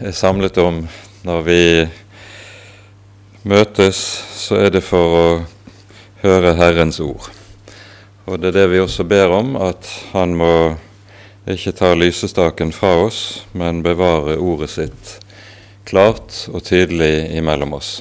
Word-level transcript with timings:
er 0.00 0.12
samlet 0.12 0.58
om 0.60 0.82
når 1.24 1.44
vi 1.46 1.62
møtes, 3.48 3.98
så 4.36 4.58
er 4.66 4.74
det 4.74 4.82
for 4.84 5.14
å 5.16 5.28
høre 6.20 6.56
Herrens 6.58 6.98
ord. 7.00 7.30
Og 8.26 8.40
det 8.42 8.50
er 8.50 8.58
det 8.58 8.66
vi 8.74 8.82
også 8.82 9.06
ber 9.08 9.32
om, 9.32 9.54
at 9.56 9.86
Han 10.12 10.34
må 10.36 10.76
ikke 11.46 11.72
ta 11.78 11.94
lysestaken 11.94 12.72
fra 12.74 12.96
oss, 13.06 13.46
men 13.54 13.84
bevare 13.86 14.36
ordet 14.36 14.70
sitt 14.74 15.16
klart 15.86 16.48
og 16.50 16.64
tydelig 16.66 17.30
imellom 17.38 17.76
oss. 17.78 18.00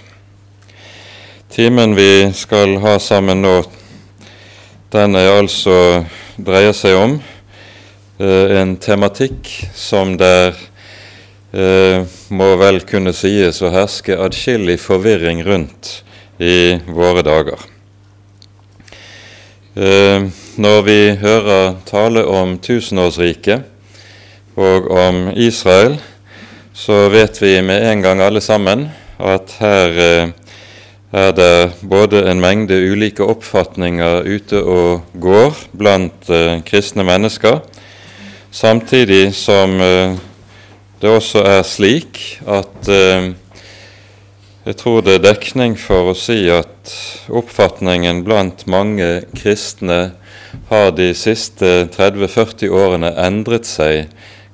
Timen 1.54 1.93
vi 1.96 2.34
skal 2.34 2.80
ha 2.82 2.98
sammen 3.00 3.46
nå, 3.46 3.59
den 4.91 5.16
er 5.16 5.38
altså 5.38 5.77
dreier 6.36 6.73
seg 6.73 6.98
om 6.98 7.20
eh, 8.20 8.57
en 8.59 8.75
tematikk 8.82 9.52
som 9.77 10.18
der 10.20 10.55
eh, 10.55 10.71
må 11.55 12.47
vel 12.59 12.81
kunne 12.83 13.13
sies 13.15 13.61
å 13.63 13.69
herske 13.71 14.17
adskillig 14.20 14.75
forvirring 14.84 15.39
rundt 15.48 15.91
i 16.38 16.75
våre 16.91 17.23
dager. 17.23 17.61
Eh, 19.75 20.23
når 20.55 20.81
vi 20.88 20.99
hører 21.20 21.73
tale 21.83 22.21
om 22.31 22.53
tusenårsriket 22.63 23.66
og 24.55 24.85
om 24.88 25.17
Israel, 25.35 25.97
så 26.71 27.09
vet 27.11 27.41
vi 27.44 27.58
med 27.59 27.83
en 27.83 28.03
gang 28.05 28.22
alle 28.23 28.39
sammen 28.39 28.85
at 29.19 29.58
her 29.59 29.99
eh, 29.99 30.31
er 31.11 31.35
det 31.35 31.72
både 31.83 32.23
en 32.31 32.39
mengde 32.39 32.77
ulike 32.88 33.27
oppfatninger 33.27 34.23
ute 34.23 34.63
og 34.63 35.11
går 35.19 35.59
blant 35.75 36.31
eh, 36.31 36.63
kristne 36.63 37.03
mennesker, 37.03 37.59
samtidig 38.55 39.33
som 39.35 39.75
det 41.02 41.12
også 41.12 41.44
er 41.45 41.63
slik 41.67 42.22
at 42.48 42.88
jeg 44.66 44.77
tror 44.80 45.03
det 45.05 45.20
er 45.20 45.26
dekning 45.27 45.76
for 45.77 46.09
å 46.09 46.17
si 46.17 46.39
at 46.50 46.94
oppfatningen 47.30 48.23
blant 48.25 48.64
mange 48.72 49.25
kristne 49.38 50.00
har 50.72 50.89
de 50.97 51.11
siste 51.14 51.86
30-40 51.94 52.73
årene 52.73 53.11
endret 53.28 53.67
seg 53.69 54.08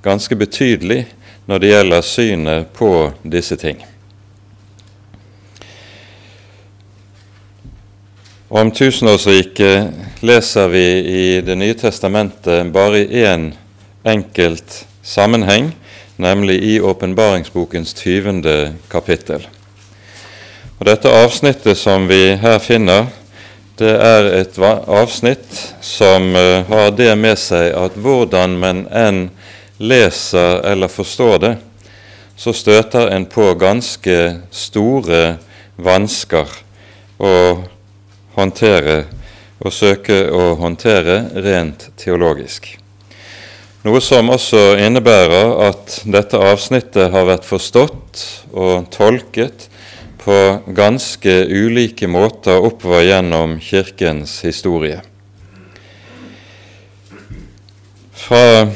ganske 0.04 0.36
betydelig 0.36 1.06
når 1.48 1.62
det 1.64 1.72
gjelder 1.72 2.06
synet 2.06 2.74
på 2.76 2.92
disse 3.24 3.56
ting. 3.62 3.80
Om 8.52 8.74
tusenårsriket 8.76 10.24
leser 10.28 10.68
vi 10.68 10.86
i 11.08 11.42
Det 11.42 11.56
nye 11.56 11.78
testamentet 11.80 12.68
bare 12.74 13.06
i 13.06 13.24
én 13.24 13.54
enkelt 14.04 14.82
sammenheng, 15.02 15.72
nemlig 16.22 16.60
i 16.64 16.80
åpenbaringsbokens 16.82 17.94
20. 17.98 18.74
kapittel. 18.92 19.48
Og 20.80 20.86
Dette 20.86 21.10
avsnittet 21.14 21.78
som 21.78 22.08
vi 22.10 22.36
her 22.42 22.60
finner, 22.62 23.10
det 23.78 23.92
er 23.98 24.28
et 24.38 24.58
avsnitt 24.62 25.60
som 25.82 26.36
eh, 26.38 26.66
har 26.68 26.92
det 26.94 27.14
med 27.18 27.40
seg 27.40 27.72
at 27.78 27.98
hvordan 27.98 28.58
man 28.62 28.84
enn 28.94 29.24
leser 29.82 30.62
eller 30.70 30.92
forstår 30.92 31.40
det, 31.42 31.56
så 32.38 32.54
støter 32.54 33.10
en 33.14 33.26
på 33.30 33.48
ganske 33.58 34.18
store 34.54 35.24
vansker 35.82 36.54
å 37.22 37.34
håndtere 38.38 39.04
og 39.62 39.74
søke 39.74 40.24
å 40.34 40.54
håndtere 40.62 41.24
rent 41.46 41.92
teologisk. 42.02 42.81
Noe 43.82 43.98
som 43.98 44.28
også 44.30 44.76
innebærer 44.78 45.56
at 45.66 45.96
dette 46.06 46.38
avsnittet 46.38 47.08
har 47.10 47.24
vært 47.26 47.48
forstått 47.50 48.20
og 48.54 48.84
tolket 48.94 49.64
på 50.22 50.36
ganske 50.78 51.34
ulike 51.50 52.06
måter 52.06 52.62
oppover 52.62 53.08
gjennom 53.08 53.56
Kirkens 53.58 54.36
historie. 54.46 55.00
Fra 58.14 58.70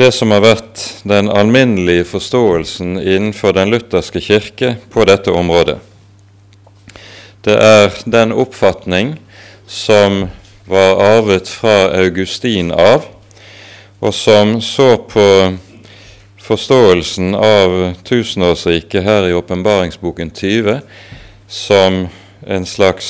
det 0.00 0.08
som 0.16 0.32
har 0.32 0.40
vært 0.46 0.80
den 1.04 1.28
alminnelige 1.28 2.06
forståelsen 2.08 2.96
innenfor 2.96 3.52
den 3.52 3.68
lutherske 3.74 4.22
kirke 4.24 4.78
på 4.94 5.04
dette 5.04 5.28
området. 5.28 5.76
Det 7.44 7.60
er 7.60 7.92
den 8.08 8.32
oppfatning 8.32 9.18
som 9.68 10.24
var 10.64 11.04
arvet 11.04 11.52
fra 11.52 11.92
Augustin 12.00 12.72
av, 12.72 13.10
og 14.04 14.12
som 14.12 14.58
så 14.60 14.96
på 15.08 15.26
forståelsen 16.44 17.32
av 17.38 17.94
tusenårsriket 18.04 19.04
her 19.06 19.30
i 19.30 19.32
åpenbaringsboken 19.32 20.32
20 20.36 20.74
som 21.48 22.02
en 22.44 22.66
slags 22.68 23.08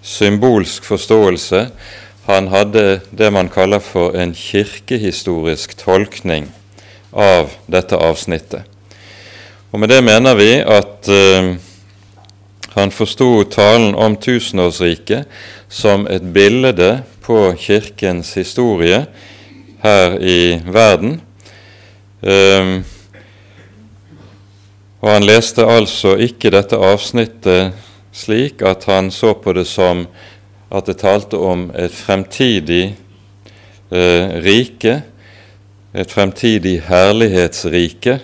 symbolsk 0.00 0.88
forståelse. 0.88 1.66
Han 2.24 2.48
hadde 2.48 3.02
det 3.10 3.28
man 3.32 3.52
kaller 3.52 3.84
for 3.84 4.16
en 4.16 4.32
kirkehistorisk 4.32 5.76
tolkning 5.76 6.48
av 7.12 7.52
dette 7.68 7.96
avsnittet. 7.96 8.64
Og 9.72 9.80
Med 9.80 9.92
det 9.92 10.00
mener 10.04 10.34
vi 10.40 10.54
at 10.64 11.08
uh, 11.12 11.52
han 12.80 12.90
forsto 12.90 13.44
talen 13.52 13.92
om 13.94 14.16
tusenårsriket 14.16 15.28
som 15.68 16.08
et 16.08 16.24
bilde 16.32 17.02
på 17.20 17.52
Kirkens 17.60 18.32
historie 18.40 19.04
her 19.82 20.18
i 20.20 20.60
verden, 20.66 21.20
Um, 22.20 22.82
og 25.00 25.10
han 25.12 25.22
leste 25.22 25.62
altså 25.62 26.16
ikke 26.18 26.50
dette 26.50 26.74
avsnittet 26.82 27.76
slik 28.10 28.64
at 28.66 28.88
han 28.90 29.12
så 29.14 29.36
på 29.38 29.54
det 29.54 29.68
som 29.70 30.02
at 30.74 30.88
det 30.90 30.98
talte 30.98 31.38
om 31.38 31.68
et 31.78 31.94
fremtidig 31.94 32.96
eh, 33.94 34.34
rike, 34.42 34.96
et 35.94 36.10
fremtidig 36.10 36.74
herlighetsrike, 36.88 38.18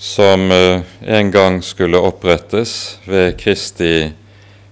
som 0.00 0.48
eh, 0.50 0.80
en 1.04 1.30
gang 1.30 1.60
skulle 1.64 2.00
opprettes 2.00 2.96
ved 3.04 3.36
Kristi 3.38 4.08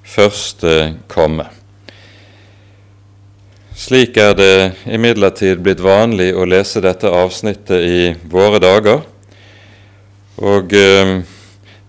første 0.02 0.94
komme. 1.12 1.46
Slik 3.74 4.16
er 4.16 4.36
det 4.38 4.72
imidlertid 4.86 5.58
blitt 5.58 5.80
vanlig 5.82 6.28
å 6.38 6.44
lese 6.46 6.78
dette 6.78 7.10
avsnittet 7.10 7.82
i 7.82 8.02
våre 8.30 8.60
dager. 8.62 9.00
Og 10.38 10.74
eh, 10.78 11.10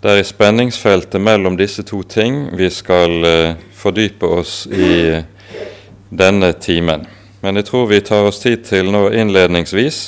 det 0.01 0.09
er 0.09 0.21
i 0.21 0.25
spenningsfeltet 0.25 1.21
mellom 1.21 1.53
disse 1.59 1.85
to 1.85 2.01
ting 2.09 2.47
vi 2.57 2.71
skal 2.73 3.27
eh, 3.29 3.61
fordype 3.77 4.25
oss 4.25 4.63
i 4.65 5.21
denne 6.09 6.49
timen. 6.57 7.05
Men 7.45 7.61
jeg 7.61 7.69
tror 7.69 7.85
vi 7.93 8.01
tar 8.01 8.25
oss 8.31 8.41
tid 8.41 8.65
til 8.65 8.89
nå 8.89 9.11
innledningsvis 9.13 10.01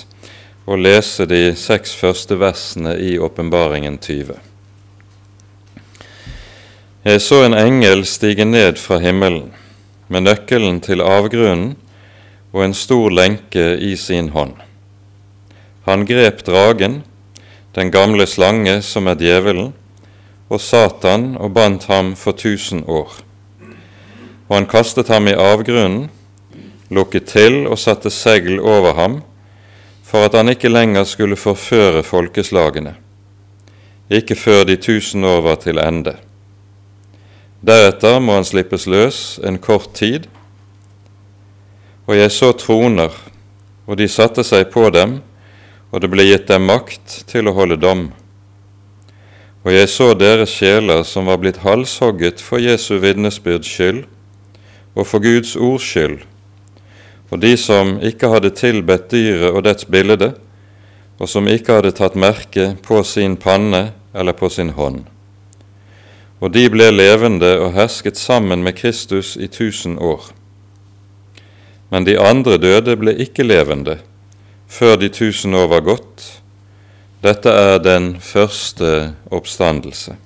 å 0.66 0.80
lese 0.82 1.30
de 1.30 1.54
seks 1.54 1.94
første 1.94 2.40
versene 2.42 2.98
i 2.98 3.20
Åpenbaringen 3.22 4.02
20. 4.02 4.34
Jeg 7.06 7.22
så 7.22 7.46
en 7.46 7.56
engel 7.62 8.02
stige 8.10 8.50
ned 8.50 8.82
fra 8.82 8.98
himmelen 9.00 9.54
med 10.08 10.28
nøkkelen 10.28 10.80
til 10.84 11.04
avgrunnen 11.04 11.76
og 12.54 12.64
en 12.64 12.74
stor 12.74 13.12
lenke 13.12 13.76
i 13.84 13.96
sin 14.00 14.30
hånd. 14.36 14.56
Han 15.88 16.06
grep 16.08 16.44
dragen, 16.48 17.02
den 17.76 17.92
gamle 17.92 18.28
slange 18.28 18.82
som 18.82 19.08
er 19.08 19.20
djevelen, 19.20 19.74
og 20.50 20.62
Satan 20.64 21.36
og 21.38 21.54
bandt 21.54 21.86
ham 21.92 22.14
for 22.16 22.32
tusen 22.32 22.84
år. 22.88 23.12
Og 24.48 24.56
han 24.56 24.68
kastet 24.68 25.12
ham 25.12 25.28
i 25.28 25.36
avgrunnen, 25.36 26.08
lukket 26.90 27.28
til 27.28 27.66
og 27.68 27.80
satte 27.80 28.12
segl 28.12 28.60
over 28.60 28.96
ham, 28.96 29.20
for 30.08 30.24
at 30.24 30.38
han 30.40 30.50
ikke 30.50 30.72
lenger 30.72 31.04
skulle 31.04 31.36
forføre 31.36 32.04
folkeslagene, 32.04 32.96
ikke 34.10 34.36
før 34.40 34.64
de 34.64 34.78
tusen 34.80 35.24
år 35.28 35.42
var 35.44 35.60
til 35.60 35.84
ende. 35.84 36.16
Deretter 37.66 38.20
må 38.22 38.36
han 38.38 38.46
slippes 38.46 38.86
løs 38.86 39.40
en 39.42 39.58
kort 39.58 39.90
tid. 39.98 40.28
Og 42.06 42.14
jeg 42.16 42.32
så 42.32 42.52
troner, 42.54 43.14
og 43.90 43.98
de 43.98 44.06
satte 44.08 44.46
seg 44.46 44.70
på 44.72 44.86
dem, 44.94 45.18
og 45.90 46.04
det 46.04 46.12
ble 46.12 46.28
gitt 46.28 46.48
dem 46.52 46.68
makt 46.70 47.24
til 47.32 47.50
å 47.50 47.56
holde 47.58 47.80
dom. 47.82 48.08
Og 49.66 49.74
jeg 49.74 49.90
så 49.90 50.12
deres 50.14 50.54
sjeler 50.54 51.02
som 51.04 51.28
var 51.28 51.42
blitt 51.42 51.64
halshogget 51.66 52.44
for 52.44 52.62
Jesu 52.62 53.00
vitnesbyrds 53.04 53.68
skyld 53.68 54.06
og 54.96 55.04
for 55.10 55.24
Guds 55.24 55.56
ords 55.58 55.84
skyld, 55.84 56.22
og 57.34 57.42
de 57.42 57.52
som 57.60 57.98
ikke 58.06 58.30
hadde 58.32 58.54
tilbedt 58.56 59.12
dyret 59.12 59.52
og 59.52 59.66
dets 59.68 59.90
bilde, 59.90 60.32
og 61.18 61.30
som 61.30 61.50
ikke 61.50 61.82
hadde 61.82 61.96
tatt 61.98 62.16
merke 62.16 62.72
på 62.86 63.02
sin 63.04 63.36
panne 63.42 63.90
eller 64.14 64.38
på 64.38 64.50
sin 64.54 64.72
hånd 64.78 65.04
og 66.40 66.54
de 66.54 66.68
ble 66.70 66.92
levende 66.94 67.56
og 67.60 67.74
hersket 67.74 68.18
sammen 68.18 68.64
med 68.64 68.78
Kristus 68.78 69.36
i 69.38 69.48
tusen 69.48 69.98
år. 69.98 70.30
Men 71.90 72.06
de 72.06 72.18
andre 72.20 72.58
døde 72.62 72.98
ble 73.00 73.16
ikke 73.24 73.48
levende 73.48 73.98
før 74.68 74.98
de 75.00 75.10
tusen 75.10 75.56
år 75.56 75.70
var 75.72 75.86
gått. 75.88 76.24
Dette 77.24 77.50
er 77.50 77.80
den 77.82 78.18
første 78.22 79.14
oppstandelse. 79.34 80.18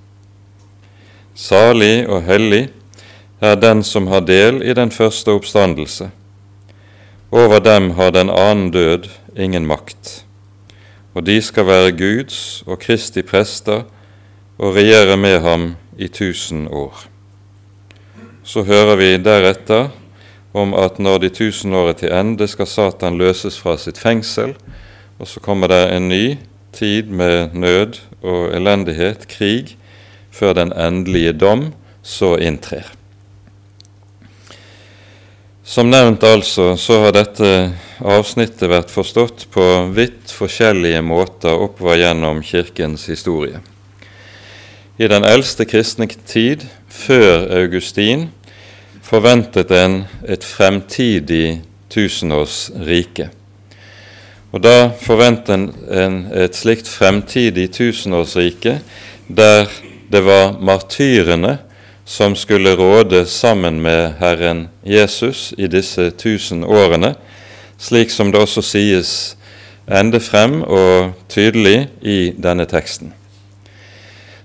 Salig 1.37 2.07
og 2.09 2.25
hellig 2.27 2.65
er 3.41 3.55
den 3.55 3.83
som 3.85 4.09
har 4.11 4.25
del 4.25 4.59
i 4.65 4.73
den 4.77 4.91
første 4.91 5.31
oppstandelse. 5.31 6.09
Over 7.31 7.61
dem 7.63 7.93
har 7.95 8.11
den 8.11 8.29
annen 8.29 8.71
død 8.73 9.07
ingen 9.39 9.65
makt. 9.65 10.25
Og 11.15 11.23
de 11.25 11.39
skal 11.41 11.65
være 11.67 11.95
Guds 11.95 12.63
og 12.67 12.79
Kristi 12.83 13.23
prester 13.23 13.85
og 14.57 14.75
regjere 14.75 15.17
med 15.17 15.39
ham 15.41 15.71
i 16.01 16.09
tusen 16.09 16.65
år. 16.67 17.05
Så 18.43 18.63
hører 18.65 18.97
vi 18.97 19.09
deretter 19.21 19.91
om 20.57 20.73
at 20.75 20.97
når 20.99 21.21
de 21.23 21.29
tusen 21.29 21.73
år 21.77 21.93
er 21.93 21.99
til 21.99 22.13
ende, 22.15 22.47
skal 22.49 22.67
Satan 22.67 23.19
løses 23.21 23.59
fra 23.61 23.77
sitt 23.79 24.01
fengsel, 24.01 24.55
og 25.21 25.29
så 25.29 25.43
kommer 25.43 25.69
det 25.71 25.83
en 25.93 26.09
ny 26.09 26.25
tid 26.73 27.11
med 27.13 27.53
nød 27.53 28.01
og 28.21 28.49
elendighet, 28.55 29.27
krig, 29.29 29.75
før 30.31 30.55
den 30.57 30.73
endelige 30.73 31.35
dom 31.37 31.69
så 32.03 32.35
inntrer. 32.41 32.87
Som 35.63 35.91
nevnt 35.91 36.23
altså, 36.27 36.73
så 36.75 36.97
har 37.05 37.13
dette 37.15 37.49
avsnittet 38.03 38.67
vært 38.67 38.91
forstått 38.91 39.45
på 39.53 39.67
vidt 39.95 40.33
forskjellige 40.33 41.03
måter 41.05 41.55
oppover 41.55 42.01
gjennom 42.01 42.41
Kirkens 42.43 43.05
historie. 43.11 43.61
I 44.97 45.07
den 45.07 45.23
eldste 45.23 45.65
kristne 45.65 46.07
tid, 46.07 46.65
før 46.89 47.47
Augustin, 47.61 48.29
forventet 49.03 49.71
en 49.71 50.03
et 50.27 50.43
fremtidig 50.43 51.61
tusenårsrike. 51.89 53.29
Og 54.51 54.63
da 54.63 54.91
forventet 54.99 55.71
en 55.91 56.17
et 56.35 56.55
slikt 56.55 56.89
fremtidig 56.91 57.69
tusenårsrike 57.71 58.79
der 59.27 59.71
det 60.11 60.25
var 60.25 60.57
martyrene 60.59 61.57
som 62.05 62.35
skulle 62.35 62.75
råde 62.75 63.25
sammen 63.25 63.79
med 63.81 64.17
Herren 64.19 64.67
Jesus 64.83 65.53
i 65.57 65.67
disse 65.71 66.09
tusen 66.11 66.63
årene, 66.63 67.13
slik 67.79 68.11
som 68.11 68.31
det 68.31 68.41
også 68.41 68.61
sies 68.61 69.37
ende 69.87 70.19
frem 70.19 70.61
og 70.67 71.13
tydelig 71.29 71.87
i 72.01 72.33
denne 72.35 72.67
teksten. 72.67 73.13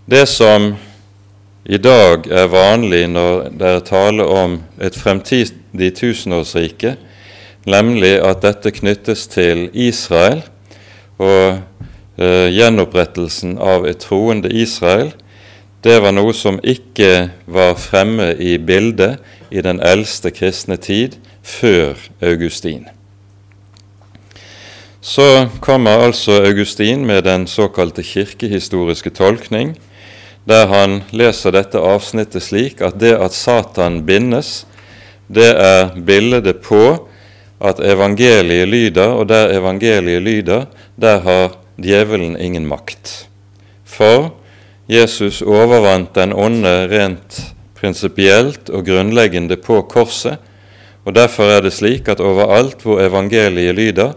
Det 0.07 0.27
som 0.31 0.77
i 1.67 1.79
dag 1.83 2.29
er 2.31 2.45
vanlig 2.47 3.09
når 3.11 3.49
det 3.59 3.67
er 3.67 3.81
tale 3.83 4.23
om 4.31 4.53
et 4.79 4.95
fremtidig 4.95 5.89
tusenårsrike, 5.99 6.93
nemlig 7.67 8.13
at 8.23 8.45
dette 8.45 8.71
knyttes 8.71 9.25
til 9.33 9.65
Israel 9.75 10.45
og 11.19 11.59
eh, 12.23 12.47
gjenopprettelsen 12.55 13.57
av 13.59 13.89
et 13.91 13.99
troende 14.05 14.53
Israel, 14.55 15.11
det 15.83 15.97
var 16.05 16.15
noe 16.15 16.31
som 16.39 16.61
ikke 16.63 17.33
var 17.51 17.75
fremme 17.75 18.29
i 18.39 18.61
bildet 18.63 19.19
i 19.51 19.59
den 19.59 19.83
eldste 19.83 20.31
kristne 20.31 20.79
tid, 20.79 21.19
før 21.43 21.99
Augustin. 22.23 22.87
Så 25.03 25.49
kommer 25.61 26.07
altså 26.07 26.45
Augustin 26.47 27.03
med 27.07 27.27
den 27.27 27.47
såkalte 27.51 28.07
kirkehistoriske 28.07 29.11
tolkning, 29.11 29.75
der 30.47 30.67
han 30.71 31.01
leser 31.11 31.55
dette 31.55 31.81
avsnittet 31.83 32.45
slik 32.47 32.81
at 32.85 32.99
det 33.03 33.17
at 33.19 33.35
Satan 33.35 34.01
bindes, 34.07 34.65
det 35.27 35.51
er 35.59 35.91
bildet 36.07 36.63
på 36.63 37.09
at 37.59 37.81
evangeliet 37.81 38.69
lyder, 38.69 39.17
og 39.17 39.29
der 39.29 39.57
evangeliet 39.57 40.23
lyder, 40.23 40.67
der 40.97 41.21
har 41.25 41.57
djevelen 41.83 42.37
ingen 42.39 42.67
makt. 42.69 43.27
For 43.85 44.35
Jesus 44.87 45.43
overvant 45.43 46.15
den 46.15 46.33
onde 46.33 46.87
rent 46.91 47.41
prinsipielt 47.77 48.71
og 48.71 48.87
grunnleggende 48.87 49.57
på 49.59 49.81
korset, 49.91 50.39
og 51.07 51.15
derfor 51.15 51.51
er 51.51 51.65
det 51.67 51.75
slik 51.75 52.09
at 52.09 52.23
overalt 52.23 52.83
hvor 52.83 53.03
evangeliet 53.03 53.75
lyder, 53.75 54.15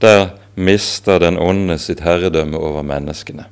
der 0.00 0.36
mister 0.56 1.20
den 1.20 1.38
onde 1.38 1.78
sitt 1.78 2.00
herredømme 2.04 2.58
over 2.58 2.84
menneskene. 2.84 3.44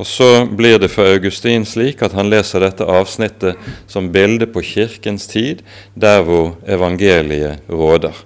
Og 0.00 0.06
Så 0.06 0.46
blir 0.46 0.78
det 0.80 0.88
for 0.88 1.04
Augustin 1.04 1.66
slik 1.68 2.00
at 2.00 2.14
han 2.16 2.30
leser 2.32 2.62
dette 2.64 2.86
avsnittet 2.88 3.58
som 3.90 4.08
bilde 4.08 4.46
på 4.48 4.62
kirkens 4.64 5.26
tid, 5.28 5.60
der 5.92 6.22
hvor 6.24 6.54
evangeliet 6.64 7.60
råder. 7.68 8.16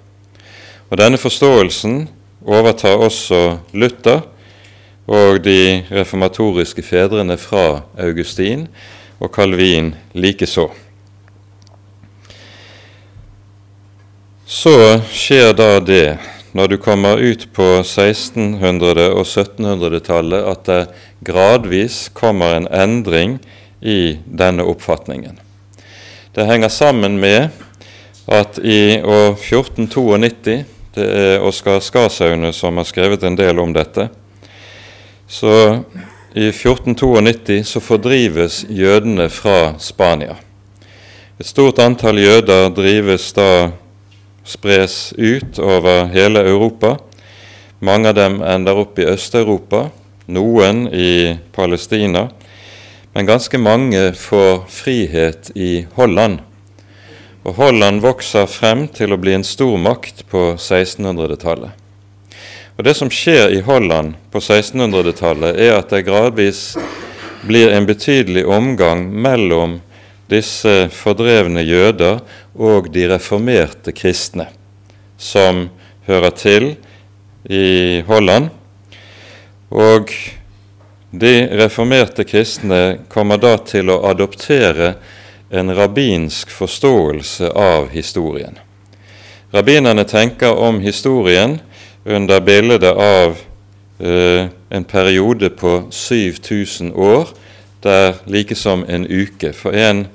Og 0.87 0.97
Denne 0.97 1.19
forståelsen 1.19 2.05
overtar 2.47 2.95
også 2.95 3.57
Luther, 3.73 4.23
og 5.05 5.43
de 5.43 5.83
reformatoriske 5.91 6.81
fedrene 6.81 7.35
fra 7.37 7.83
Augustin 7.99 8.69
og 9.19 9.29
Calvin 9.35 9.91
likeså. 10.15 10.69
Så 14.47 14.77
skjer 15.11 15.51
da 15.57 15.79
det, 15.83 16.17
når 16.55 16.71
du 16.71 16.77
kommer 16.79 17.19
ut 17.19 17.47
på 17.53 17.65
1600- 17.83 19.09
og 19.11 19.25
1700-tallet, 19.25 20.45
at 20.47 20.65
det 20.69 20.81
gradvis 21.27 22.05
kommer 22.15 22.55
en 22.55 22.67
endring 22.71 23.37
i 23.81 24.17
denne 24.25 24.63
oppfatningen. 24.63 25.39
Det 26.35 26.47
henger 26.47 26.71
sammen 26.71 27.19
med 27.19 27.49
at 28.27 28.59
i 28.63 29.01
år 29.03 29.35
1492 29.35 30.63
Det 30.95 31.05
er 31.05 31.43
Oskar 31.43 31.81
Skarsaune 31.83 32.53
som 32.55 32.77
har 32.79 32.87
skrevet 32.87 33.23
en 33.27 33.35
del 33.35 33.59
om 33.59 33.73
dette 33.75 34.07
så 35.27 35.79
i 36.33 36.47
1492 36.47 37.63
så 37.63 37.79
fordrives 37.79 38.65
jødene 38.69 39.29
fra 39.29 39.73
Spania. 39.79 40.35
Et 41.39 41.47
stort 41.47 41.79
antall 41.79 42.19
jøder 42.19 42.69
drives 42.75 43.31
da 43.35 43.71
spres 44.45 45.13
ut 45.17 45.59
over 45.59 46.05
hele 46.13 46.39
Europa. 46.39 46.97
Mange 47.79 48.09
av 48.09 48.15
dem 48.15 48.41
ender 48.41 48.77
opp 48.77 48.99
i 48.99 49.07
Øst-Europa, 49.09 49.89
noen 50.25 50.85
i 50.93 51.37
Palestina. 51.51 52.29
Men 53.13 53.25
ganske 53.25 53.57
mange 53.57 54.11
får 54.13 54.65
frihet 54.69 55.51
i 55.55 55.85
Holland. 55.95 56.39
Og 57.45 57.57
Holland 57.59 58.01
vokser 58.01 58.47
frem 58.49 58.87
til 58.89 59.13
å 59.13 59.19
bli 59.21 59.35
en 59.37 59.45
stormakt 59.45 60.25
på 60.31 60.55
1600-tallet. 60.57 61.71
Og 62.75 62.83
Det 62.83 62.93
som 62.97 63.09
skjer 63.09 63.53
i 63.55 63.61
Holland 63.63 64.17
på 64.33 64.41
1600-tallet, 64.41 65.55
er 65.55 65.77
at 65.77 65.93
det 65.93 66.03
gradvis 66.07 66.73
blir 67.45 67.71
en 67.71 67.85
betydelig 67.87 68.43
omgang 68.45 69.05
mellom 69.13 69.79
disse 70.31 70.87
fordrevne 70.93 71.61
jøder 71.65 72.21
og 72.55 72.89
de 72.93 73.07
reformerte 73.11 73.93
kristne, 73.95 74.47
som 75.17 75.67
hører 76.07 76.33
til 76.35 76.71
i 77.49 78.01
Holland. 78.07 78.49
Og 79.69 80.09
de 81.11 81.33
reformerte 81.59 82.25
kristne 82.27 83.05
kommer 83.09 83.39
da 83.41 83.55
til 83.63 83.91
å 83.93 84.01
adoptere 84.09 84.95
en 85.49 85.71
rabbinsk 85.75 86.51
forståelse 86.51 87.51
av 87.55 87.91
historien. 87.93 88.57
Rabbinerne 89.53 90.03
tenker 90.09 90.57
om 90.57 90.81
historien 90.83 91.59
under 92.03 92.41
bildet 92.41 92.91
av 92.91 93.37
eh, 93.99 94.47
en 94.69 94.83
periode 94.83 95.49
på 95.49 95.77
7000 95.91 96.91
år, 96.91 97.29
der 97.85 98.13
like 98.25 98.55
som 98.55 98.85
en 98.89 99.05
uke. 99.05 99.53
For 99.53 99.71
én 99.71 100.07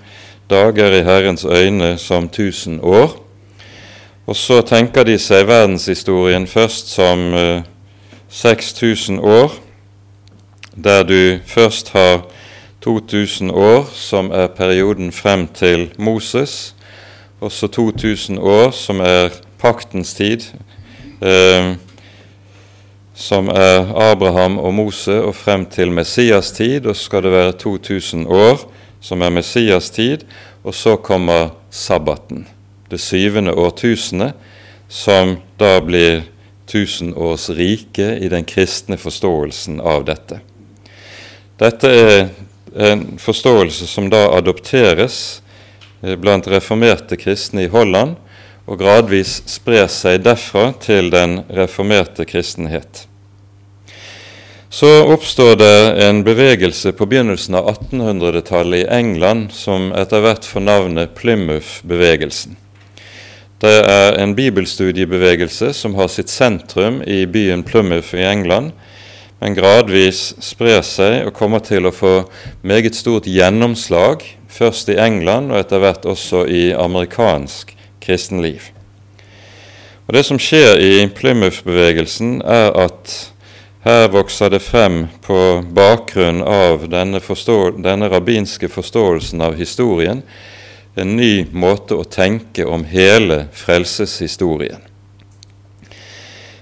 dag 0.51 0.79
er 0.79 0.93
i 0.93 1.05
Herrens 1.05 1.45
øyne 1.45 1.99
som 1.99 2.29
tusen 2.29 2.81
år. 2.83 3.27
Og 4.27 4.37
så 4.37 4.61
tenker 4.63 5.05
de 5.07 5.17
seg 5.19 5.47
verdenshistorien 5.47 6.47
først 6.47 6.91
som 6.91 7.35
eh, 7.35 7.63
6000 8.29 9.21
år, 9.21 9.55
der 10.85 11.03
du 11.03 11.39
først 11.47 11.91
har 11.91 12.27
2000 12.81 13.51
år, 13.51 13.91
som 13.95 14.31
er 14.31 14.47
perioden 14.47 15.13
frem 15.13 15.49
til 15.55 15.91
Moses, 15.99 16.75
og 17.41 17.53
så 17.53 17.67
2000 17.67 18.39
år, 18.39 18.71
som 18.71 19.01
er 19.01 19.29
paktens 19.59 20.15
tid, 20.15 20.41
eh, 21.23 21.75
som 23.21 23.51
er 23.53 23.91
Abraham 24.01 24.57
og 24.59 24.73
Mose 24.75 25.19
og 25.21 25.35
frem 25.37 25.67
til 25.69 25.93
Messias 25.93 26.55
tid, 26.57 26.87
og 26.87 26.97
så 26.97 27.11
skal 27.11 27.27
det 27.27 27.33
være 27.35 27.57
2000 27.61 28.27
år, 28.27 28.63
som 29.01 29.21
er 29.23 29.35
Messias 29.35 29.91
tid, 29.93 30.25
og 30.65 30.75
så 30.75 30.97
kommer 30.97 31.53
sabbaten, 31.71 32.47
det 32.91 33.01
syvende 33.01 33.53
årtusenet, 33.53 34.33
som 34.89 35.37
da 35.61 35.77
blir 35.85 36.25
tusenårsriket 36.71 38.23
i 38.25 38.31
den 38.33 38.47
kristne 38.49 38.97
forståelsen 38.99 39.83
av 39.85 40.07
dette. 40.09 40.41
Dette 41.61 41.93
er 41.93 42.25
en 42.91 43.05
forståelse 43.21 43.87
som 43.91 44.09
da 44.11 44.31
adopteres 44.39 45.43
eh, 46.01 46.17
blant 46.17 46.49
reformerte 46.49 47.21
kristne 47.21 47.67
i 47.67 47.71
Holland, 47.71 48.17
og 48.71 48.81
gradvis 48.81 49.41
sprer 49.51 49.89
seg 49.91 50.23
derfra 50.25 50.71
til 50.81 51.11
den 51.13 51.41
reformerte 51.53 52.25
kristenhet. 52.29 53.10
Så 54.73 55.05
oppstår 55.05 55.57
det 55.57 56.05
en 56.05 56.21
bevegelse 56.23 56.93
på 56.93 57.07
begynnelsen 57.11 57.57
av 57.59 57.73
1800-tallet 57.73 58.85
i 58.85 58.91
England 58.95 59.49
som 59.51 59.89
etter 59.99 60.23
hvert 60.23 60.45
får 60.47 60.63
navnet 60.63 61.17
Plymouth-bevegelsen. 61.19 62.55
Det 63.59 63.73
er 63.91 64.15
en 64.23 64.37
bibelstudiebevegelse 64.39 65.73
som 65.75 65.97
har 65.99 66.07
sitt 66.07 66.31
sentrum 66.31 67.01
i 67.03 67.25
byen 67.27 67.65
Plymouth 67.67 68.15
i 68.15 68.23
England, 68.23 68.71
men 69.43 69.59
gradvis 69.59 70.37
sprer 70.39 70.87
seg 70.87 71.27
og 71.27 71.35
kommer 71.35 71.67
til 71.67 71.91
å 71.91 71.95
få 71.95 72.15
meget 72.63 72.95
stort 72.95 73.27
gjennomslag, 73.27 74.23
først 74.47 74.95
i 74.95 75.01
England 75.03 75.51
og 75.51 75.65
etter 75.65 75.83
hvert 75.83 76.07
også 76.07 76.45
i 76.47 76.63
amerikansk 76.79 77.75
kristenliv. 78.07 78.71
Og 80.07 80.15
Det 80.15 80.25
som 80.31 80.39
skjer 80.39 80.79
i 80.79 80.95
Plymouth-bevegelsen, 81.11 82.39
er 82.47 82.71
at 82.87 83.19
her 83.85 84.09
vokser 84.13 84.51
det 84.53 84.61
frem 84.61 85.07
på 85.25 85.39
bakgrunn 85.73 86.43
av 86.45 86.89
denne, 86.93 87.21
denne 87.81 88.09
rabbinske 88.13 88.69
forståelsen 88.69 89.41
av 89.41 89.57
historien 89.57 90.21
en 90.95 91.17
ny 91.17 91.47
måte 91.53 91.97
å 91.97 92.05
tenke 92.05 92.67
om 92.67 92.85
hele 92.85 93.47
frelseshistorien. 93.57 94.83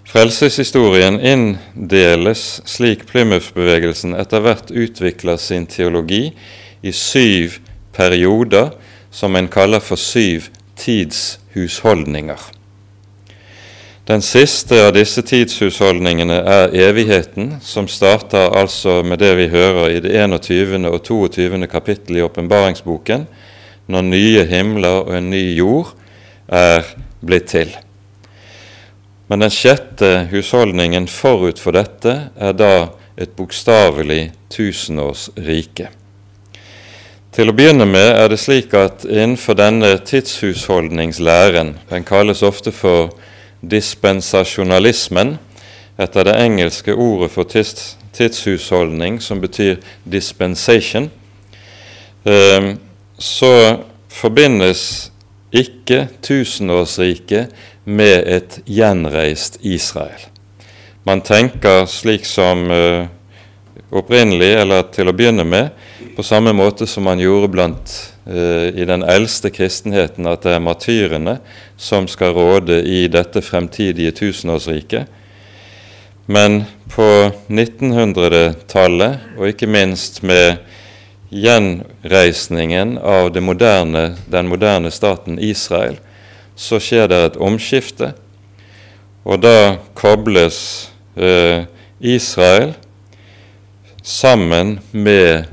Frelseshistorien 0.09 1.19
inndeles 1.21 2.45
slik 2.65 3.03
Plymouth-bevegelsen 3.11 4.15
etter 4.17 4.45
hvert 4.45 4.71
utvikler 4.71 5.37
sin 5.43 5.67
teologi, 5.69 6.31
i 6.81 6.93
syv 6.95 7.59
perioder 7.93 8.71
som 9.11 9.35
en 9.37 9.51
kaller 9.51 9.83
for 9.83 10.01
syv 10.01 10.47
tidshusholdninger. 10.79 12.58
Den 14.09 14.23
siste 14.25 14.79
av 14.87 14.95
disse 14.97 15.21
tidshusholdningene 15.21 16.39
er 16.49 16.71
evigheten, 16.81 17.59
som 17.61 17.85
starter 17.93 18.55
altså 18.57 19.03
med 19.05 19.21
det 19.21 19.35
vi 19.37 19.51
hører 19.53 19.91
i 19.93 19.99
det 20.01 20.15
21. 20.17 20.87
og 20.89 21.03
22. 21.05 21.67
kapittel 21.69 22.17
i 22.17 22.25
åpenbaringsboken, 22.25 23.27
når 23.93 24.07
nye 24.09 24.47
himler 24.49 25.03
og 25.03 25.13
en 25.19 25.29
ny 25.29 25.43
jord 25.59 25.93
er 26.49 26.89
blitt 27.21 27.51
til. 27.53 27.77
Men 29.29 29.45
den 29.45 29.53
sjette 29.53 30.25
husholdningen 30.33 31.05
forut 31.13 31.61
for 31.61 31.77
dette 31.77 32.17
er 32.33 32.57
da 32.57 32.73
et 33.13 33.37
bokstavelig 33.37 34.31
tusenårsrike. 34.49 35.93
Til 37.37 37.53
å 37.53 37.61
begynne 37.61 37.85
med 37.85 38.15
er 38.17 38.33
det 38.33 38.41
slik 38.41 38.73
at 38.73 39.05
innenfor 39.05 39.61
denne 39.61 39.99
tidshusholdningslæren, 40.01 41.77
den 41.93 42.09
kalles 42.09 42.41
ofte 42.41 42.73
for 42.73 43.13
dispensasjonalismen, 43.61 45.37
etter 45.99 46.25
det 46.25 46.37
engelske 46.45 46.95
ordet 46.95 47.31
for 47.31 47.49
tidshusholdning, 48.15 49.23
som 49.23 49.41
betyr 49.41 49.77
dispensation, 50.05 51.11
eh, 52.25 52.75
så 53.19 53.53
forbindes 54.09 55.13
ikke 55.53 56.09
tusenårsriket 56.23 57.49
med 57.85 58.27
et 58.27 58.59
gjenreist 58.67 59.59
Israel. 59.63 60.29
Man 61.05 61.23
tenker 61.25 61.87
slik 61.89 62.27
som 62.29 62.67
uh, 62.71 63.07
opprinnelig, 63.91 64.53
eller 64.63 64.87
til 64.93 65.09
å 65.09 65.15
begynne 65.17 65.45
med, 65.49 65.71
på 66.17 66.25
samme 66.27 66.53
måte 66.57 66.87
som 66.87 67.07
man 67.09 67.21
gjorde 67.23 67.51
blant 67.53 67.95
uh, 68.29 68.69
i 68.69 68.85
den 68.89 69.05
eldste 69.07 69.53
kristenheten, 69.55 70.27
at 70.29 70.45
det 70.45 70.57
er 70.57 70.65
martyrene 70.65 71.39
som 71.81 72.09
skal 72.11 72.35
råde 72.37 72.83
i 72.85 73.07
dette 73.13 73.43
fremtidige 73.45 74.13
tusenårsriket. 74.19 75.09
Men 76.29 76.65
på 76.93 77.09
1900-tallet, 77.49 79.31
og 79.39 79.49
ikke 79.49 79.71
minst 79.71 80.21
med 80.27 80.59
gjenreisningen 81.33 82.99
av 83.01 83.37
moderne, 83.45 84.11
den 84.29 84.49
moderne 84.49 84.93
staten 84.93 85.39
Israel, 85.41 85.97
så 86.57 86.81
skjer 86.83 87.09
det 87.09 87.21
et 87.25 87.41
omskifte. 87.41 88.13
Og 89.25 89.41
da 89.41 89.79
kobles 89.97 90.59
eh, 91.17 91.65
Israel 92.01 92.75
sammen 94.09 94.79
med 94.91 95.45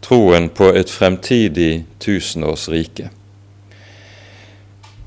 troen 0.00 0.46
på 0.48 0.68
et 0.78 0.90
fremtidig 0.90 1.84
tusenårsrike. 1.98 3.08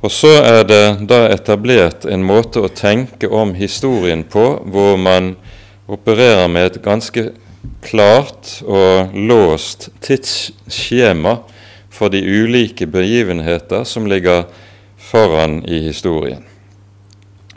Og 0.04 0.12
så 0.12 0.34
er 0.44 0.66
det 0.68 0.84
da 1.08 1.22
etablert 1.32 2.04
en 2.04 2.26
måte 2.28 2.60
å 2.60 2.72
tenke 2.76 3.30
om 3.32 3.54
historien 3.56 4.26
på 4.28 4.44
hvor 4.68 4.98
man 5.00 5.38
opererer 5.88 6.50
med 6.52 6.74
et 6.74 6.82
ganske 6.84 7.30
klart 7.84 8.58
og 8.68 9.16
låst 9.16 9.88
tidsskjema 10.04 11.38
for 11.94 12.12
de 12.12 12.20
ulike 12.20 12.84
begivenheter 12.84 13.88
som 13.88 14.10
ligger 14.12 14.44
foran 15.00 15.62
i 15.64 15.80
historien. 15.88 16.44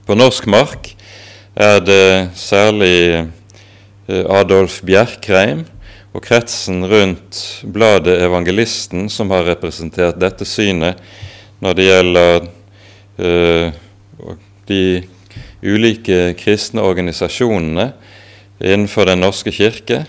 På 0.07 0.15
norsk 0.15 0.47
mark 0.47 0.93
er 1.59 1.83
det 1.83 2.31
særlig 2.39 3.27
Adolf 4.09 4.81
Bjerkreim 4.87 5.65
og 6.17 6.25
kretsen 6.25 6.85
rundt 6.89 7.41
bladet 7.75 8.21
Evangelisten 8.25 9.11
som 9.13 9.33
har 9.35 9.49
representert 9.49 10.21
dette 10.21 10.47
synet 10.49 11.01
når 11.65 11.77
det 11.77 11.87
gjelder 11.89 12.47
uh, 13.21 14.31
de 14.71 14.83
ulike 15.67 16.33
kristne 16.39 16.85
organisasjonene 16.85 17.91
innenfor 18.57 19.05
Den 19.11 19.21
norske 19.21 19.53
kirke, 19.53 20.05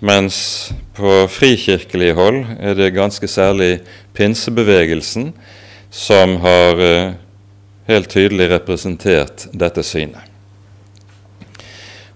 mens 0.00 0.72
på 0.96 1.26
frikirkelig 1.28 2.14
hold 2.16 2.40
er 2.56 2.78
det 2.78 2.94
ganske 2.96 3.28
særlig 3.28 3.82
pinsebevegelsen 4.16 5.32
som 5.92 6.38
har 6.40 6.80
uh, 6.80 7.14
helt 7.90 8.12
tydelig 8.12 8.48
representert 8.54 9.48
dette 9.52 9.84
synet. 9.84 10.31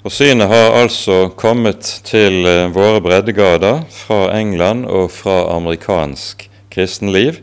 Og 0.06 0.12
Synet 0.14 0.46
har 0.46 0.68
altså 0.70 1.32
kommet 1.34 1.82
til 2.06 2.46
eh, 2.46 2.68
våre 2.70 3.00
breddegrader 3.02 3.80
fra 3.90 4.28
England 4.38 4.84
og 4.86 5.08
fra 5.10 5.48
amerikansk 5.56 6.44
kristenliv, 6.70 7.40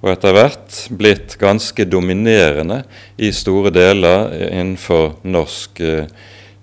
og 0.00 0.14
etter 0.14 0.32
hvert 0.32 0.78
blitt 0.96 1.34
ganske 1.36 1.84
dominerende 1.84 2.78
i 3.20 3.28
store 3.36 3.74
deler 3.76 4.32
innenfor 4.48 5.18
norsk 5.28 5.82
eh, 5.84 6.06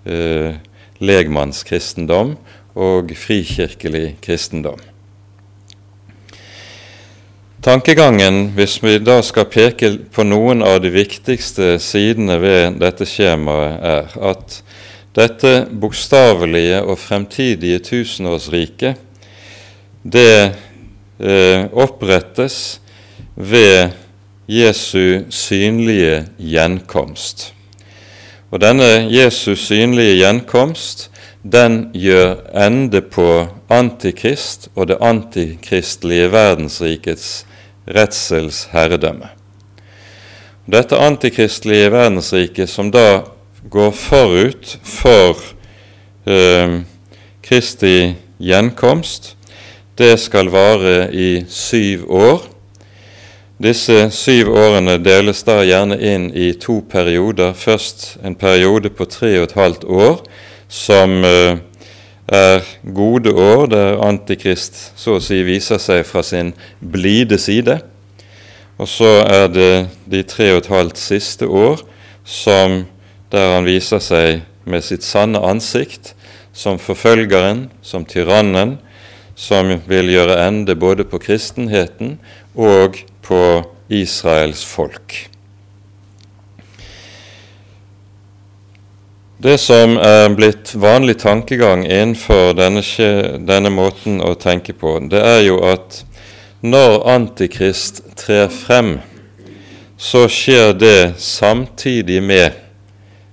eh 0.05 0.57
legmannskristendom 1.05 2.37
og 2.73 3.11
frikirkelig 3.19 4.15
kristendom. 4.25 4.79
Tankegangen, 7.61 8.55
hvis 8.55 8.79
vi 8.81 8.95
da 8.97 9.19
skal 9.21 9.45
peke 9.51 9.91
på 10.09 10.25
noen 10.25 10.63
av 10.65 10.79
de 10.81 10.89
viktigste 10.95 11.75
sidene 11.83 12.39
ved 12.41 12.79
dette 12.81 13.05
skjemaet, 13.05 13.77
er 13.83 14.17
at 14.31 14.61
dette 15.15 15.65
bokstavelige 15.81 16.81
og 16.83 16.99
fremtidige 16.99 17.79
tusenårsriket, 17.79 18.95
det 20.03 20.55
eh, 21.19 21.65
opprettes 21.71 22.81
ved 23.35 23.95
Jesu 24.47 25.25
synlige 25.29 26.25
gjenkomst. 26.37 27.53
Og 28.51 28.61
denne 28.61 29.07
Jesus 29.09 29.65
synlige 29.65 30.19
gjenkomst 30.19 31.09
den 31.43 31.89
gjør 31.93 32.35
ende 32.67 33.01
på 33.01 33.47
Antikrist 33.69 34.69
og 34.75 34.87
det 34.89 34.97
antikristelige 35.01 36.31
verdensrikets 36.31 37.45
redsels 37.87 38.67
herredømme. 38.71 39.29
Dette 40.65 40.97
antikristelige 40.97 41.91
verdensriket, 41.93 42.69
som 42.69 42.89
da 42.91 43.21
går 43.69 43.91
forut 43.91 44.77
for 44.83 45.39
eh, 46.25 46.81
Kristi 47.45 48.15
gjenkomst, 48.41 49.35
det 49.97 50.17
skal 50.19 50.51
vare 50.51 51.07
i 51.15 51.45
syv 51.49 52.09
år 52.11 52.43
disse 53.55 54.09
syv 54.11 54.49
årene 54.51 54.97
deles 54.99 55.39
da 55.47 55.61
gjerne 55.63 55.95
inn 56.03 56.25
i 56.35 56.49
to 56.59 56.81
perioder. 56.91 57.53
Først 57.55 58.17
en 58.23 58.35
periode 58.35 58.91
på 58.91 59.07
tre 59.07 59.31
og 59.39 59.47
et 59.47 59.55
halvt 59.55 59.85
år 59.87 60.17
som 60.67 61.23
eh, 61.23 61.61
er 62.27 62.65
gode 62.83 63.31
år, 63.31 63.67
der 63.71 64.01
Antikrist 64.03 64.75
så 64.99 65.15
å 65.15 65.23
si 65.23 65.39
viser 65.47 65.79
seg 65.79 66.03
fra 66.07 66.23
sin 66.25 66.51
blide 66.81 67.39
side. 67.39 67.79
Og 68.75 68.91
så 68.91 69.21
er 69.23 69.47
det 69.47 69.73
de 70.03 70.23
tre 70.27 70.51
og 70.51 70.65
et 70.65 70.71
halvt 70.73 70.99
siste 70.99 71.47
år 71.47 71.79
som 72.27 72.81
der 73.35 73.57
han 73.57 73.67
viser 73.67 73.99
seg 74.03 74.45
med 74.65 74.83
sitt 74.83 75.03
sanne 75.05 75.41
ansikt, 75.43 76.13
som 76.55 76.79
forfølgeren, 76.79 77.67
som 77.83 78.07
tyrannen, 78.07 78.77
som 79.35 79.73
vil 79.87 80.09
gjøre 80.09 80.39
ende 80.47 80.75
både 80.79 81.03
på 81.03 81.19
kristenheten 81.19 82.15
og 82.55 83.01
på 83.25 83.41
Israels 83.91 84.63
folk. 84.65 85.25
Det 89.37 89.57
som 89.59 89.97
er 89.99 90.29
blitt 90.33 90.71
vanlig 90.79 91.17
tankegang 91.21 91.83
innenfor 91.83 92.55
denne, 92.55 92.81
denne, 93.45 93.69
måten 93.69 94.21
å 94.23 94.31
tenke 94.39 94.73
på, 94.73 94.95
det 95.11 95.19
er 95.19 95.41
jo 95.43 95.59
at 95.67 95.99
når 96.65 97.03
Antikrist 97.11 97.99
trer 98.17 98.47
frem, 98.49 98.95
så 99.99 100.23
skjer 100.31 100.71
det 100.79 100.99
samtidig 101.21 102.23
med 102.23 102.64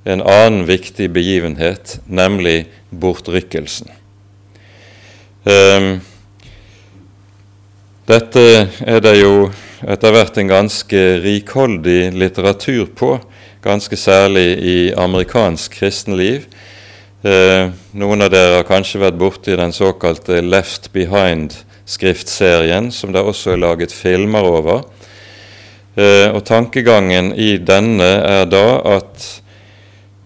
en 0.05 0.23
annen 0.23 0.65
viktig 0.67 1.11
begivenhet, 1.15 1.99
nemlig 2.07 2.67
bortrykkelsen. 2.91 3.91
Um, 5.45 6.01
dette 8.07 8.43
er 8.87 9.03
det 9.03 9.17
jo 9.21 9.51
etter 9.83 10.15
hvert 10.15 10.39
en 10.39 10.51
ganske 10.51 11.03
rikholdig 11.23 12.13
litteratur 12.15 12.91
på, 12.99 13.17
ganske 13.63 13.97
særlig 13.99 14.49
i 14.59 14.77
amerikansk 14.99 15.79
kristenliv. 15.79 16.47
Eh, 17.23 17.71
noen 17.95 18.25
av 18.27 18.33
dere 18.35 18.57
har 18.59 18.67
kanskje 18.67 18.99
vært 19.05 19.19
borti 19.21 19.55
den 19.59 19.75
såkalte 19.75 20.41
Left 20.43 20.89
Behind-skriftserien, 20.95 22.91
som 22.91 23.15
det 23.15 23.23
også 23.23 23.55
er 23.55 23.63
laget 23.63 23.95
filmer 23.95 24.43
over. 24.43 24.83
Eh, 25.95 26.27
og 26.35 26.43
Tankegangen 26.49 27.31
i 27.39 27.55
denne 27.63 28.11
er 28.27 28.51
da 28.51 28.81
at 28.97 29.42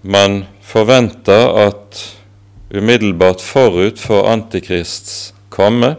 man 0.06 0.44
forventer 0.62 1.50
at 1.66 2.02
umiddelbart 2.74 3.42
forut 3.42 3.98
for 4.00 4.28
Antikrists 4.30 5.34
komme, 5.50 5.96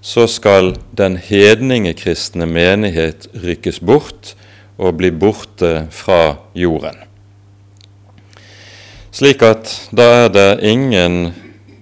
så 0.00 0.26
skal 0.26 0.74
den 0.98 1.16
hedningekristne 1.16 2.46
menighet 2.46 3.28
rykkes 3.44 3.78
bort 3.80 4.34
og 4.78 4.98
bli 4.98 5.12
borte 5.14 5.86
fra 5.94 6.36
jorden. 6.58 6.98
Slik 9.12 9.44
at 9.44 9.70
da 9.92 10.08
er 10.24 10.28
det 10.32 10.50
ingen 10.66 11.34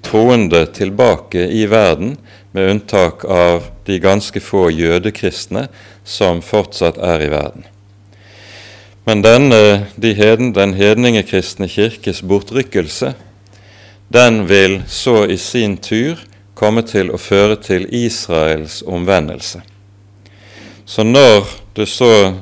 troende 0.05 0.67
tilbake 0.75 1.47
i 1.49 1.65
verden, 1.71 2.17
med 2.53 2.71
unntak 2.71 3.23
av 3.31 3.69
de 3.87 4.01
ganske 4.03 4.41
få 4.43 4.67
jødekristne 4.75 5.69
som 6.03 6.43
fortsatt 6.43 6.99
er 6.99 7.23
i 7.23 7.29
verden. 7.31 7.63
Men 9.05 9.23
denne, 9.23 9.87
de 9.97 10.13
heden, 10.15 10.53
den 10.53 10.75
hedningekristne 10.77 11.69
kirkes 11.69 12.23
bortrykkelse, 12.23 13.15
den 14.09 14.47
vil 14.49 14.83
så 14.89 15.25
i 15.27 15.37
sin 15.37 15.77
tur 15.77 16.21
komme 16.55 16.83
til 16.85 17.13
å 17.15 17.19
føre 17.19 17.57
til 17.63 17.87
Israels 17.95 18.83
omvendelse. 18.83 19.63
Så 20.85 21.05
når 21.07 21.47
så, 21.87 22.35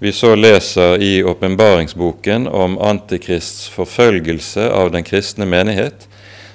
vi 0.00 0.12
så 0.16 0.32
leser 0.34 1.02
i 1.04 1.20
åpenbaringsboken 1.22 2.48
om 2.48 2.78
Antikrists 2.80 3.68
forfølgelse 3.68 4.70
av 4.72 4.90
den 4.94 5.04
kristne 5.04 5.46
menighet, 5.46 6.08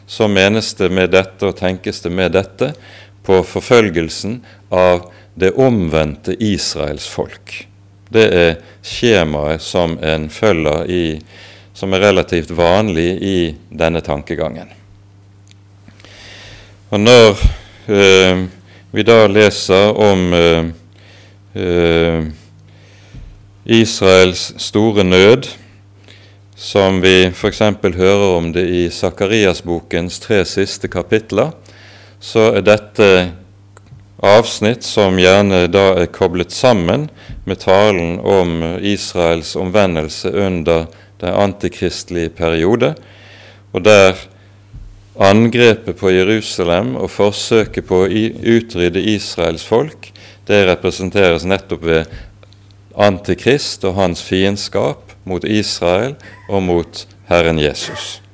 så 0.07 0.27
menes 0.27 0.73
det 0.73 0.89
med 0.91 1.13
dette 1.13 1.47
og 1.47 1.55
tenkes 1.61 2.01
det 2.01 2.11
med 2.11 2.33
dette 2.35 2.73
på 3.25 3.39
forfølgelsen 3.45 4.41
av 4.73 5.07
det 5.37 5.53
omvendte 5.53 6.35
Israels 6.41 7.07
folk. 7.09 7.65
Det 8.15 8.25
er 8.31 8.55
skjemaet 8.85 9.63
som 9.63 9.97
en 9.99 10.29
følger 10.31 10.87
i, 10.91 11.03
som 11.75 11.93
er 11.93 12.05
relativt 12.07 12.53
vanlig 12.55 13.09
i 13.19 13.37
denne 13.69 14.01
tankegangen. 14.05 14.71
Og 16.93 17.01
når 17.01 17.41
eh, 17.91 18.45
vi 18.95 19.03
da 19.03 19.25
leser 19.27 19.97
om 19.99 20.25
eh, 20.37 20.67
eh, 21.59 22.27
Israels 23.65 24.53
store 24.61 25.03
nød, 25.03 25.49
som 26.55 27.01
vi 27.03 27.25
f.eks. 27.33 27.59
hører 27.83 28.27
om 28.37 28.53
det 28.55 28.63
i 28.69 28.85
Sakariasbokens 28.93 30.21
tre 30.23 30.45
siste 30.47 30.87
kapitler, 30.87 31.51
så 32.21 32.53
er 32.55 32.63
dette 32.63 33.09
avsnitt 34.25 34.83
som 34.83 35.19
gjerne 35.19 35.65
da 35.71 35.91
er 36.01 36.11
koblet 36.13 36.53
sammen 36.53 37.07
med 37.45 37.61
talen 37.61 38.19
om 38.19 38.61
Israels 38.81 39.55
omvendelse 39.59 40.31
under 40.31 40.87
den 41.21 41.33
antikristelige 41.33 42.33
periode, 42.35 42.95
og 43.71 43.83
der 43.85 44.15
Angrepet 45.15 45.95
på 45.95 46.11
Jerusalem 46.11 46.97
og 46.99 47.07
forsøket 47.07 47.85
på 47.87 48.01
å 48.03 48.09
utrydde 48.09 48.99
Israels 49.13 49.63
folk, 49.63 50.09
det 50.43 50.65
representeres 50.67 51.47
nettopp 51.47 51.85
ved 51.87 52.11
Antikrist 52.99 53.87
og 53.87 53.95
hans 53.95 54.23
fiendskap 54.23 55.15
mot 55.23 55.47
Israel 55.47 56.17
og 56.49 56.63
mot 56.67 57.05
Herren 57.31 57.59
Jesus. 57.63 58.24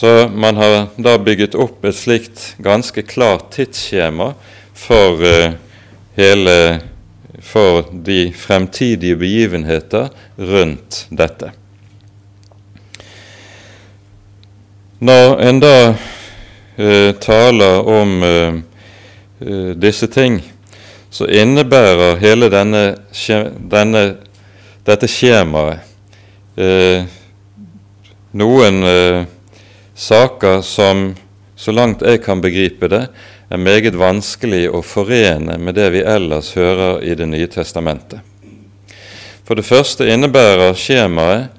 Så 0.00 0.28
man 0.34 0.56
har 0.56 0.86
da 0.96 1.18
bygget 1.18 1.54
opp 1.60 1.84
et 1.84 1.92
slikt 1.92 2.54
ganske 2.64 3.02
klart 3.04 3.50
tidsskjema 3.52 4.30
for 4.72 5.18
uh, 5.20 5.50
hele 6.16 6.54
for 7.44 7.82
de 7.92 8.30
fremtidige 8.32 9.18
begivenheter 9.20 10.06
rundt 10.38 11.02
dette. 11.10 11.50
Når 15.04 15.34
en 15.50 15.60
da 15.60 15.72
uh, 15.90 17.10
taler 17.20 17.90
om 17.92 18.14
uh, 18.24 18.56
disse 19.84 20.08
ting, 20.08 20.38
så 21.10 21.28
innebærer 21.28 22.16
hele 22.22 22.48
denne, 22.48 22.86
denne, 23.74 24.06
dette 24.88 25.10
skjemaet 25.12 25.84
noen 28.32 28.80
saker 30.00 30.62
som, 30.64 31.10
så 31.56 31.72
langt 31.76 32.02
jeg 32.02 32.22
kan 32.24 32.40
begripe 32.40 32.88
det, 32.88 33.04
er 33.50 33.60
meget 33.60 33.98
vanskelig 33.98 34.68
å 34.72 34.80
forene 34.86 35.58
med 35.58 35.76
det 35.76 35.90
vi 35.92 36.04
ellers 36.06 36.54
hører 36.56 37.02
i 37.04 37.14
Det 37.18 37.26
nye 37.28 37.48
testamentet. 37.50 38.20
For 39.44 39.58
det 39.58 39.66
første 39.66 40.06
innebærer 40.06 40.76
skjemaet 40.78 41.50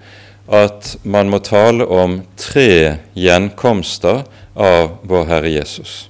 at 0.51 0.95
man 1.04 1.30
må 1.30 1.41
tale 1.43 1.86
om 1.86 2.21
tre 2.39 2.97
gjenkomster 3.13 4.23
av 4.56 4.97
vår 5.04 5.27
Herre 5.27 5.51
Jesus. 5.51 6.10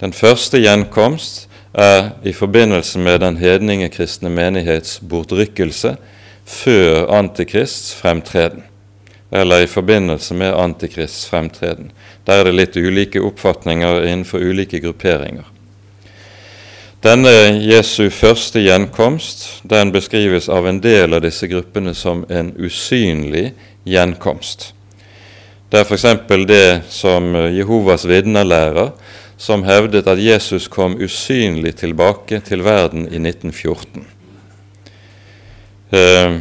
Den 0.00 0.12
første 0.12 0.60
gjenkomst 0.60 1.48
er 1.72 2.12
i 2.22 2.32
forbindelse 2.32 3.00
med 3.02 3.20
den 3.24 3.36
hedningekristne 3.40 4.30
menighets 4.30 5.00
bortrykkelse 5.00 5.96
før 6.48 7.08
Antikrists 7.18 7.94
fremtreden, 7.98 8.62
eller 9.30 9.62
i 9.62 9.66
forbindelse 9.66 10.34
med 10.34 10.54
Antikrists 10.54 11.26
fremtreden. 11.26 11.92
Der 12.24 12.40
er 12.40 12.48
det 12.48 12.56
litt 12.56 12.76
ulike 12.76 13.20
oppfatninger 13.20 14.02
innenfor 14.06 14.40
ulike 14.40 14.80
grupperinger. 14.80 15.44
Denne 17.04 17.30
Jesu 17.62 18.08
første 18.10 18.58
gjenkomst 18.64 19.60
den 19.70 19.92
beskrives 19.94 20.48
av 20.50 20.66
en 20.66 20.80
del 20.82 21.14
av 21.14 21.22
disse 21.22 21.46
gruppene 21.46 21.94
som 21.94 22.24
en 22.28 22.50
usynlig 22.58 23.52
gjenkomst. 23.86 24.72
Det 25.70 25.78
er 25.78 25.86
f.eks. 25.86 26.06
det 26.48 26.82
som 26.90 27.34
Jehovas 27.54 28.06
vitner 28.08 28.48
lærer, 28.48 28.90
som 29.38 29.62
hevdet 29.62 30.08
at 30.10 30.18
Jesus 30.18 30.66
kom 30.66 30.96
usynlig 30.98 31.76
tilbake 31.78 32.40
til 32.42 32.64
verden 32.66 33.04
i 33.06 33.20
1914. 33.20 34.06
Eh, 35.94 36.40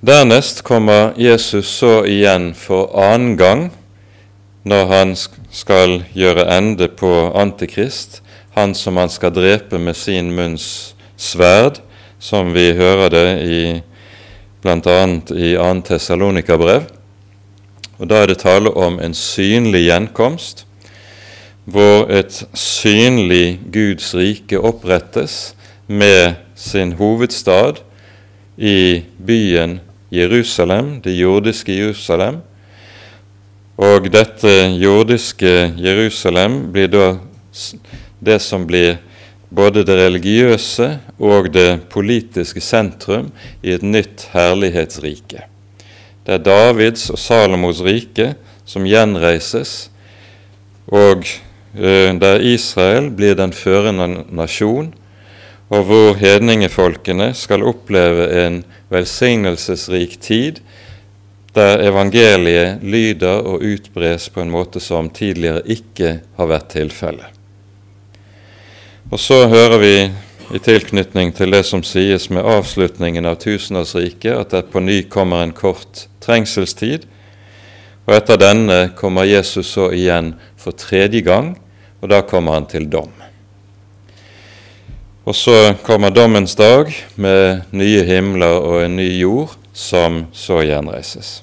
dernest 0.00 0.62
kommer 0.62 1.12
Jesus 1.16 1.66
så 1.66 2.04
igjen 2.06 2.54
for 2.54 2.92
annen 2.94 3.36
gang 3.36 3.68
når 4.68 4.86
han 4.86 5.16
skal 5.50 6.02
gjøre 6.14 6.46
ende 6.58 6.88
på 6.88 7.32
Antikrist 7.34 8.20
han 8.58 8.74
som 8.74 8.96
han 8.96 9.10
skal 9.10 9.34
drepe 9.34 9.78
med 9.78 9.96
sin 9.96 10.32
munns 10.34 10.94
sverd, 11.16 11.78
som 12.18 12.52
vi 12.54 12.72
hører 12.74 13.10
det 13.12 13.28
i 13.46 13.58
bl.a. 14.62 14.96
i 15.34 15.50
2. 15.54 15.68
Tessalonika-brev. 15.86 16.88
Og 17.98 18.08
Da 18.10 18.22
er 18.22 18.30
det 18.30 18.40
tale 18.42 18.70
om 18.74 18.98
en 19.02 19.14
synlig 19.14 19.84
gjenkomst, 19.86 20.64
hvor 21.64 22.08
et 22.10 22.42
synlig 22.54 23.60
Guds 23.72 24.14
rike 24.14 24.58
opprettes 24.58 25.54
med 25.86 26.38
sin 26.56 26.92
hovedstad 26.98 27.82
i 28.56 29.04
byen 29.26 29.80
Jerusalem, 30.10 31.00
det 31.04 31.16
jordiske 31.18 31.74
Jerusalem. 31.74 32.40
Og 33.78 34.08
dette 34.10 34.50
jordiske 34.80 35.72
Jerusalem 35.78 36.64
blir 36.72 36.88
da 36.90 37.12
det 38.18 38.40
som 38.42 38.64
blir 38.66 38.98
både 39.54 39.84
det 39.86 39.96
religiøse 39.96 40.88
og 41.18 41.52
det 41.54 41.84
politiske 41.92 42.60
sentrum 42.60 43.30
i 43.62 43.72
et 43.76 43.84
nytt 43.84 44.28
herlighetsrike. 44.34 45.44
Det 46.26 46.34
er 46.36 46.44
Davids 46.44 47.08
og 47.10 47.20
Salomos 47.20 47.80
rike 47.80 48.34
som 48.68 48.84
gjenreises, 48.84 49.88
og 50.92 51.24
eh, 51.24 52.12
der 52.20 52.44
Israel 52.44 53.08
blir 53.16 53.38
den 53.38 53.54
førende 53.56 54.26
nasjon, 54.28 54.92
og 55.68 55.84
hvor 55.84 56.14
hedningefolkene 56.16 57.32
skal 57.36 57.66
oppleve 57.68 58.28
en 58.44 58.62
velsignelsesrik 58.92 60.16
tid, 60.20 60.62
der 61.54 61.82
evangeliet 61.88 62.82
lyder 62.82 63.42
og 63.42 63.64
utbres 63.64 64.28
på 64.32 64.40
en 64.44 64.52
måte 64.52 64.80
som 64.80 65.10
tidligere 65.10 65.64
ikke 65.66 66.14
har 66.38 66.48
vært 66.48 66.72
tilfellet. 66.76 67.34
Og 69.10 69.20
så 69.20 69.46
hører 69.48 69.78
vi 69.80 69.94
i 70.54 70.60
tilknytning 70.64 71.34
til 71.36 71.52
det 71.52 71.62
som 71.68 71.82
sies 71.84 72.28
med 72.32 72.46
avslutningen 72.48 73.28
av 73.28 73.38
tusenårsriket, 73.40 74.32
at 74.32 74.52
det 74.52 74.68
på 74.72 74.80
ny 74.84 75.02
kommer 75.12 75.44
en 75.44 75.56
kort 75.56 76.06
trengselstid, 76.24 77.04
og 78.08 78.14
etter 78.16 78.40
denne 78.40 78.78
kommer 78.96 79.28
Jesus 79.28 79.74
så 79.74 79.90
igjen 79.92 80.32
for 80.56 80.76
tredje 80.76 81.20
gang, 81.24 81.52
og 82.00 82.12
da 82.12 82.22
kommer 82.24 82.56
han 82.56 82.68
til 82.70 82.88
dom. 82.88 83.17
Og 85.28 85.34
så 85.36 85.74
kommer 85.84 86.08
dommens 86.08 86.54
dag 86.56 86.88
med 87.20 87.66
nye 87.76 88.00
himler 88.08 88.62
og 88.64 88.78
en 88.86 88.94
ny 88.96 89.10
jord, 89.18 89.58
som 89.76 90.22
så 90.32 90.62
gjenreises. 90.64 91.42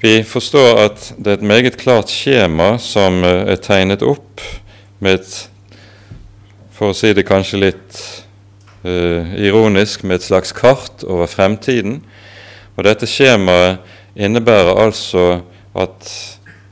Vi 0.00 0.22
forstår 0.24 0.80
at 0.86 1.10
det 1.18 1.34
er 1.34 1.36
et 1.36 1.44
meget 1.50 1.76
klart 1.76 2.08
skjema 2.08 2.78
som 2.80 3.20
er 3.28 3.60
tegnet 3.60 4.00
opp 4.00 4.40
med 5.04 5.20
et 5.20 5.36
for 6.76 6.92
å 6.92 6.96
si 6.96 7.12
det 7.16 7.26
kanskje 7.28 7.60
litt 7.60 8.00
uh, 8.84 9.36
ironisk, 9.36 10.04
med 10.04 10.20
et 10.20 10.26
slags 10.26 10.52
kart 10.56 11.04
over 11.04 11.28
fremtiden. 11.28 12.02
Og 12.76 12.84
dette 12.88 13.08
skjemaet 13.08 13.84
innebærer 14.16 14.80
altså 14.80 15.42
at 15.76 16.12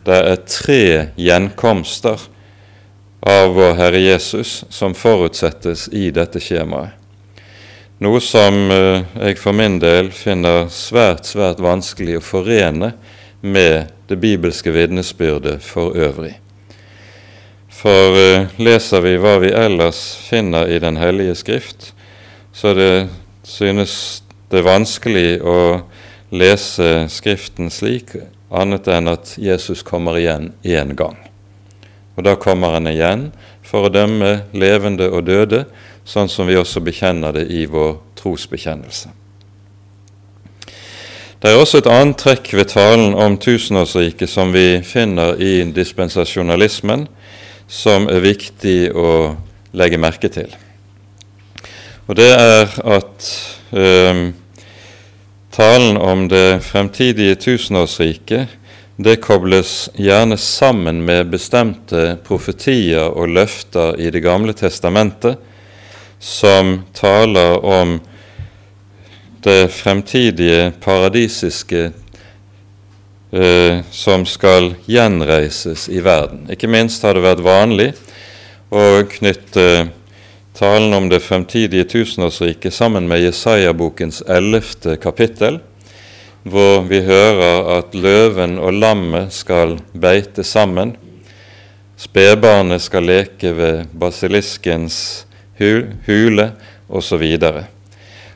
det 0.04 0.20
er 0.32 0.44
tre 0.48 0.84
gjenkomster 1.20 2.24
av 3.26 3.54
vår 3.54 3.74
Herre 3.74 3.98
Jesus 3.98 4.64
som 4.68 4.94
forutsettes 4.94 5.88
i 5.88 6.10
dette 6.12 6.40
skjemaet. 6.44 6.92
Noe 8.04 8.20
som 8.20 8.56
uh, 8.68 9.06
jeg 9.16 9.38
for 9.40 9.56
min 9.56 9.78
del 9.80 10.10
finner 10.12 10.66
svært, 10.68 11.24
svært 11.30 11.62
vanskelig 11.62 12.18
å 12.18 12.24
forene 12.24 12.90
med 13.40 13.94
det 14.10 14.18
bibelske 14.20 14.74
vitnesbyrdet 14.74 15.62
for 15.64 15.96
øvrig. 15.96 16.34
For 17.72 18.18
uh, 18.18 18.52
leser 18.60 19.06
vi 19.06 19.14
hva 19.22 19.38
vi 19.40 19.54
ellers 19.56 20.02
finner 20.26 20.68
i 20.68 20.82
Den 20.82 21.00
hellige 21.00 21.38
skrift, 21.38 21.92
så 22.52 22.74
det 22.76 23.08
synes 23.46 24.22
det 24.50 24.60
er 24.60 24.68
vanskelig 24.68 25.28
å 25.40 25.58
lese 26.34 27.06
Skriften 27.08 27.72
slik, 27.72 28.18
annet 28.50 28.90
enn 28.90 29.08
at 29.16 29.38
Jesus 29.40 29.86
kommer 29.86 30.20
igjen 30.20 30.52
én 30.60 30.92
gang. 30.98 31.23
Og 32.14 32.24
da 32.26 32.36
kommer 32.38 32.76
han 32.76 32.86
igjen 32.90 33.28
for 33.66 33.88
å 33.88 33.92
dømme 33.92 34.44
levende 34.54 35.08
og 35.10 35.26
døde, 35.26 35.64
sånn 36.04 36.28
som 36.30 36.46
vi 36.46 36.56
også 36.58 36.82
bekjenner 36.84 37.34
det 37.34 37.48
i 37.50 37.64
vår 37.70 37.96
trosbekjennelse. 38.20 39.10
Det 41.44 41.50
er 41.52 41.60
også 41.60 41.82
et 41.82 41.88
annet 41.92 42.16
trekk 42.16 42.54
ved 42.56 42.70
talen 42.72 43.12
om 43.20 43.34
tusenårsriket 43.36 44.30
som 44.32 44.52
vi 44.54 44.80
finner 44.86 45.36
i 45.36 45.58
dispensasjonalismen, 45.76 47.04
som 47.68 48.06
er 48.08 48.24
viktig 48.24 48.78
å 48.96 49.34
legge 49.76 50.00
merke 50.00 50.30
til. 50.32 50.48
Og 52.08 52.16
det 52.16 52.30
er 52.32 52.72
at 52.94 53.28
eh, 53.76 54.22
talen 55.52 56.00
om 56.00 56.26
det 56.32 56.62
fremtidige 56.64 57.36
tusenårsriket 57.40 58.48
det 58.96 59.16
kobles 59.16 59.90
gjerne 59.94 60.36
sammen 60.36 61.04
med 61.04 61.30
bestemte 61.32 62.16
profetier 62.26 63.10
og 63.10 63.28
løfter 63.28 63.98
i 63.98 64.10
Det 64.10 64.22
gamle 64.22 64.54
testamentet, 64.54 65.36
som 66.18 66.84
taler 66.94 67.64
om 67.64 67.98
det 69.44 69.72
fremtidige 69.72 70.72
paradisiske 70.80 71.90
eh, 73.32 73.82
som 73.90 74.24
skal 74.26 74.74
gjenreises 74.86 75.88
i 75.88 76.00
verden. 76.00 76.46
Ikke 76.48 76.70
minst 76.70 77.02
har 77.02 77.18
det 77.18 77.26
vært 77.26 77.44
vanlig 77.44 77.90
å 78.70 79.02
knytte 79.10 79.90
talen 80.54 80.94
om 80.94 81.10
det 81.10 81.20
fremtidige 81.20 81.84
tusenårsriket 81.84 82.72
sammen 82.72 83.08
med 83.10 83.20
Jesaja-bokens 83.26 84.22
ellevte 84.30 84.96
kapittel, 85.02 85.58
hvor 86.44 86.82
vi 86.84 87.00
hører 87.00 87.78
at 87.78 87.94
løven 87.96 88.58
og 88.60 88.76
lammet 88.76 89.32
skal 89.32 89.78
beite 89.96 90.44
sammen. 90.44 90.92
Spedbarnet 91.96 92.82
skal 92.84 93.06
leke 93.08 93.54
ved 93.56 93.88
basiliskens 93.96 95.24
hule, 95.58 96.52
osv. 96.88 97.24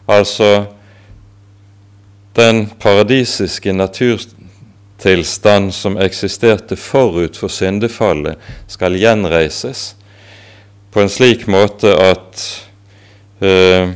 Altså 0.08 0.64
den 2.36 2.70
paradisiske 2.80 3.72
naturtilstand 3.72 5.72
som 5.72 5.98
eksisterte 6.00 6.76
forut 6.76 7.36
for 7.36 7.52
syndefallet, 7.52 8.36
skal 8.66 8.96
gjenreises 8.96 9.96
på 10.94 11.02
en 11.02 11.12
slik 11.12 11.44
måte 11.50 11.92
at 11.92 12.44
uh, 13.44 13.92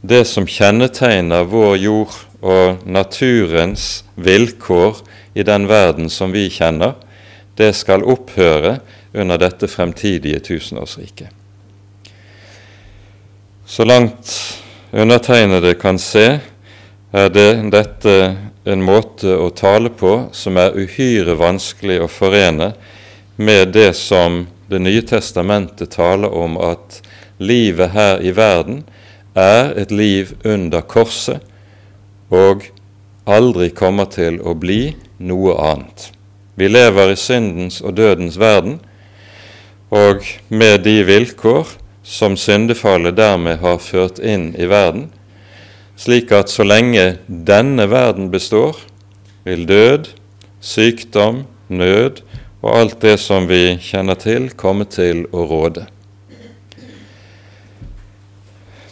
det 0.00 0.24
som 0.30 0.46
kjennetegner 0.46 1.48
vår 1.48 1.76
jord 1.82 2.27
og 2.40 2.84
naturens 2.86 4.04
vilkår 4.14 5.02
i 5.34 5.42
den 5.46 5.66
verden 5.68 6.10
som 6.10 6.32
vi 6.32 6.46
kjenner, 6.50 6.94
det 7.58 7.72
skal 7.74 8.06
opphøre 8.06 8.78
under 9.14 9.40
dette 9.40 9.68
fremtidige 9.70 10.40
tusenårsriket. 10.46 11.28
Så 13.66 13.84
langt 13.84 14.30
undertegnede 14.92 15.74
kan 15.74 15.98
se, 15.98 16.38
er 17.12 17.28
det 17.32 17.50
dette 17.72 18.14
en 18.68 18.84
måte 18.84 19.32
å 19.36 19.48
tale 19.56 19.90
på 19.90 20.28
som 20.36 20.56
er 20.60 20.76
uhyre 20.76 21.34
vanskelig 21.40 21.98
å 22.04 22.08
forene 22.08 22.72
med 23.36 23.74
det 23.74 23.92
som 23.96 24.46
Det 24.68 24.76
nye 24.84 25.00
testamentet 25.00 25.94
taler 25.94 26.28
om 26.28 26.58
at 26.60 26.98
livet 27.40 27.94
her 27.94 28.18
i 28.20 28.34
verden 28.36 28.82
er 29.32 29.70
et 29.80 29.88
liv 29.88 30.34
under 30.44 30.84
korset 30.84 31.40
og 32.30 32.68
aldri 33.28 33.70
kommer 33.76 34.08
til 34.12 34.40
å 34.40 34.54
bli 34.58 34.94
noe 35.18 35.56
annet. 35.60 36.10
Vi 36.58 36.68
lever 36.68 37.12
i 37.12 37.18
syndens 37.18 37.80
og 37.84 37.96
dødens 37.98 38.38
verden, 38.40 38.78
og 39.90 40.24
med 40.48 40.82
de 40.84 41.00
vilkår 41.08 41.76
som 42.02 42.36
syndefallet 42.36 43.16
dermed 43.16 43.60
har 43.62 43.78
ført 43.80 44.18
inn 44.18 44.50
i 44.58 44.68
verden, 44.68 45.08
slik 45.98 46.32
at 46.32 46.52
så 46.52 46.66
lenge 46.66 47.18
denne 47.28 47.88
verden 47.90 48.30
består, 48.32 48.76
vil 49.44 49.64
død, 49.68 50.10
sykdom, 50.60 51.44
nød 51.68 52.22
og 52.62 52.72
alt 52.74 52.98
det 53.02 53.18
som 53.22 53.46
vi 53.48 53.78
kjenner 53.82 54.18
til, 54.18 54.50
komme 54.56 54.88
til 54.90 55.26
å 55.32 55.46
råde. 55.48 55.86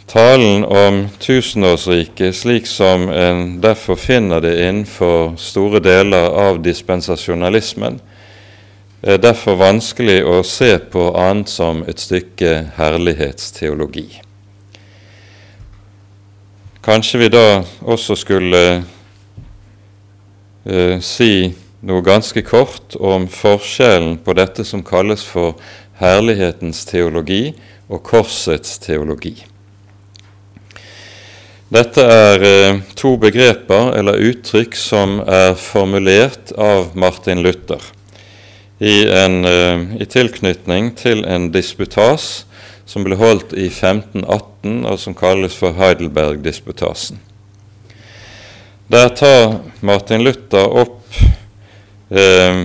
Talen 0.07 0.63
om 0.63 1.09
tusenårsriket, 1.19 2.35
slik 2.35 2.67
som 2.67 3.09
en 3.09 3.61
derfor 3.61 3.95
finner 3.99 4.39
det 4.39 4.53
innenfor 4.63 5.33
store 5.35 5.81
deler 5.83 6.29
av 6.31 6.61
dispensasjonalismen, 6.63 7.97
er 9.03 9.19
derfor 9.19 9.59
vanskelig 9.59 10.21
å 10.23 10.37
se 10.47 10.77
på 10.79 11.09
annet 11.11 11.51
som 11.51 11.81
et 11.91 11.99
stykke 11.99 12.53
herlighetsteologi. 12.77 14.05
Kanskje 16.87 17.21
vi 17.25 17.29
da 17.35 17.43
også 17.83 18.15
skulle 18.15 18.63
eh, 20.63 21.03
si 21.03 21.51
noe 21.83 21.99
ganske 22.07 22.41
kort 22.47 22.95
om 22.95 23.27
forskjellen 23.27 24.21
på 24.23 24.39
dette 24.39 24.63
som 24.63 24.87
kalles 24.87 25.27
for 25.27 25.59
herlighetens 25.99 26.85
teologi 26.87 27.51
og 27.91 28.07
korsets 28.07 28.79
teologi. 28.79 29.35
Dette 31.67 31.99
er 31.99 32.43
eh, 32.47 32.77
to 32.95 33.17
begreper 33.19 33.89
eller 33.99 34.21
uttrykk 34.23 34.75
som 34.79 35.17
er 35.27 35.51
formulert 35.59 36.53
av 36.55 36.93
Martin 36.95 37.41
Luther 37.43 37.83
i, 38.79 39.03
en, 39.11 39.43
eh, 39.45 39.83
i 39.99 40.07
tilknytning 40.07 40.93
til 40.95 41.25
en 41.27 41.49
disputas 41.51 42.45
som 42.87 43.03
ble 43.03 43.17
holdt 43.19 43.51
i 43.51 43.67
1518, 43.67 44.85
og 44.87 44.95
som 45.01 45.15
kalles 45.17 45.57
for 45.59 45.75
Heidelberg-disputasen. 45.75 47.19
Der 48.87 49.11
tar 49.11 49.57
Martin 49.83 50.23
Luther 50.23 50.71
opp 50.71 51.19
eh, 52.07 52.63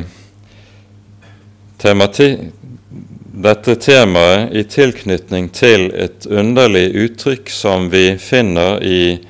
dette 3.33 3.75
temaet 3.81 4.53
i 4.53 4.63
tilknytning 4.69 5.47
til 5.57 5.87
et 5.97 6.27
underlig 6.29 6.91
uttrykk 6.93 7.49
som 7.49 7.87
vi 7.89 8.19
finner 8.21 8.83
i 8.85 9.23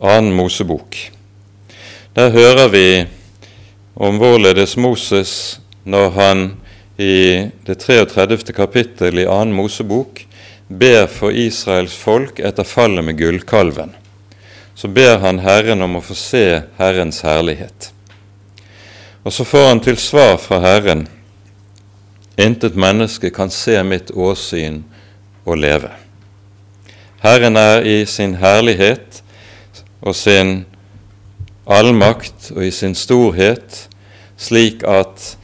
annen 0.00 0.32
Mosebok. 0.32 0.96
Der 2.16 2.30
hører 2.32 2.70
vi 2.72 2.88
om 3.94 4.16
hvorledes 4.16 4.78
Moses, 4.80 5.60
når 5.84 6.10
han 6.16 6.44
i 6.96 7.50
det 7.66 7.76
33. 7.84 8.54
kapittel 8.56 9.20
i 9.20 9.28
annen 9.28 9.52
Mosebok 9.52 10.24
ber 10.68 11.04
for 11.12 11.34
Israels 11.36 11.92
folk 12.00 12.40
etter 12.40 12.64
fallet 12.64 13.04
med 13.04 13.18
gullkalven. 13.18 13.92
så 14.74 14.88
ber 14.88 15.18
han 15.22 15.38
Herren 15.38 15.82
om 15.82 15.96
å 15.96 16.02
få 16.02 16.14
se 16.18 16.62
Herrens 16.78 17.20
herlighet. 17.22 17.92
Og 19.22 19.32
så 19.32 19.44
får 19.46 19.68
han 19.68 19.80
til 19.80 19.96
svar 19.96 20.34
fra 20.42 20.58
Herren 20.64 21.06
Intet 22.36 22.74
menneske 22.74 23.30
kan 23.30 23.50
se 23.50 23.76
mitt 23.86 24.10
åsyn 24.10 24.82
og 25.46 25.58
leve. 25.62 25.92
Herren 27.22 27.56
er 27.56 27.86
i 27.86 28.02
sin 28.06 28.34
herlighet 28.36 29.22
og 30.02 30.16
sin 30.18 30.64
allmakt 31.64 32.50
og 32.52 32.64
i 32.66 32.72
sin 32.74 32.96
storhet 32.98 33.86
slik 34.36 34.82
at 34.84 35.36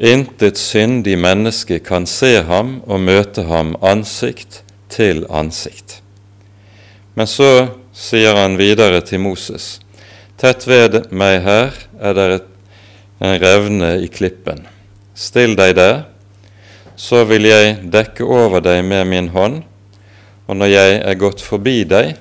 intet 0.00 0.58
syndig 0.58 1.18
menneske 1.20 1.78
kan 1.84 2.08
se 2.08 2.40
ham 2.48 2.78
og 2.88 3.04
møte 3.04 3.44
ham 3.46 3.76
ansikt 3.84 4.62
til 4.90 5.26
ansikt. 5.28 6.00
Men 7.14 7.28
så 7.28 7.68
sier 7.92 8.38
han 8.38 8.56
videre 8.58 9.02
til 9.04 9.20
Moses.: 9.20 9.78
Tett 10.40 10.66
ved 10.66 11.12
meg 11.12 11.42
her 11.44 11.76
er 12.00 12.16
det 12.16 12.42
en 13.20 13.36
revne 13.42 13.98
i 14.00 14.08
klippen. 14.08 14.64
Still 15.20 15.52
deg 15.58 15.74
der, 15.76 16.04
så 16.96 17.26
vil 17.28 17.44
jeg 17.48 17.76
dekke 17.92 18.24
over 18.24 18.62
deg 18.64 18.80
med 18.88 19.04
min 19.10 19.28
hånd, 19.34 19.62
og 20.48 20.56
når 20.56 20.72
jeg 20.72 20.94
er 20.98 21.18
gått 21.20 21.44
forbi 21.44 21.82
deg, 21.88 22.14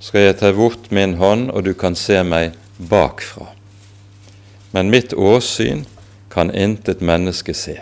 skal 0.00 0.28
jeg 0.28 0.38
ta 0.40 0.52
bort 0.56 0.88
min 0.94 1.16
hånd, 1.20 1.50
og 1.50 1.66
du 1.66 1.74
kan 1.74 1.98
se 1.98 2.22
meg 2.24 2.54
bakfra. 2.78 3.50
Men 4.70 4.92
mitt 4.94 5.12
åsyn 5.12 5.84
kan 6.30 6.54
intet 6.54 7.02
menneske 7.02 7.54
se. 7.54 7.80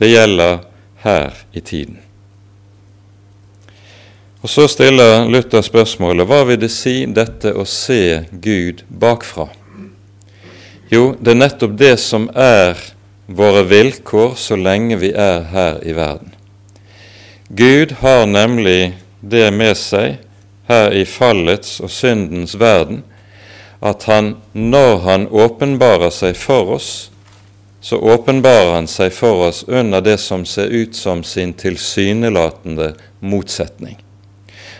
Det 0.00 0.08
gjelder 0.08 0.64
her 1.04 1.36
i 1.52 1.60
tiden. 1.60 2.00
Og 4.40 4.48
Så 4.48 4.68
stiller 4.70 5.28
Luther 5.28 5.62
spørsmålet 5.62 6.26
hva 6.26 6.44
vil 6.48 6.60
det 6.62 6.70
si 6.72 7.02
dette 7.10 7.52
å 7.52 7.66
se 7.68 8.24
Gud 8.32 8.84
bakfra? 8.88 9.50
Jo, 10.88 11.12
det 11.20 11.34
er 11.34 11.42
nettopp 11.42 11.74
det 11.76 11.96
som 12.00 12.30
er 12.32 12.78
våre 13.28 13.60
vilkår 13.68 14.38
så 14.40 14.56
lenge 14.56 14.96
vi 14.96 15.10
er 15.12 15.42
her 15.52 15.82
i 15.84 15.92
verden. 15.92 16.32
Gud 17.48 17.92
har 18.00 18.24
nemlig 18.26 18.94
det 19.20 19.50
med 19.52 19.76
seg 19.76 20.16
her 20.68 20.94
i 20.96 21.04
fallets 21.04 21.78
og 21.84 21.92
syndens 21.92 22.56
verden 22.60 23.02
at 23.84 24.06
han, 24.08 24.34
når 24.52 24.96
han 25.04 25.26
åpenbarer 25.28 26.10
seg 26.12 26.36
for 26.40 26.74
oss, 26.78 27.10
så 27.80 28.00
åpenbarer 28.00 28.72
han 28.74 28.88
seg 28.90 29.12
for 29.14 29.44
oss 29.46 29.62
under 29.68 30.00
det 30.02 30.16
som 30.20 30.46
ser 30.48 30.72
ut 30.72 30.96
som 30.96 31.20
sin 31.22 31.52
tilsynelatende 31.52 32.94
motsetning. 33.20 34.00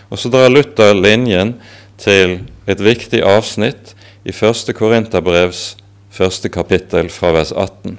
Og 0.09 0.19
så 0.19 0.31
drar 0.33 0.49
Luther 0.49 0.97
linjen 0.97 1.55
til 2.01 2.39
et 2.65 2.81
viktig 2.81 3.21
avsnitt 3.21 3.93
i 4.25 4.33
1. 4.33 4.73
Korinterbrevs 4.75 5.77
første 6.11 6.49
kapittel 6.49 7.09
fra 7.13 7.33
vers 7.35 7.51
18, 7.51 7.97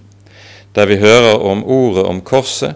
der 0.74 0.86
vi 0.86 1.00
hører 1.00 1.38
om 1.38 1.64
ordet 1.64 2.04
om 2.04 2.20
korset, 2.20 2.74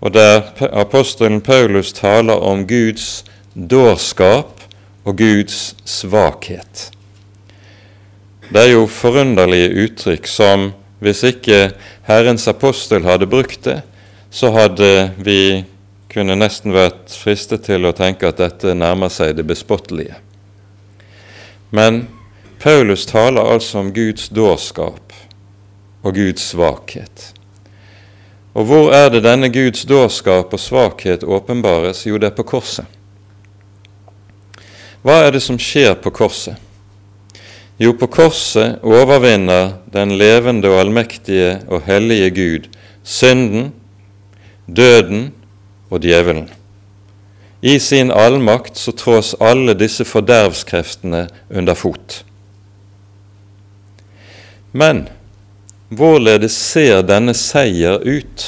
og 0.00 0.14
der 0.14 0.42
apostelen 0.72 1.40
Paulus 1.40 1.92
taler 1.92 2.34
om 2.34 2.66
Guds 2.68 3.24
dårskap 3.54 4.60
og 5.04 5.16
Guds 5.18 5.76
svakhet. 5.84 6.90
Det 8.52 8.62
er 8.62 8.72
jo 8.76 8.86
forunderlige 8.86 9.72
uttrykk 9.86 10.28
som 10.30 10.72
hvis 11.02 11.22
ikke 11.26 11.70
Herrens 12.06 12.46
apostel 12.48 13.04
hadde 13.04 13.28
brukt 13.28 13.64
det, 13.66 13.80
så 14.30 14.50
hadde 14.54 15.10
vi 15.16 15.64
kunne 16.12 16.36
nesten 16.38 16.72
vært 16.72 17.12
fristet 17.12 17.66
til 17.66 17.84
å 17.84 17.94
tenke 17.96 18.28
at 18.28 18.40
dette 18.40 18.74
nærmer 18.76 19.10
seg 19.12 19.34
det 19.36 19.44
bespottelige. 19.48 20.16
Men 21.74 22.06
Paulus 22.58 23.06
taler 23.06 23.44
altså 23.52 23.78
om 23.78 23.92
Guds 23.94 24.28
dårskap 24.28 25.12
og 26.02 26.14
Guds 26.14 26.50
svakhet. 26.52 27.32
Og 28.56 28.64
hvor 28.64 28.92
er 28.96 29.10
det 29.12 29.24
denne 29.26 29.50
Guds 29.52 29.84
dårskap 29.84 30.52
og 30.52 30.60
svakhet 30.60 31.24
åpenbares? 31.24 32.06
Jo, 32.06 32.16
det 32.16 32.30
er 32.30 32.36
på 32.36 32.46
korset. 32.46 32.86
Hva 35.04 35.20
er 35.26 35.36
det 35.36 35.42
som 35.44 35.58
skjer 35.60 35.94
på 36.00 36.10
korset? 36.10 36.56
Jo, 37.78 37.92
på 37.92 38.08
korset 38.08 38.80
overvinner 38.80 39.76
den 39.92 40.16
levende 40.16 40.70
og 40.72 40.80
allmektige 40.80 41.58
og 41.68 41.84
hellige 41.84 42.30
Gud 42.30 42.70
synden, 43.06 43.72
døden 44.66 45.34
og 45.90 46.00
djevelen. 46.02 46.48
I 47.62 47.78
sin 47.78 48.10
allmakt 48.10 48.78
så 48.78 48.92
trås 48.92 49.34
alle 49.40 49.74
disse 49.78 50.04
fordervskreftene 50.04 51.26
under 51.50 51.74
fot. 51.74 52.24
Men 54.76 55.06
hvorledes 55.88 56.52
ser 56.52 57.00
denne 57.08 57.32
seier 57.32 58.02
ut 58.04 58.44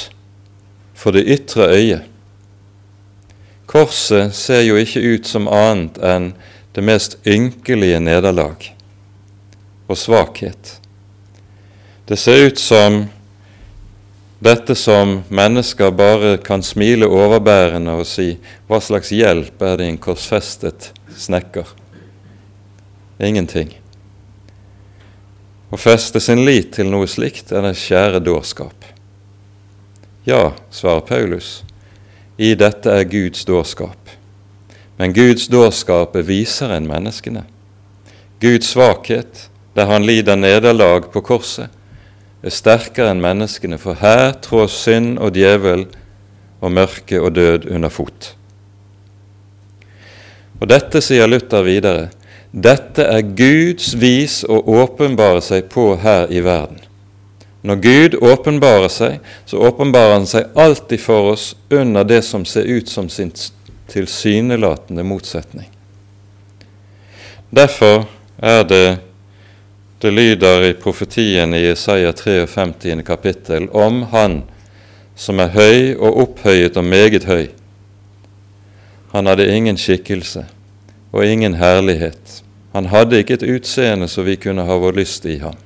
for 0.93 1.15
det 1.15 1.25
ytre 1.25 1.69
øyet? 1.73 2.05
Korset 3.69 4.35
ser 4.37 4.61
jo 4.65 4.77
ikke 4.81 5.01
ut 5.01 5.29
som 5.29 5.49
annet 5.49 5.97
enn 6.01 6.31
det 6.73 6.83
mest 6.85 7.17
ynkelige 7.25 7.99
nederlag 8.01 8.65
og 9.89 9.97
svakhet. 9.97 10.75
Det 12.09 12.17
ser 12.17 12.45
ut 12.49 12.61
som 12.61 13.03
dette 14.41 14.77
som 14.77 15.19
mennesker 15.33 15.91
bare 15.93 16.37
kan 16.45 16.63
smile 16.65 17.09
overbærende 17.09 17.97
og 17.99 18.07
si 18.09 18.31
hva 18.69 18.81
slags 18.81 19.13
hjelp 19.13 19.61
er 19.65 19.81
det 19.81 19.89
en 19.89 20.01
korsfestet 20.01 20.91
snekker? 21.17 21.69
Ingenting. 23.19 23.73
Å 25.69 25.77
feste 25.77 26.21
sin 26.23 26.41
lit 26.47 26.71
til 26.77 26.89
noe 26.89 27.07
slikt 27.09 27.51
er 27.53 27.67
det 27.67 27.75
skjære 27.77 28.23
dårskap. 28.25 28.87
Ja, 30.25 30.53
svarer 30.73 31.05
Paulus, 31.05 31.61
i 32.37 32.55
dette 32.57 32.89
er 32.89 33.05
Guds 33.09 33.45
dårskap. 33.45 34.15
Men 34.97 35.13
Guds 35.13 35.47
dårskap 35.47 36.17
er 36.17 36.27
visere 36.27 36.79
enn 36.79 36.89
menneskene. 36.89 37.45
Guds 38.41 38.73
svakhet, 38.73 39.45
der 39.75 39.87
han 39.87 40.07
lider 40.07 40.39
nederlag 40.39 41.11
på 41.13 41.21
korset, 41.23 41.69
er 42.43 42.55
sterkere 42.55 43.11
enn 43.13 43.23
menneskene, 43.23 43.77
for 43.77 43.99
her 43.99 44.33
trår 44.43 44.67
synd 44.71 45.19
og 45.19 45.35
djevel 45.35 45.85
og 46.59 46.73
mørke 46.75 47.19
og 47.21 47.33
død 47.35 47.67
under 47.71 47.91
fot. 47.93 48.33
Og 50.59 50.67
dette 50.67 51.01
sier 51.03 51.27
Luther 51.29 51.63
videre. 51.63 52.09
Dette 52.51 53.05
er 53.05 53.21
Guds 53.21 53.93
vis 53.93 54.41
å 54.43 54.57
åpenbare 54.81 55.41
seg 55.45 55.67
på 55.69 55.93
her 56.01 56.31
i 56.33 56.41
verden. 56.41 56.79
Når 57.61 57.75
Gud 57.83 58.15
åpenbarer 58.23 58.89
seg, 58.89 59.19
så 59.45 59.59
åpenbarer 59.67 60.13
Han 60.13 60.27
seg 60.27 60.55
alltid 60.55 61.01
for 61.01 61.33
oss 61.33 61.55
under 61.69 62.03
det 62.03 62.21
som 62.25 62.45
ser 62.45 62.65
ut 62.65 62.89
som 62.89 63.09
sin 63.09 63.31
tilsynelatende 63.89 65.03
motsetning. 65.03 65.69
Derfor 67.49 68.07
er 68.37 68.63
det 68.63 68.97
det 69.99 70.11
lyder 70.11 70.63
i 70.63 70.73
profetien 70.73 71.53
i 71.53 71.65
Isaiah 71.71 72.13
53. 72.15 73.03
kapittel 73.03 73.67
om 73.69 74.03
Han 74.13 74.43
som 75.15 75.39
er 75.43 75.51
høy 75.51 75.97
og 75.99 76.21
opphøyet 76.23 76.77
og 76.79 76.85
meget 76.87 77.25
høy. 77.27 77.49
Han 79.11 79.27
hadde 79.27 79.49
ingen 79.51 79.77
skikkelse 79.77 80.45
og 81.11 81.25
ingen 81.25 81.57
herlighet. 81.57 82.43
Han 82.73 82.89
hadde 82.91 83.17
ikke 83.17 83.39
et 83.39 83.47
utseende 83.49 84.07
så 84.07 84.23
vi 84.27 84.37
kunne 84.37 84.65
ha 84.65 84.77
vår 84.77 84.99
lyst 85.01 85.25
i 85.25 85.39
ham. 85.41 85.57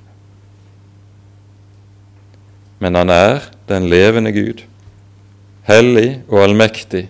Men 2.79 2.95
han 2.95 3.09
er 3.09 3.49
den 3.69 3.87
levende 3.91 4.31
Gud, 4.35 4.63
hellig 5.67 6.21
og 6.27 6.43
allmektig, 6.43 7.07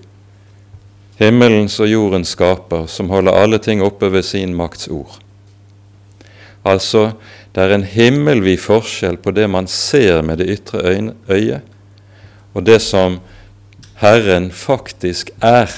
himmelens 1.18 1.80
og 1.82 1.90
jordens 1.90 2.34
skaper, 2.36 2.86
som 2.90 3.10
holder 3.10 3.38
alle 3.38 3.58
ting 3.62 3.82
oppe 3.86 4.12
ved 4.14 4.26
sin 4.26 4.54
makts 4.58 4.88
ord. 4.88 5.20
Altså, 6.66 7.12
det 7.56 7.64
er 7.64 7.74
en 7.76 7.86
himmelvid 7.86 8.58
forskjell 8.62 9.18
på 9.22 9.34
det 9.36 9.50
man 9.50 9.68
ser 9.70 10.22
med 10.26 10.40
det 10.42 10.50
ytre 10.56 11.12
øyet, 11.30 11.62
og 12.54 12.66
det 12.66 12.80
som 12.82 13.20
Herren 14.02 14.52
faktisk 14.52 15.30
er. 15.42 15.70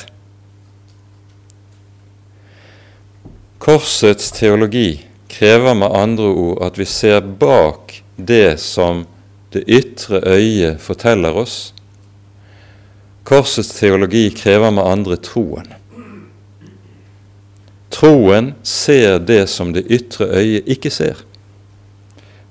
Korsets 3.65 4.31
teologi 4.31 5.05
krever 5.27 5.73
med 5.73 5.91
andre 5.91 6.25
ord 6.25 6.59
at 6.63 6.75
vi 6.77 6.85
ser 6.85 7.21
bak 7.21 8.03
det 8.15 8.59
som 8.61 9.07
det 9.49 9.63
ytre 9.65 10.19
øyet 10.21 10.77
forteller 10.81 11.33
oss. 11.33 11.73
Korsets 13.25 13.73
teologi 13.73 14.29
krever 14.37 14.69
med 14.69 14.85
andre 14.85 15.17
troen. 15.17 15.73
Troen 17.89 18.53
ser 18.61 19.17
det 19.25 19.47
som 19.49 19.73
det 19.73 19.87
ytre 19.89 20.29
øyet 20.43 20.69
ikke 20.77 20.93
ser, 20.93 21.25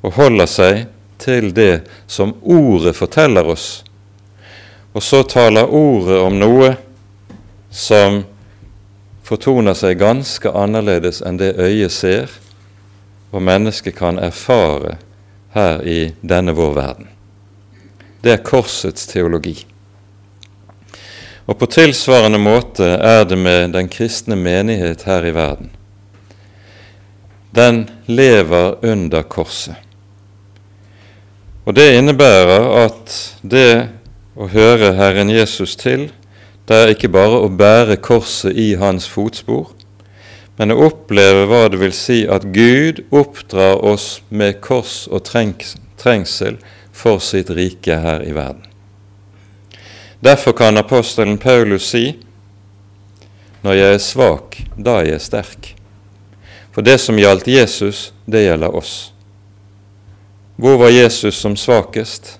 og 0.02 0.18
holder 0.18 0.50
seg 0.50 0.84
til 1.22 1.52
det 1.54 1.84
som 2.10 2.34
Ordet 2.42 2.96
forteller 2.98 3.54
oss. 3.54 3.84
Og 4.90 5.02
så 5.02 5.22
taler 5.22 5.70
Ordet 5.70 6.18
om 6.26 6.42
noe 6.42 6.74
som 7.70 8.24
fortoner 9.24 9.76
seg 9.78 9.98
ganske 9.98 10.50
annerledes 10.52 11.22
enn 11.24 11.40
det 11.40 11.54
øyet 11.58 11.92
ser 11.92 12.32
og 13.34 13.42
mennesket 13.42 13.96
kan 13.98 14.18
erfare 14.22 14.98
her 15.54 15.82
i 15.82 16.14
denne 16.22 16.54
vår 16.54 16.74
verden. 16.76 17.08
Det 18.22 18.32
er 18.32 18.44
korsets 18.46 19.08
teologi. 19.10 19.56
Og 21.44 21.58
på 21.58 21.66
tilsvarende 21.68 22.38
måte 22.38 22.86
er 22.94 23.24
det 23.28 23.38
med 23.38 23.74
den 23.74 23.90
kristne 23.90 24.36
menighet 24.38 25.02
her 25.08 25.26
i 25.26 25.34
verden. 25.34 25.72
Den 27.50 27.84
lever 28.06 28.78
under 28.84 29.22
korset. 29.22 29.76
Og 31.64 31.74
det 31.74 31.94
innebærer 31.98 32.64
at 32.84 33.12
det 33.42 33.88
å 34.36 34.48
høre 34.52 34.94
Herren 34.98 35.30
Jesus 35.32 35.76
til, 35.80 36.08
det 36.64 36.76
er 36.80 36.92
ikke 36.94 37.12
bare 37.12 37.42
å 37.44 37.50
bære 37.52 37.98
korset 38.00 38.56
i 38.56 38.70
hans 38.80 39.08
fotspor, 39.10 39.72
men 40.56 40.72
å 40.72 40.86
oppleve 40.86 41.44
hva 41.50 41.66
det 41.68 41.80
vil 41.82 41.92
si 41.92 42.22
at 42.30 42.46
Gud 42.54 43.02
oppdrar 43.12 43.82
oss 43.84 44.22
med 44.30 44.62
kors 44.64 45.04
og 45.10 45.26
trengsel 45.28 46.56
for 46.94 47.20
sitt 47.20 47.50
rike 47.52 47.98
her 48.00 48.24
i 48.24 48.32
verden. 48.32 48.64
Derfor 50.24 50.56
kan 50.56 50.80
apostelen 50.80 51.36
Paulus 51.38 51.90
si 51.92 52.14
når 53.64 53.76
jeg 53.76 53.96
er 53.96 54.00
svak, 54.00 54.56
da 54.76 54.98
er 55.00 55.14
jeg 55.14 55.24
sterk. 55.24 55.68
For 56.72 56.84
det 56.84 56.96
som 57.00 57.18
gjaldt 57.20 57.48
Jesus, 57.48 58.12
det 58.24 58.44
gjelder 58.44 58.76
oss. 58.76 59.12
Hvor 60.56 60.76
var 60.80 60.92
Jesus 60.92 61.36
som 61.40 61.56
svakest? 61.56 62.38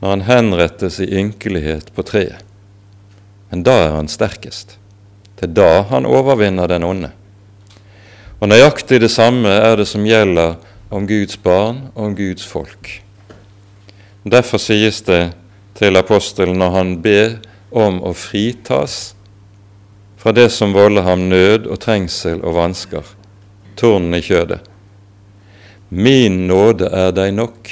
Når 0.00 0.08
han 0.08 0.24
henrettes 0.28 1.00
i 1.00 1.10
ynkelighet 1.20 1.92
på 1.92 2.04
treet. 2.08 2.49
Men 3.50 3.64
da 3.66 3.76
er 3.84 3.96
han 3.98 4.08
sterkest. 4.08 4.76
Det 5.38 5.48
er 5.50 5.54
da 5.56 5.82
han 5.90 6.06
overvinner 6.06 6.70
den 6.70 6.86
onde. 6.86 7.10
Og 8.40 8.48
nøyaktig 8.48 9.00
det 9.02 9.10
samme 9.12 9.50
er 9.52 9.76
det 9.80 9.88
som 9.90 10.06
gjelder 10.06 10.56
om 10.90 11.06
Guds 11.06 11.36
barn 11.42 11.88
og 11.94 12.10
om 12.10 12.16
Guds 12.16 12.46
folk. 12.46 13.00
Derfor 14.24 14.60
sies 14.60 15.02
det 15.06 15.32
til 15.78 15.96
apostelen 15.96 16.58
når 16.60 16.76
han 16.76 16.96
ber 17.02 17.38
om 17.70 18.00
å 18.04 18.12
fritas 18.16 19.14
fra 20.20 20.34
det 20.36 20.50
som 20.52 20.74
volder 20.76 21.06
ham 21.06 21.28
nød 21.30 21.68
og 21.70 21.80
trengsel 21.80 22.42
og 22.44 22.58
vansker, 22.58 23.04
tornen 23.80 24.18
i 24.18 24.24
kjødet. 24.24 24.60
Min 25.88 26.44
nåde 26.50 26.90
er 26.92 27.14
deg 27.16 27.32
nok, 27.34 27.70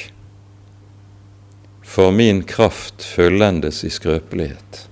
for 1.85 2.15
min 2.15 2.41
kraft 2.49 3.05
fullendes 3.05 3.83
i 3.85 3.93
skrøpelighet. 3.93 4.87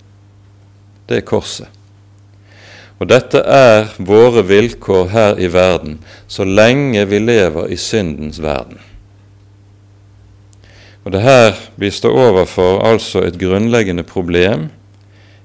Det 1.07 1.21
er 1.21 1.27
korset. 1.27 1.69
Og 2.99 3.09
dette 3.11 3.43
er 3.45 3.91
våre 4.01 4.43
vilkår 4.47 5.11
her 5.13 5.41
i 5.41 5.49
verden 5.53 5.99
så 6.27 6.47
lenge 6.49 7.05
vi 7.11 7.21
lever 7.21 7.69
i 7.73 7.77
syndens 7.77 8.41
verden. 8.43 8.79
Og 11.05 11.13
Det 11.13 11.21
her 11.23 11.55
vi 11.77 11.91
står 11.91 12.17
overfor 12.19 12.81
altså 12.83 13.23
et 13.23 13.39
grunnleggende 13.39 14.03
problem 14.03 14.71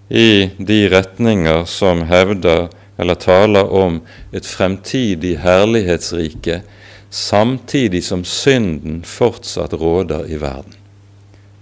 i 0.10 0.50
de 0.58 0.80
retninger 0.90 1.66
som 1.66 2.02
hevder 2.10 2.72
eller 2.98 3.14
taler 3.14 3.70
om 3.70 4.02
et 4.34 4.46
fremtidig 4.46 5.38
herlighetsrike 5.40 6.62
samtidig 7.10 8.04
som 8.04 8.24
synden 8.24 9.04
fortsatt 9.04 9.74
råder 9.74 10.26
i 10.26 10.42
verden. 10.42 10.74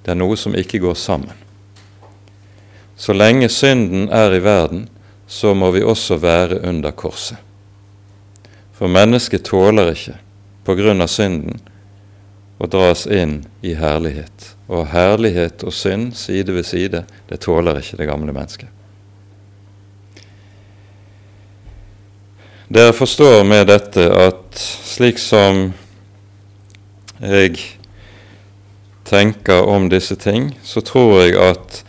Det 0.05 0.11
er 0.11 0.19
noe 0.21 0.37
som 0.37 0.55
ikke 0.55 0.79
går 0.79 0.95
sammen. 0.95 1.48
Så 2.99 3.15
lenge 3.15 3.47
synden 3.49 4.09
er 4.11 4.33
i 4.35 4.41
verden, 4.43 4.89
så 5.27 5.53
må 5.55 5.71
vi 5.71 5.83
også 5.85 6.17
være 6.19 6.59
under 6.67 6.91
korset. 6.91 7.37
For 8.75 8.91
mennesket 8.91 9.45
tåler 9.47 9.93
ikke, 9.93 10.17
på 10.67 10.75
grunn 10.75 11.03
av 11.03 11.07
synden, 11.11 11.61
å 12.59 12.67
dras 12.67 13.05
inn 13.07 13.45
i 13.63 13.71
herlighet. 13.79 14.51
Og 14.67 14.89
herlighet 14.91 15.63
og 15.63 15.73
synd 15.73 16.11
side 16.19 16.51
ved 16.53 16.67
side, 16.67 17.05
det 17.29 17.39
tåler 17.45 17.79
ikke 17.79 18.01
det 18.01 18.09
gamle 18.09 18.35
mennesket. 18.35 18.67
Dere 22.69 22.93
forstår 22.93 23.47
med 23.47 23.65
dette 23.71 24.03
at 24.13 24.59
slik 24.59 25.17
som 25.17 25.71
jeg 27.23 27.55
tenker 29.09 29.65
om 29.65 29.87
disse 29.89 30.19
ting, 30.19 30.51
så 30.61 30.83
tror 30.85 31.23
jeg 31.23 31.39
at 31.41 31.81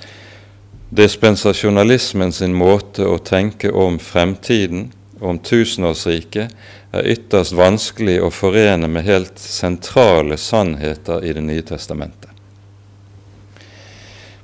dispensasjonalismen 0.91 2.33
sin 2.33 2.55
måte 2.55 3.07
å 3.07 3.19
tenke 3.19 3.71
om 3.71 3.99
fremtiden, 4.03 4.91
om 5.21 5.39
tusenårsriket, 5.39 6.51
er 6.91 7.07
ytterst 7.13 7.55
vanskelig 7.55 8.19
å 8.25 8.31
forene 8.35 8.89
med 8.91 9.07
helt 9.07 9.39
sentrale 9.39 10.37
sannheter 10.37 11.25
i 11.25 11.33
Det 11.33 11.45
nye 11.45 11.63
testamentet. 11.63 12.31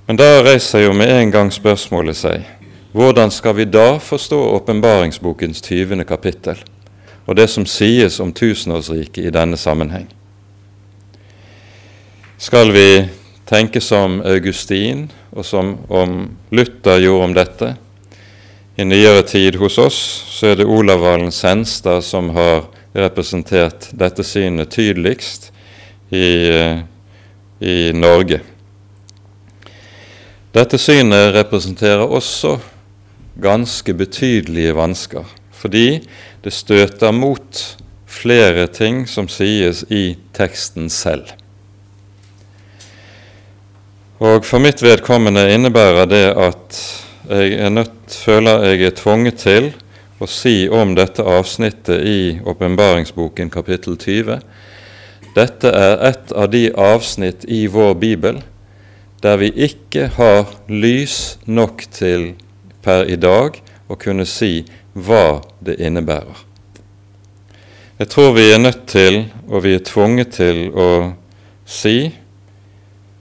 Men 0.06 0.16
da 0.16 0.42
reiser 0.42 0.85
jo 0.85 0.92
med 0.94 1.11
en 1.11 1.30
gang 1.30 1.50
spørsmålet 1.50 2.16
seg 2.16 2.44
hvordan 2.96 3.30
skal 3.30 3.56
vi 3.59 3.64
da 3.64 3.98
forstå 3.98 4.38
åpenbaringsbokens 4.56 5.61
20. 5.61 6.04
kapittel 6.04 6.62
og 7.26 7.37
det 7.37 7.48
som 7.50 7.66
sies 7.66 8.20
om 8.20 8.32
tusenårsriket 8.32 9.26
i 9.26 9.35
denne 9.35 9.59
sammenheng? 9.59 10.06
Skal 12.38 12.70
vi 12.72 13.09
tenke 13.46 13.80
som 13.80 14.20
Augustin 14.24 15.11
og 15.37 15.44
som 15.44 15.75
om 15.92 16.16
Luther 16.51 17.03
gjorde 17.05 17.29
om 17.29 17.37
dette. 17.37 17.75
I 18.77 18.85
nyere 18.85 19.22
tid 19.29 19.57
hos 19.61 19.79
oss 19.81 19.99
så 20.33 20.53
er 20.53 20.59
det 20.61 20.68
Olav 20.68 21.05
Valen 21.05 21.33
Senstad 21.33 22.05
som 22.05 22.33
har 22.37 22.66
representert 22.96 23.90
dette 23.92 24.25
synet 24.25 24.72
tydeligst 24.72 25.51
i, 26.12 26.29
i 27.61 27.77
Norge. 27.96 28.40
Dette 30.57 30.81
synet 30.81 31.35
representerer 31.37 32.05
også 32.05 32.57
ganske 33.44 33.92
betydelige 33.96 34.72
vansker, 34.77 35.25
fordi 35.53 36.01
det 36.44 36.53
støter 36.57 37.12
mot 37.12 37.61
flere 38.09 38.64
ting 38.72 39.05
som 39.09 39.29
sies 39.29 39.85
i 39.92 40.16
teksten 40.37 40.88
selv. 40.92 41.29
Og 44.16 44.46
For 44.48 44.62
mitt 44.64 44.81
vedkommende 44.81 45.42
innebærer 45.52 46.07
det 46.09 46.26
at 46.40 46.76
jeg 47.29 47.59
er 47.61 47.68
nødt, 47.68 48.14
føler 48.24 48.62
jeg 48.64 48.87
er 48.87 48.94
tvunget 48.96 49.42
til 49.42 49.66
å 50.16 50.29
si 50.31 50.70
om 50.72 50.94
dette 50.96 51.20
avsnittet 51.20 52.00
i 52.00 52.38
åpenbaringsboken 52.40 53.52
kapittel 53.52 53.98
20. 54.00 54.40
Dette 55.37 55.68
er 55.68 56.00
et 56.09 56.33
av 56.33 56.48
de 56.48 56.64
avsnitt 56.72 57.44
i 57.44 57.66
vår 57.68 57.92
bibel 58.00 58.40
der 59.20 59.37
vi 59.37 59.52
ikke 59.52 60.09
har 60.16 60.48
lys 60.72 61.37
nok 61.44 61.85
til 61.92 62.31
per 62.81 63.05
i 63.12 63.20
dag 63.20 63.61
å 63.92 64.00
kunne 64.00 64.24
si 64.24 64.64
hva 64.96 65.42
det 65.61 65.76
innebærer. 65.76 66.40
Jeg 68.00 68.09
tror 68.16 68.33
vi 68.37 68.48
er 68.48 68.64
nødt 68.64 68.87
til, 68.88 69.26
og 69.48 69.64
vi 69.64 69.76
er 69.76 69.85
tvunget 69.85 70.38
til, 70.40 70.70
å 70.72 71.16
si 71.68 72.14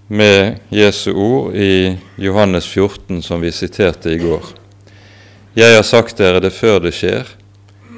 med 0.07 0.59
Jesu 0.69 1.13
ord 1.13 1.55
i 1.55 1.97
Johannes 2.15 2.65
14, 2.65 3.21
som 3.21 3.41
vi 3.41 3.51
siterte 3.51 4.09
i 4.09 4.17
går. 4.17 4.43
Jeg 5.53 5.75
har 5.75 5.85
sagt 5.87 6.17
dere 6.19 6.41
det 6.43 6.51
før 6.53 6.81
det 6.83 6.93
skjer, 6.93 7.29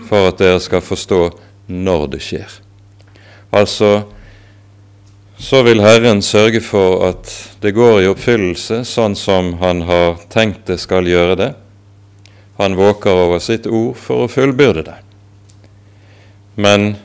for 0.07 0.29
at 0.29 0.39
dere 0.39 0.61
skal 0.63 0.83
forstå 0.85 1.21
når 1.67 2.07
det 2.13 2.21
skjer. 2.23 2.59
Altså, 3.51 4.07
så 5.37 5.61
vil 5.67 5.83
Herren 5.83 6.21
sørge 6.23 6.61
for 6.63 7.03
at 7.09 7.31
det 7.61 7.75
går 7.77 8.01
i 8.01 8.09
oppfyllelse 8.09 8.81
sånn 8.87 9.15
som 9.15 9.53
Han 9.61 9.83
har 9.85 10.17
tenkt 10.33 10.65
det 10.69 10.79
skal 10.81 11.07
gjøre 11.07 11.35
det. 11.37 11.51
Han 12.57 12.77
våker 12.77 13.13
over 13.27 13.39
sitt 13.43 13.67
ord 13.67 13.97
for 14.01 14.25
å 14.25 14.31
fullbyrde 14.31 14.87
det. 14.87 14.97
Men 16.55 16.95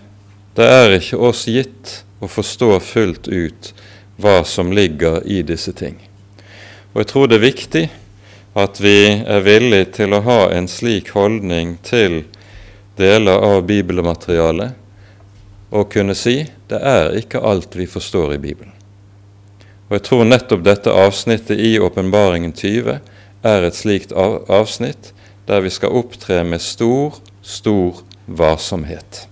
det 0.56 0.68
er 0.68 0.94
ikke 0.96 1.20
oss 1.20 1.44
gitt 1.48 1.98
å 2.24 2.28
forstå 2.30 2.78
fullt 2.80 3.28
ut 3.28 3.72
hva 4.22 4.42
som 4.46 4.72
ligger 4.72 5.20
i 5.26 5.42
disse 5.42 5.72
ting. 5.72 5.98
Og 6.92 7.02
Jeg 7.02 7.10
tror 7.12 7.26
det 7.28 7.38
er 7.38 7.48
viktig 7.48 7.84
at 8.54 8.80
vi 8.80 8.98
er 9.08 9.44
villige 9.44 9.90
til 9.98 10.12
å 10.12 10.24
ha 10.26 10.40
en 10.52 10.68
slik 10.68 11.14
holdning 11.16 11.78
til 11.82 12.22
deler 13.00 13.40
av 13.40 13.64
bibelmaterialet 13.66 14.78
og 15.72 15.88
kunne 15.94 16.14
si 16.18 16.42
det 16.68 16.80
er 16.84 17.16
ikke 17.16 17.40
alt 17.40 17.76
vi 17.76 17.86
forstår 17.88 18.34
i 18.34 18.42
Bibelen. 18.42 18.72
Og 19.88 19.96
Jeg 19.96 20.04
tror 20.08 20.28
nettopp 20.28 20.62
dette 20.64 20.92
avsnittet 20.92 21.58
i 21.60 21.78
Åpenbaringen 21.80 22.52
20 22.52 23.00
er 23.42 23.66
et 23.66 23.76
slikt 23.76 24.12
avsnitt 24.12 25.12
der 25.48 25.64
vi 25.64 25.72
skal 25.72 25.96
opptre 25.96 26.44
med 26.44 26.62
stor, 26.62 27.16
stor 27.42 28.04
varsomhet. 28.26 29.26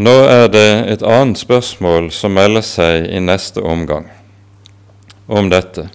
Nå 0.00 0.12
er 0.32 0.46
det 0.48 0.68
et 0.88 1.02
annet 1.04 1.36
spørsmål 1.36 2.06
som 2.16 2.32
melder 2.32 2.62
seg 2.64 3.08
i 3.12 3.18
neste 3.20 3.60
omgang 3.60 4.06
om 5.28 5.50
dette. 5.52 5.90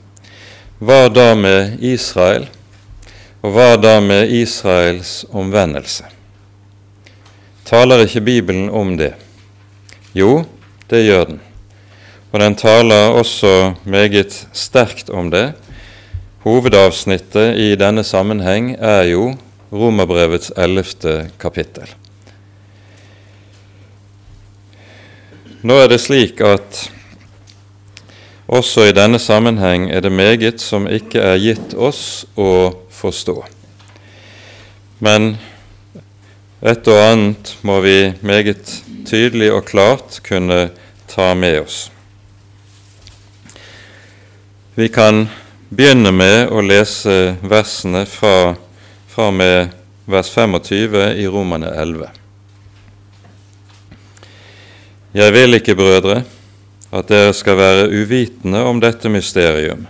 hva 0.78 1.08
da 1.10 1.34
med 1.34 1.82
Israel, 1.82 2.46
og 3.42 3.56
hva 3.56 3.78
da 3.82 3.96
med 4.06 4.30
Israels 4.30 5.26
omvendelse? 5.34 6.06
Taler 7.66 8.06
ikke 8.06 8.22
Bibelen 8.22 8.70
om 8.70 8.94
det? 8.98 9.16
Jo, 10.14 10.46
det 10.88 11.02
gjør 11.08 11.26
den. 11.26 11.42
Og 12.32 12.40
den 12.40 12.56
taler 12.56 13.10
også 13.10 13.74
meget 13.86 14.48
sterkt 14.54 15.10
om 15.10 15.32
det. 15.32 15.54
Hovedavsnittet 16.44 17.58
i 17.58 17.74
denne 17.76 18.04
sammenheng 18.04 18.76
er 18.78 19.04
jo 19.10 19.34
Romerbrevets 19.74 20.54
ellevte 20.58 21.32
kapittel. 21.40 21.90
Nå 25.66 25.74
er 25.82 25.88
det 25.90 25.98
slik 25.98 26.42
at 26.46 26.78
også 28.46 28.84
i 28.86 28.94
denne 28.94 29.18
sammenheng 29.18 29.88
er 29.90 30.04
det 30.06 30.12
meget 30.14 30.62
som 30.62 30.84
ikke 30.86 31.18
er 31.18 31.40
gitt 31.42 31.72
oss 31.74 32.28
å 32.38 32.70
forstå. 32.94 33.34
Men 35.02 35.32
et 36.62 36.86
og 36.86 37.00
annet 37.02 37.56
må 37.66 37.80
vi 37.82 37.98
meget 38.22 38.76
tydelig 39.10 39.50
og 39.56 39.66
klart 39.72 40.20
kunne 40.28 40.68
ta 41.10 41.32
med 41.34 41.58
oss. 41.64 41.80
Vi 44.78 44.92
kan 44.94 45.24
begynne 45.72 46.14
med 46.14 46.54
å 46.54 46.62
lese 46.62 47.40
versene 47.42 48.04
fra, 48.06 48.54
fra 49.10 49.32
med 49.34 49.74
vers 50.06 50.30
25 50.30 51.02
i 51.18 51.26
Romane 51.26 51.74
11. 51.74 52.15
Jeg 55.16 55.32
vil 55.32 55.56
ikke, 55.56 55.78
brødre, 55.80 56.24
at 56.92 57.08
dere 57.08 57.34
skal 57.34 57.56
være 57.56 57.88
uvitende 57.88 58.60
om 58.68 58.82
dette 58.84 59.08
mysterium, 59.08 59.86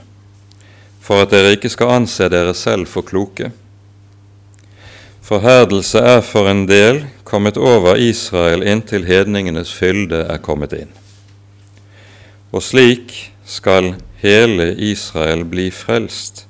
for 1.01 1.23
at 1.23 1.31
dere 1.33 1.55
ikke 1.55 1.69
skal 1.73 1.95
anse 1.95 2.27
dere 2.29 2.53
selv 2.53 2.85
for 2.85 3.01
kloke. 3.01 3.47
Forherdelse 5.25 5.97
er 5.97 6.21
for 6.21 6.45
en 6.45 6.67
del 6.69 6.99
kommet 7.25 7.57
over 7.57 7.97
Israel 7.97 8.61
inntil 8.61 9.07
hedningenes 9.09 9.71
fylde 9.73 10.19
er 10.29 10.37
kommet 10.45 10.75
inn. 10.77 10.91
Og 12.53 12.61
slik 12.61 13.15
skal 13.49 13.95
hele 14.21 14.75
Israel 14.77 15.41
bli 15.49 15.71
frelst, 15.73 16.45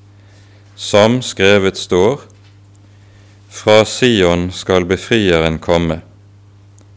som 0.76 1.22
skrevet 1.24 1.80
står:" 1.80 2.28
Fra 3.56 3.86
Sion 3.88 4.52
skal 4.52 4.84
befrieren 4.84 5.60
komme. 5.64 6.02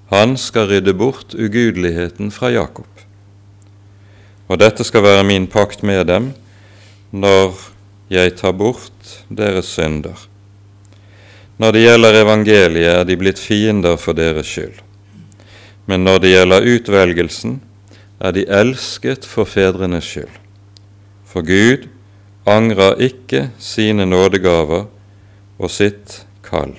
Han 0.09 0.38
skal 0.40 0.70
rydde 0.70 0.94
bort 0.96 1.34
ugudeligheten 1.34 2.30
fra 2.32 2.48
Jakob. 2.50 2.88
Og 4.48 4.56
dette 4.61 4.84
skal 4.84 5.04
være 5.04 5.26
min 5.28 5.46
pakt 5.50 5.82
med 5.84 6.06
dem 6.09 6.30
når 7.12 7.59
jeg 8.09 8.32
tar 8.40 8.56
bort 8.56 9.12
deres 9.28 9.68
synder. 9.76 10.16
Når 11.59 11.74
det 11.74 11.82
gjelder 11.82 12.20
evangeliet, 12.22 12.88
er 12.94 13.04
de 13.04 13.18
blitt 13.20 13.40
fiender 13.42 13.98
for 14.00 14.16
deres 14.16 14.48
skyld. 14.48 14.80
Men 15.86 16.04
når 16.04 16.22
det 16.24 16.32
gjelder 16.32 16.68
utvelgelsen, 16.72 17.61
er 18.20 18.32
de 18.32 18.46
elsket 18.48 19.28
for 19.28 19.44
fedrenes 19.44 20.09
skyld. 20.09 20.32
For 21.28 21.44
Gud 21.44 21.88
angrer 22.48 22.96
ikke 23.11 23.50
sine 23.61 24.06
nådegaver 24.09 24.86
og 25.59 25.70
sitt 25.70 26.22
kall. 26.46 26.78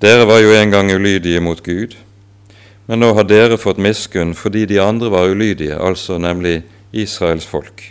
Dere 0.00 0.24
var 0.24 0.38
jo 0.40 0.54
en 0.56 0.70
gang 0.72 0.88
ulydige 0.92 1.40
mot 1.44 1.60
Gud, 1.60 1.92
men 2.88 3.02
nå 3.02 3.10
har 3.18 3.26
dere 3.28 3.58
fått 3.60 3.76
miskunn 3.76 4.30
fordi 4.32 4.62
de 4.70 4.78
andre 4.80 5.10
var 5.12 5.28
ulydige, 5.28 5.76
altså 5.76 6.16
nemlig 6.16 6.62
Israels 6.92 7.44
folk. 7.44 7.82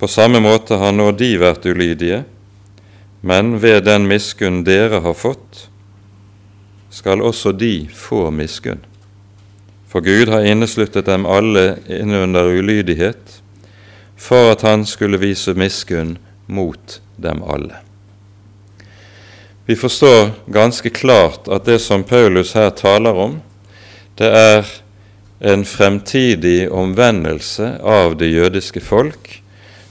På 0.00 0.08
samme 0.08 0.40
måte 0.40 0.78
har 0.80 0.94
nå 0.96 1.10
de 1.12 1.34
vært 1.36 1.68
ulydige, 1.68 2.22
men 3.20 3.58
ved 3.60 3.84
den 3.84 4.08
miskunn 4.08 4.62
dere 4.64 5.02
har 5.04 5.14
fått, 5.14 5.66
skal 6.88 7.20
også 7.20 7.52
de 7.52 7.84
få 7.92 8.30
miskunn. 8.32 8.80
For 9.92 10.00
Gud 10.00 10.32
har 10.32 10.48
innesluttet 10.48 11.04
dem 11.12 11.28
alle 11.28 11.76
innunder 11.92 12.48
ulydighet, 12.56 13.36
for 14.16 14.54
at 14.56 14.64
han 14.64 14.88
skulle 14.88 15.20
vise 15.20 15.52
miskunn 15.52 16.16
mot 16.48 17.00
dem 17.20 17.44
alle. 17.44 17.84
Vi 19.70 19.76
forstår 19.76 20.30
ganske 20.46 20.90
klart 20.90 21.48
at 21.48 21.64
det 21.64 21.78
som 21.78 22.02
Paulus 22.02 22.56
her 22.58 22.72
taler 22.74 23.14
om, 23.14 23.36
det 24.18 24.26
er 24.26 24.70
en 25.38 25.62
fremtidig 25.62 26.64
omvendelse 26.74 27.68
av 27.78 28.16
det 28.18 28.32
jødiske 28.32 28.82
folk 28.82 29.30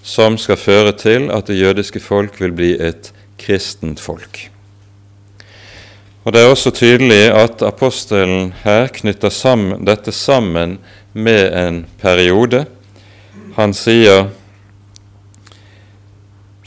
som 0.04 0.36
skal 0.36 0.60
føre 0.60 0.92
til 1.00 1.30
at 1.32 1.48
det 1.48 1.62
jødiske 1.62 2.02
folk 2.04 2.42
vil 2.44 2.52
bli 2.58 2.74
et 2.76 3.14
kristent 3.40 4.04
folk. 4.04 4.42
Og 6.28 6.36
Det 6.36 6.44
er 6.44 6.52
også 6.52 6.76
tydelig 6.76 7.32
at 7.32 7.64
apostelen 7.64 8.52
her 8.66 8.92
knytter 8.92 9.32
sammen, 9.32 9.88
dette 9.88 10.12
sammen 10.12 10.76
med 11.14 11.56
en 11.56 11.86
periode. 12.04 12.66
Han 13.56 13.72
sier 13.72 14.28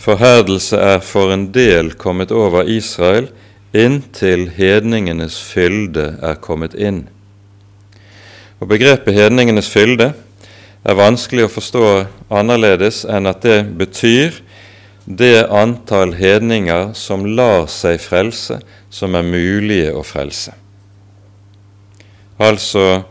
Forherdelse 0.03 0.77
er 0.83 0.99
for 1.07 1.31
en 1.31 1.53
del 1.55 1.93
kommet 1.95 2.33
over 2.35 2.67
Israel 2.67 3.29
inntil 3.73 4.49
hedningenes 4.57 5.37
fylde 5.39 6.17
er 6.19 6.41
kommet 6.43 6.75
inn. 6.75 7.05
Og 8.59 8.67
Begrepet 8.73 9.15
hedningenes 9.15 9.71
fylde 9.71 10.13
er 10.83 10.99
vanskelig 10.99 11.47
å 11.47 11.53
forstå 11.55 11.85
annerledes 12.35 13.05
enn 13.07 13.31
at 13.31 13.47
det 13.47 13.61
betyr 13.79 14.43
det 15.07 15.47
antall 15.51 16.17
hedninger 16.19 16.93
som 16.99 17.25
lar 17.39 17.69
seg 17.71 18.03
frelse, 18.03 18.59
som 18.91 19.15
er 19.15 19.27
mulige 19.27 19.95
å 19.95 20.03
frelse. 20.07 20.55
Altså 22.43 23.05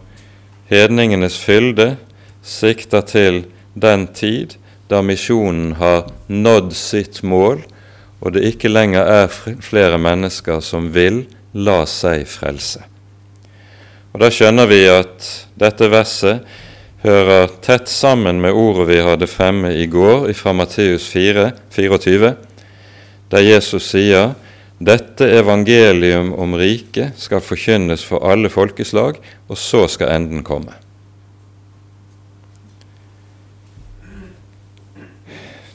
hedningenes 0.67 1.39
fylde 1.39 1.93
sikter 2.43 3.07
til 3.07 3.45
den 3.79 4.09
tid 4.11 4.57
da 4.91 4.99
misjonen 5.05 5.77
har 5.79 6.09
nådd 6.27 6.73
sitt 6.75 7.21
mål, 7.23 7.61
og 8.21 8.35
det 8.35 8.43
ikke 8.51 8.71
lenger 8.71 9.07
er 9.07 9.31
flere 9.63 9.97
mennesker 10.01 10.59
som 10.63 10.91
vil 10.93 11.23
la 11.55 11.81
seg 11.89 12.27
frelse. 12.29 12.83
Og 14.11 14.19
Da 14.19 14.27
skjønner 14.27 14.67
vi 14.67 14.83
at 14.91 15.27
dette 15.55 15.87
verset 15.87 16.43
hører 17.01 17.47
tett 17.63 17.87
sammen 17.89 18.41
med 18.43 18.53
ordet 18.53 18.89
vi 18.91 18.99
hadde 19.01 19.29
fremme 19.31 19.71
i 19.73 19.87
går 19.87 20.27
fra 20.37 20.53
Matteus 20.53 21.07
4, 21.09 21.47
24, 21.71 22.35
der 23.31 23.47
Jesus 23.47 23.87
sier 23.93 24.35
dette 24.81 25.25
evangelium 25.29 26.33
om 26.35 26.57
riket 26.59 27.17
skal 27.21 27.41
forkynnes 27.41 28.03
for 28.03 28.25
alle 28.27 28.51
folkeslag, 28.51 29.21
og 29.47 29.57
så 29.57 29.87
skal 29.87 30.11
enden 30.17 30.43
komme. 30.43 30.80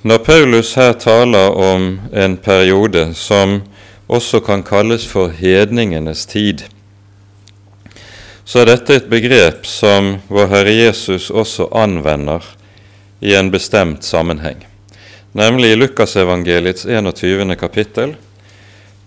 Når 0.03 0.19
Paulus 0.19 0.75
her 0.77 0.93
taler 0.93 1.55
om 1.57 2.01
en 2.13 2.37
periode 2.37 3.15
som 3.15 3.63
også 4.09 4.43
kan 4.45 4.63
kalles 4.63 5.07
for 5.09 5.33
hedningenes 5.33 6.27
tid, 6.27 6.67
så 8.45 8.61
er 8.61 8.69
dette 8.69 8.99
et 9.01 9.09
begrep 9.11 9.65
som 9.67 10.19
vår 10.29 10.51
Herre 10.53 10.75
Jesus 10.77 11.31
også 11.31 11.71
anvender 11.75 12.45
i 13.25 13.33
en 13.35 13.49
bestemt 13.51 14.05
sammenheng, 14.05 14.61
nemlig 15.33 15.73
i 15.73 15.79
Lukasevangeliets 15.81 16.85
21. 16.85 17.57
kapittel, 17.57 18.15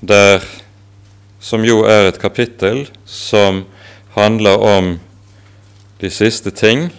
der, 0.02 0.42
som 1.40 1.64
jo 1.64 1.84
er 1.86 2.10
et 2.10 2.20
kapittel 2.20 2.88
som 3.06 3.64
handler 4.18 4.58
om 4.58 4.98
de 6.02 6.10
siste 6.10 6.52
ting 6.52 6.90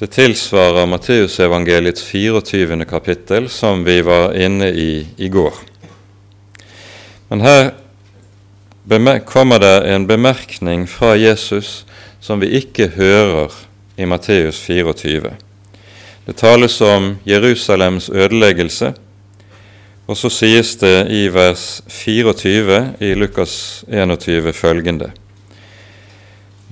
det 0.00 0.06
tilsvarer 0.06 0.86
Matteusevangeliets 0.86 2.02
24. 2.02 2.84
kapittel, 2.84 3.48
som 3.48 3.84
vi 3.84 3.98
var 4.00 4.32
inne 4.32 4.70
i 4.72 5.06
i 5.16 5.28
går. 5.28 5.54
Men 7.28 7.40
her 7.44 7.74
kommer 9.28 9.60
det 9.60 9.92
en 9.92 10.06
bemerkning 10.06 10.86
fra 10.88 11.12
Jesus 11.20 11.84
som 12.20 12.40
vi 12.40 12.48
ikke 12.56 12.88
hører 12.96 13.52
i 14.00 14.08
Matteus 14.08 14.62
24. 14.64 15.36
Det 16.24 16.36
tales 16.36 16.80
om 16.80 17.18
Jerusalems 17.28 18.08
ødeleggelse, 18.08 18.94
og 20.08 20.16
så 20.16 20.32
sies 20.32 20.78
det 20.80 21.10
i 21.12 21.26
vers 21.28 21.82
24 21.88 22.94
i 23.04 23.12
Lukas 23.14 23.84
21 23.88 24.52
følgende. 24.52 25.12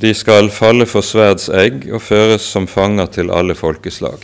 De 0.01 0.13
skal 0.15 0.47
falle 0.55 0.87
for 0.87 1.03
sverds 1.03 1.49
egg 1.51 1.89
og 1.91 2.05
føres 2.07 2.45
som 2.47 2.69
fanger 2.71 3.09
til 3.17 3.33
alle 3.35 3.57
folkeslag. 3.59 4.23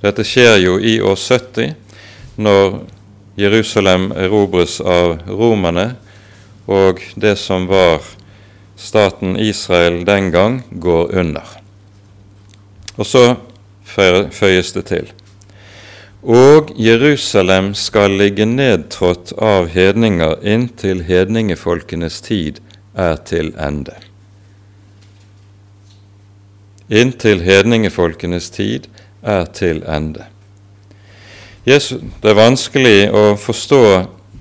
Dette 0.00 0.24
skjer 0.24 0.56
jo 0.62 0.78
i 0.80 0.94
år 1.04 1.18
70, 1.20 1.74
når 2.40 2.78
Jerusalem 3.36 4.08
erobres 4.16 4.78
av 4.80 5.18
romerne, 5.28 5.90
og 6.64 7.04
det 7.20 7.34
som 7.36 7.68
var 7.68 8.00
staten 8.80 9.36
Israel 9.36 10.00
den 10.08 10.32
gang, 10.32 10.58
går 10.70 11.14
under. 11.20 11.44
Og 12.96 13.04
så 13.06 13.24
føyes 13.84 14.72
det 14.72 14.86
til. 14.88 15.12
Og 16.24 16.72
Jerusalem 16.80 17.74
skal 17.76 18.16
ligge 18.18 18.48
nedtrådt 18.48 19.36
av 19.36 19.68
hedninger 19.76 20.40
inntil 20.42 21.04
hedningefolkenes 21.06 22.22
tid 22.24 22.62
er 22.96 23.20
til 23.28 23.52
ende. 23.54 24.07
Inntil 26.88 27.42
hedningefolkenes 27.44 28.50
tid 28.50 28.88
er 29.22 29.44
til 29.52 29.82
ende. 29.84 30.24
Jesus, 31.68 32.00
det 32.22 32.30
er 32.30 32.38
vanskelig 32.38 33.10
å 33.12 33.24
forstå 33.36 33.82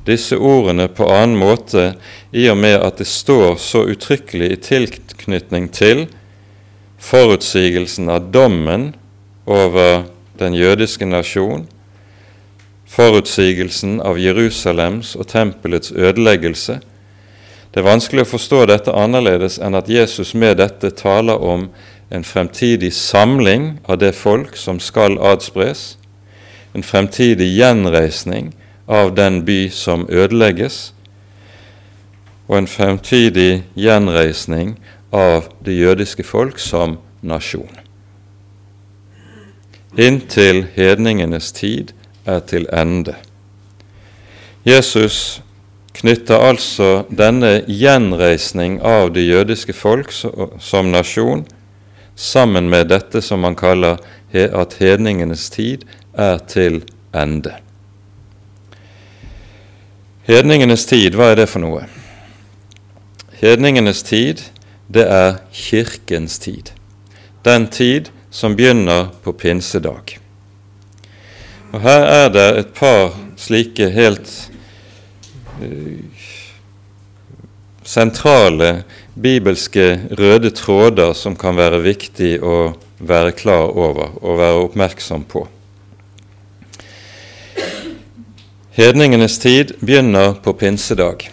disse 0.08 0.38
ordene 0.40 0.88
på 0.88 1.10
annen 1.12 1.36
måte 1.36 1.90
i 2.32 2.46
og 2.48 2.56
med 2.62 2.78
at 2.80 3.02
det 3.02 3.08
står 3.10 3.58
så 3.60 3.84
uttrykkelig 3.92 4.52
i 4.54 4.60
tilknytning 4.64 5.68
til 5.76 6.06
forutsigelsen 7.04 8.08
av 8.10 8.30
dommen 8.32 8.94
over 9.46 10.06
den 10.40 10.56
jødiske 10.56 11.06
nasjon, 11.06 11.66
forutsigelsen 12.88 14.00
av 14.00 14.20
Jerusalems 14.22 15.18
og 15.20 15.28
tempelets 15.28 15.92
ødeleggelse. 15.92 16.80
Det 17.74 17.84
er 17.84 17.90
vanskelig 17.90 18.24
å 18.24 18.32
forstå 18.32 18.64
dette 18.72 18.96
annerledes 18.96 19.60
enn 19.60 19.76
at 19.76 19.92
Jesus 19.92 20.32
med 20.34 20.58
dette 20.62 20.94
taler 20.96 21.44
om 21.44 21.68
en 22.10 22.24
fremtidig 22.24 22.94
samling 22.94 23.80
av 23.86 23.98
det 23.98 24.14
folk 24.16 24.56
som 24.56 24.80
skal 24.80 25.18
adspres, 25.20 25.98
en 26.74 26.84
fremtidig 26.84 27.50
gjenreisning 27.58 28.54
av 28.88 29.16
den 29.16 29.42
by 29.46 29.70
som 29.70 30.06
ødelegges, 30.10 30.94
og 32.48 32.58
en 32.58 32.68
fremtidig 32.68 33.64
gjenreisning 33.76 34.78
av 35.12 35.50
det 35.66 35.76
jødiske 35.76 36.24
folk 36.24 36.60
som 36.60 36.98
nasjon. 37.22 37.76
Inntil 39.98 40.68
hedningenes 40.76 41.52
tid 41.52 41.92
er 42.26 42.40
til 42.40 42.68
ende. 42.72 43.16
Jesus 44.64 45.42
knytter 45.98 46.38
altså 46.38 47.04
denne 47.10 47.64
gjenreisning 47.68 48.80
av 48.86 49.12
det 49.16 49.26
jødiske 49.28 49.74
folk 49.74 50.14
som 50.14 50.92
nasjon 50.94 51.48
sammen 52.18 52.70
med 52.70 52.90
dette 52.90 53.22
som 53.22 53.40
man 53.46 53.56
kaller 53.56 54.02
at 54.34 54.74
hedningenes 54.82 55.50
tid 55.54 55.86
er 56.18 56.42
til 56.50 56.82
ende. 57.16 57.54
Hedningenes 60.28 60.86
tid, 60.86 61.16
hva 61.16 61.32
er 61.32 61.40
det 61.40 61.48
for 61.48 61.64
noe? 61.64 61.86
Hedningenes 63.40 64.02
tid, 64.04 64.42
det 64.92 65.06
er 65.08 65.38
kirkens 65.54 66.40
tid. 66.44 66.74
Den 67.46 67.70
tid 67.72 68.10
som 68.34 68.58
begynner 68.58 69.14
på 69.24 69.32
pinsedag. 69.32 70.18
Og 71.72 71.82
Her 71.82 72.04
er 72.12 72.30
det 72.34 72.48
et 72.58 72.74
par 72.76 73.16
slike 73.38 73.90
helt 73.94 74.34
uh, 75.62 76.28
sentrale 77.88 78.84
bibelske 79.22 80.00
røde 80.20 80.52
tråder 80.56 81.14
som 81.18 81.36
kan 81.36 81.58
være 81.58 81.82
viktig 81.84 82.38
å 82.44 82.74
være 83.00 83.34
klar 83.38 83.72
over 83.74 84.18
og 84.22 84.38
være 84.40 84.66
oppmerksom 84.68 85.26
på. 85.30 85.48
Hedningenes 88.78 89.40
tid 89.42 89.74
begynner 89.82 90.36
på 90.44 90.54
pinsedag. 90.54 91.30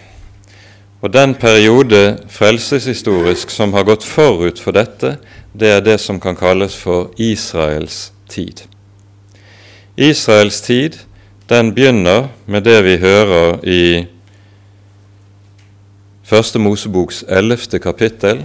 Og 1.05 1.13
den 1.13 1.35
periode 1.37 2.17
frelseshistorisk 2.33 3.51
som 3.53 3.75
har 3.77 3.85
gått 3.85 4.05
forut 4.09 4.61
for 4.61 4.73
dette, 4.73 5.19
det 5.53 5.75
er 5.75 5.83
det 5.85 5.99
som 6.01 6.17
kan 6.21 6.37
kalles 6.37 6.73
for 6.73 7.11
Israels 7.21 8.15
tid. 8.33 8.65
Israels 10.01 10.63
tid 10.65 10.97
den 11.53 11.75
begynner 11.77 12.31
med 12.47 12.65
det 12.65 12.81
vi 12.87 12.97
hører 13.03 13.61
i 13.69 13.83
Første 16.35 16.59
Moseboks 16.59 17.21
ellevte 17.31 17.79
kapittel, 17.79 18.41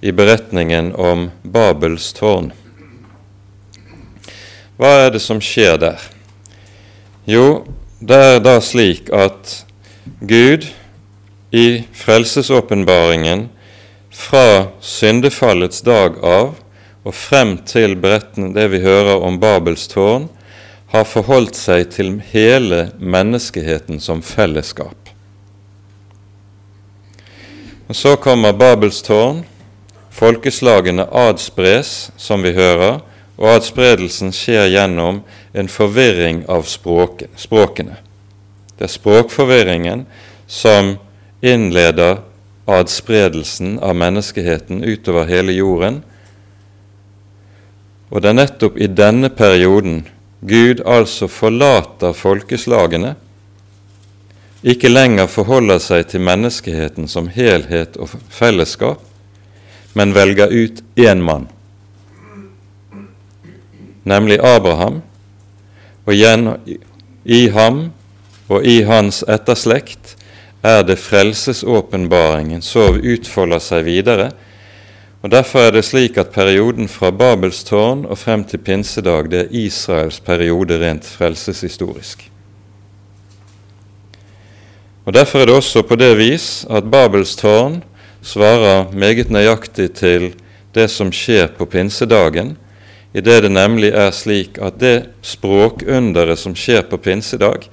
i 0.00 0.08
beretningen 0.08 0.86
om 0.96 1.26
Babels 1.44 2.06
tårn. 2.16 2.46
Hva 4.80 4.92
er 5.02 5.10
det 5.12 5.20
som 5.20 5.42
skjer 5.44 5.76
der? 5.82 6.00
Jo, 7.28 7.66
det 8.00 8.20
er 8.30 8.40
da 8.40 8.54
slik 8.64 9.12
at 9.12 9.52
Gud 10.24 10.64
i 11.52 11.84
frelsesåpenbaringen 11.92 13.50
fra 14.08 14.72
syndefallets 14.80 15.84
dag 15.84 16.16
av 16.24 16.54
og 17.04 17.14
frem 17.20 17.58
til 17.68 17.98
det 18.00 18.70
vi 18.72 18.80
hører 18.86 19.20
om 19.20 19.36
Babels 19.42 19.84
tårn, 19.92 20.30
har 20.88 21.04
forholdt 21.04 21.58
seg 21.60 21.90
til 21.98 22.16
hele 22.32 22.86
menneskeheten 22.96 24.00
som 24.00 24.24
fellesskap. 24.24 25.05
Og 27.88 27.96
Så 27.96 28.16
kommer 28.16 28.52
Babels 28.52 29.02
tårn. 29.02 29.44
Folkeslagene 30.10 31.04
adspres, 31.12 32.10
som 32.16 32.42
vi 32.42 32.50
hører, 32.56 33.02
og 33.36 33.50
adspredelsen 33.52 34.32
skjer 34.32 34.70
gjennom 34.72 35.20
en 35.54 35.68
forvirring 35.68 36.42
av 36.48 36.64
språkene. 36.66 37.98
Det 38.76 38.88
er 38.88 38.92
språkforvirringen 38.92 40.06
som 40.48 40.96
innleder 41.44 42.22
adspredelsen 42.66 43.76
av 43.78 43.94
menneskeheten 43.96 44.82
utover 44.84 45.28
hele 45.30 45.54
jorden. 45.54 46.00
Og 48.10 48.22
det 48.22 48.32
er 48.32 48.40
nettopp 48.40 48.80
i 48.80 48.90
denne 48.90 49.30
perioden 49.30 50.02
Gud 50.46 50.82
altså 50.86 51.28
forlater 51.30 52.16
folkeslagene, 52.16 53.14
ikke 54.66 54.90
lenger 54.90 55.28
forholder 55.30 55.78
seg 55.78 56.08
til 56.10 56.24
menneskeheten 56.26 57.06
som 57.08 57.28
helhet 57.30 57.96
og 58.02 58.10
fellesskap, 58.34 59.02
men 59.94 60.14
velger 60.14 60.50
ut 60.50 60.82
én 60.98 61.22
mann, 61.22 61.46
nemlig 64.04 64.40
Abraham, 64.42 65.00
og 66.06 66.14
i 67.24 67.46
ham 67.54 67.78
og 68.48 68.66
i 68.66 68.82
hans 68.86 69.22
etterslekt 69.26 70.14
er 70.66 70.82
det 70.86 70.98
frelsesåpenbaringen 70.98 72.62
som 72.62 72.98
utfolder 72.98 73.62
seg 73.62 73.86
videre. 73.86 74.30
og 75.22 75.30
Derfor 75.30 75.66
er 75.66 75.74
det 75.78 75.84
slik 75.86 76.18
at 76.18 76.34
perioden 76.34 76.88
fra 76.88 77.10
Babels 77.10 77.64
tårn 77.64 78.04
og 78.06 78.18
frem 78.18 78.44
til 78.44 78.62
pinsedag 78.62 79.30
det 79.30 79.44
er 79.46 79.58
Israels 79.66 80.20
periode 80.20 80.78
rent 80.82 81.04
frelseshistorisk. 81.06 82.35
Og 85.06 85.14
Derfor 85.14 85.38
er 85.38 85.46
det 85.46 85.54
også 85.54 85.84
på 85.86 85.94
det 85.94 86.16
vis 86.18 86.66
at 86.66 86.90
Babels 86.90 87.36
tårn 87.38 87.78
svarer 88.26 88.88
meget 88.90 89.30
nøyaktig 89.30 89.92
til 89.94 90.32
det 90.74 90.88
som 90.90 91.12
skjer 91.14 91.52
på 91.54 91.64
pinsedagen, 91.70 92.56
i 93.14 93.22
det 93.22 93.36
det 93.44 93.52
nemlig 93.52 93.92
er 93.94 94.10
slik 94.10 94.58
at 94.58 94.80
det 94.82 95.06
språkunderet 95.22 96.38
som 96.38 96.56
skjer 96.58 96.82
på 96.90 96.98
pinsedag, 96.98 97.68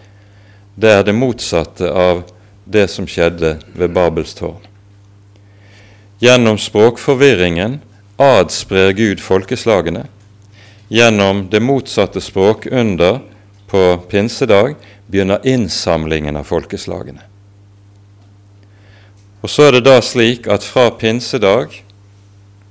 det 0.77 0.91
er 0.93 1.01
det 1.03 1.17
motsatte 1.17 1.89
av 1.89 2.21
det 2.69 2.85
som 2.93 3.09
skjedde 3.09 3.57
ved 3.73 3.89
Babels 3.97 4.37
tårn. 4.37 4.61
Gjennom 6.21 6.61
språkforvirringen 6.61 7.81
adsprer 8.21 8.93
Gud 8.93 9.19
folkeslagene. 9.19 10.05
Gjennom 10.93 11.47
det 11.49 11.65
motsatte 11.65 12.21
språkunder 12.21 13.23
på 13.67 13.83
pinsedag 14.09 14.77
begynner 15.13 15.45
innsamlingen 15.45 16.35
av 16.39 16.49
folkeslagene. 16.49 17.21
Og 19.43 19.49
Så 19.49 19.67
er 19.67 19.75
det 19.75 19.83
da 19.85 19.99
slik 20.01 20.47
at 20.47 20.63
fra 20.63 20.87
pinsedag 20.95 21.75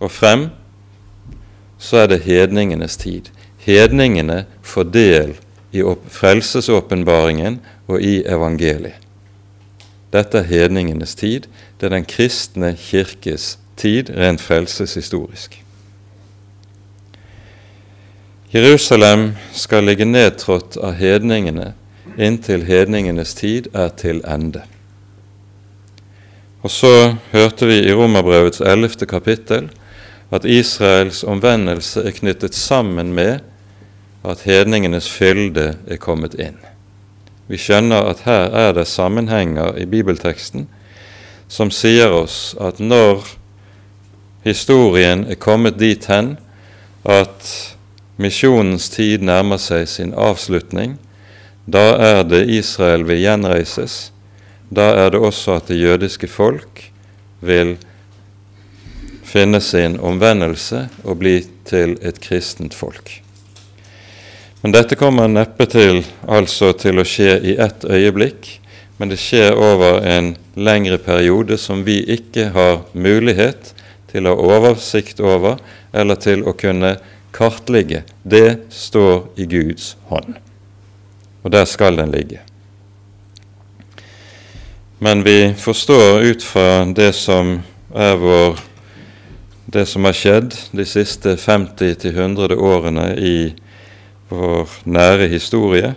og 0.01 0.11
frem 0.11 0.49
så 1.79 2.03
er 2.03 2.07
det 2.11 2.23
hedningenes 2.25 2.97
tid. 2.97 3.29
Hedningene 3.63 4.45
får 4.63 4.89
del 4.95 5.35
i 5.73 5.83
frelsesåpenbaringen 6.11 7.61
og 7.87 8.03
i 8.03 8.23
evangeliet. 8.25 8.99
Dette 10.13 10.43
er 10.43 10.49
hedningenes 10.49 11.15
tid. 11.17 11.47
Det 11.81 11.87
er 11.89 11.95
den 11.95 12.09
kristne 12.09 12.75
kirkes 12.77 13.57
tid, 13.77 14.11
rent 14.13 14.41
frelseshistorisk. 14.41 15.57
Jerusalem 18.53 19.31
skal 19.57 19.87
ligge 19.89 20.05
nedtrådt 20.05 20.77
av 20.77 20.99
hedningene 21.01 21.73
inntil 22.19 22.65
hedningenes 22.67 23.35
tid 23.35 23.69
er 23.75 23.89
til 23.97 24.23
ende. 24.29 24.63
Og 26.63 26.71
så 26.71 27.15
hørte 27.33 27.67
vi 27.67 27.81
i 27.83 27.95
Romerbrevets 27.95 28.61
ellevte 28.61 29.07
kapittel 29.07 29.71
at 30.33 30.45
Israels 30.45 31.25
omvendelse 31.25 32.05
er 32.07 32.15
knyttet 32.17 32.55
sammen 32.55 33.13
med 33.15 33.41
at 34.25 34.45
hedningenes 34.47 35.11
fylde 35.11 35.75
er 35.87 35.99
kommet 35.99 36.35
inn. 36.39 36.61
Vi 37.51 37.59
skjønner 37.59 38.07
at 38.09 38.23
her 38.25 38.55
er 38.55 38.73
det 38.73 38.87
sammenhenger 38.87 39.77
i 39.77 39.87
bibelteksten 39.87 40.69
som 41.53 41.71
sier 41.75 42.15
oss 42.15 42.55
at 42.61 42.79
når 42.81 43.27
historien 44.47 45.27
er 45.29 45.37
kommet 45.37 45.77
dit 45.81 46.07
hen 46.09 46.37
at 47.05 47.49
misjonens 48.17 48.89
tid 48.95 49.25
nærmer 49.27 49.61
seg 49.61 49.89
sin 49.91 50.15
avslutning, 50.15 50.97
da 51.65 51.85
er 52.03 52.23
det 52.27 52.45
Israel 52.51 53.05
vil 53.07 53.23
gjenreises. 53.23 54.11
Da 54.73 54.93
er 55.05 55.13
det 55.13 55.21
også 55.21 55.59
at 55.61 55.69
det 55.71 55.79
jødiske 55.79 56.31
folk 56.31 56.87
vil 57.41 57.77
finne 59.33 59.61
sin 59.61 59.99
omvendelse 60.01 60.87
og 61.05 61.21
bli 61.23 61.39
til 61.69 61.97
et 62.03 62.21
kristent 62.23 62.75
folk. 62.75 63.21
Men 64.63 64.75
dette 64.75 64.97
kommer 64.99 65.31
neppe 65.31 65.67
til, 65.67 66.05
altså 66.23 66.71
til 66.79 67.03
å 67.03 67.07
skje 67.07 67.39
i 67.51 67.57
ett 67.59 67.83
øyeblikk, 67.83 68.59
men 69.01 69.11
det 69.11 69.19
skjer 69.19 69.57
over 69.59 70.05
en 70.07 70.37
lengre 70.55 71.01
periode 71.03 71.57
som 71.59 71.83
vi 71.87 71.99
ikke 72.15 72.53
har 72.55 72.85
mulighet 72.95 73.73
til 74.13 74.29
å 74.29 74.37
ha 74.37 74.59
oversikt 74.59 75.19
over 75.19 75.59
eller 75.93 76.21
til 76.23 76.45
å 76.47 76.55
kunne 76.55 76.95
kartlegge. 77.35 78.05
Det 78.23 78.69
står 78.71 79.25
i 79.41 79.49
Guds 79.51 79.97
hånd, 80.13 80.37
og 81.43 81.51
der 81.51 81.65
skal 81.69 81.97
den 81.99 82.13
ligge. 82.15 82.41
Men 85.03 85.25
vi 85.27 85.55
forstår 85.59 86.23
ut 86.23 86.45
fra 86.47 86.85
det 86.87 87.13
som 87.19 87.57
er 87.95 88.17
vår 88.17 88.61
det 89.73 89.87
som 89.87 90.05
har 90.05 90.13
skjedd 90.17 90.55
de 90.77 90.85
siste 90.85 91.37
50-100 91.41 92.55
årene 92.61 93.07
i 93.17 93.37
vår 94.29 94.69
nære 94.85 95.29
historie, 95.33 95.95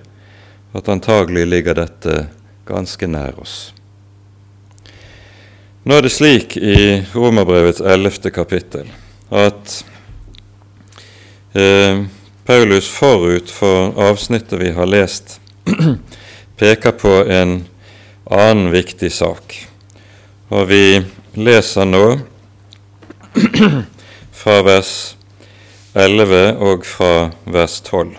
at 0.76 0.92
antagelig 0.92 1.44
ligger 1.50 1.76
dette 1.82 2.28
ganske 2.68 3.10
nær 3.10 3.36
oss. 3.42 3.74
Nå 5.86 5.98
er 5.98 6.06
det 6.06 6.14
slik 6.16 6.56
i 6.58 7.02
Romerbrevets 7.14 7.84
ellevte 7.84 8.32
kapittel 8.34 8.88
at 9.30 9.76
eh, 11.54 12.06
Paulus 12.46 12.90
forut 12.90 13.52
for 13.52 13.96
avsnittet 13.98 14.60
vi 14.62 14.72
har 14.72 14.86
lest, 14.86 15.40
peker 16.60 16.92
på 16.92 17.14
en 17.26 17.66
annen 18.30 18.68
viktig 18.70 19.10
sak. 19.10 19.56
Og 20.54 20.68
vi 20.70 21.02
leser 21.34 21.88
nå 21.90 22.04
fra 24.42 24.58
vers 24.62 24.92
11 25.98 26.42
og 26.62 26.86
fra 26.86 27.14
vers 27.50 27.80
12. 27.82 28.12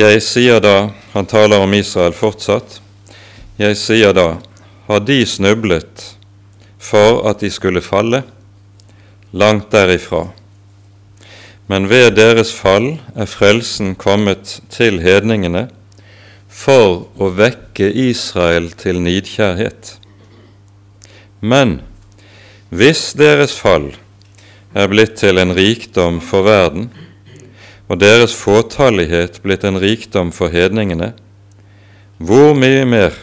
Jeg 0.00 0.22
sier 0.24 0.64
da, 0.64 0.88
han 1.12 1.28
taler 1.28 1.66
om 1.66 1.74
Israel 1.76 2.16
fortsatt, 2.16 2.78
jeg 3.60 3.76
sier 3.76 4.16
da, 4.16 4.38
har 4.88 5.04
de 5.04 5.18
snublet 5.28 6.06
for 6.80 7.20
at 7.28 7.44
de 7.44 7.52
skulle 7.52 7.84
falle? 7.84 8.22
Langt 9.36 9.68
derifra. 9.74 10.24
Men 11.66 11.88
ved 11.88 12.16
deres 12.18 12.52
fall 12.52 12.98
er 13.16 13.28
frelsen 13.30 13.94
kommet 13.96 14.58
til 14.72 15.00
hedningene 15.00 15.68
for 16.52 17.06
å 17.16 17.30
vekke 17.34 17.88
Israel 17.88 18.68
til 18.78 19.00
nidkjærhet. 19.02 19.94
Men 21.40 21.78
hvis 22.68 23.12
deres 23.16 23.56
fall 23.56 23.94
er 24.76 24.90
blitt 24.92 25.16
til 25.22 25.40
en 25.40 25.54
rikdom 25.56 26.20
for 26.24 26.44
verden, 26.46 26.90
og 27.88 28.00
deres 28.00 28.34
fåtallighet 28.36 29.40
blitt 29.44 29.64
en 29.64 29.80
rikdom 29.80 30.32
for 30.32 30.52
hedningene, 30.52 31.12
hvor 32.18 32.52
mye 32.56 32.84
mer 32.88 33.16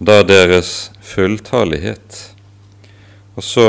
da 0.00 0.20
deres 0.26 0.90
fulltallighet? 1.04 2.18
Og 3.36 3.44
så 3.44 3.68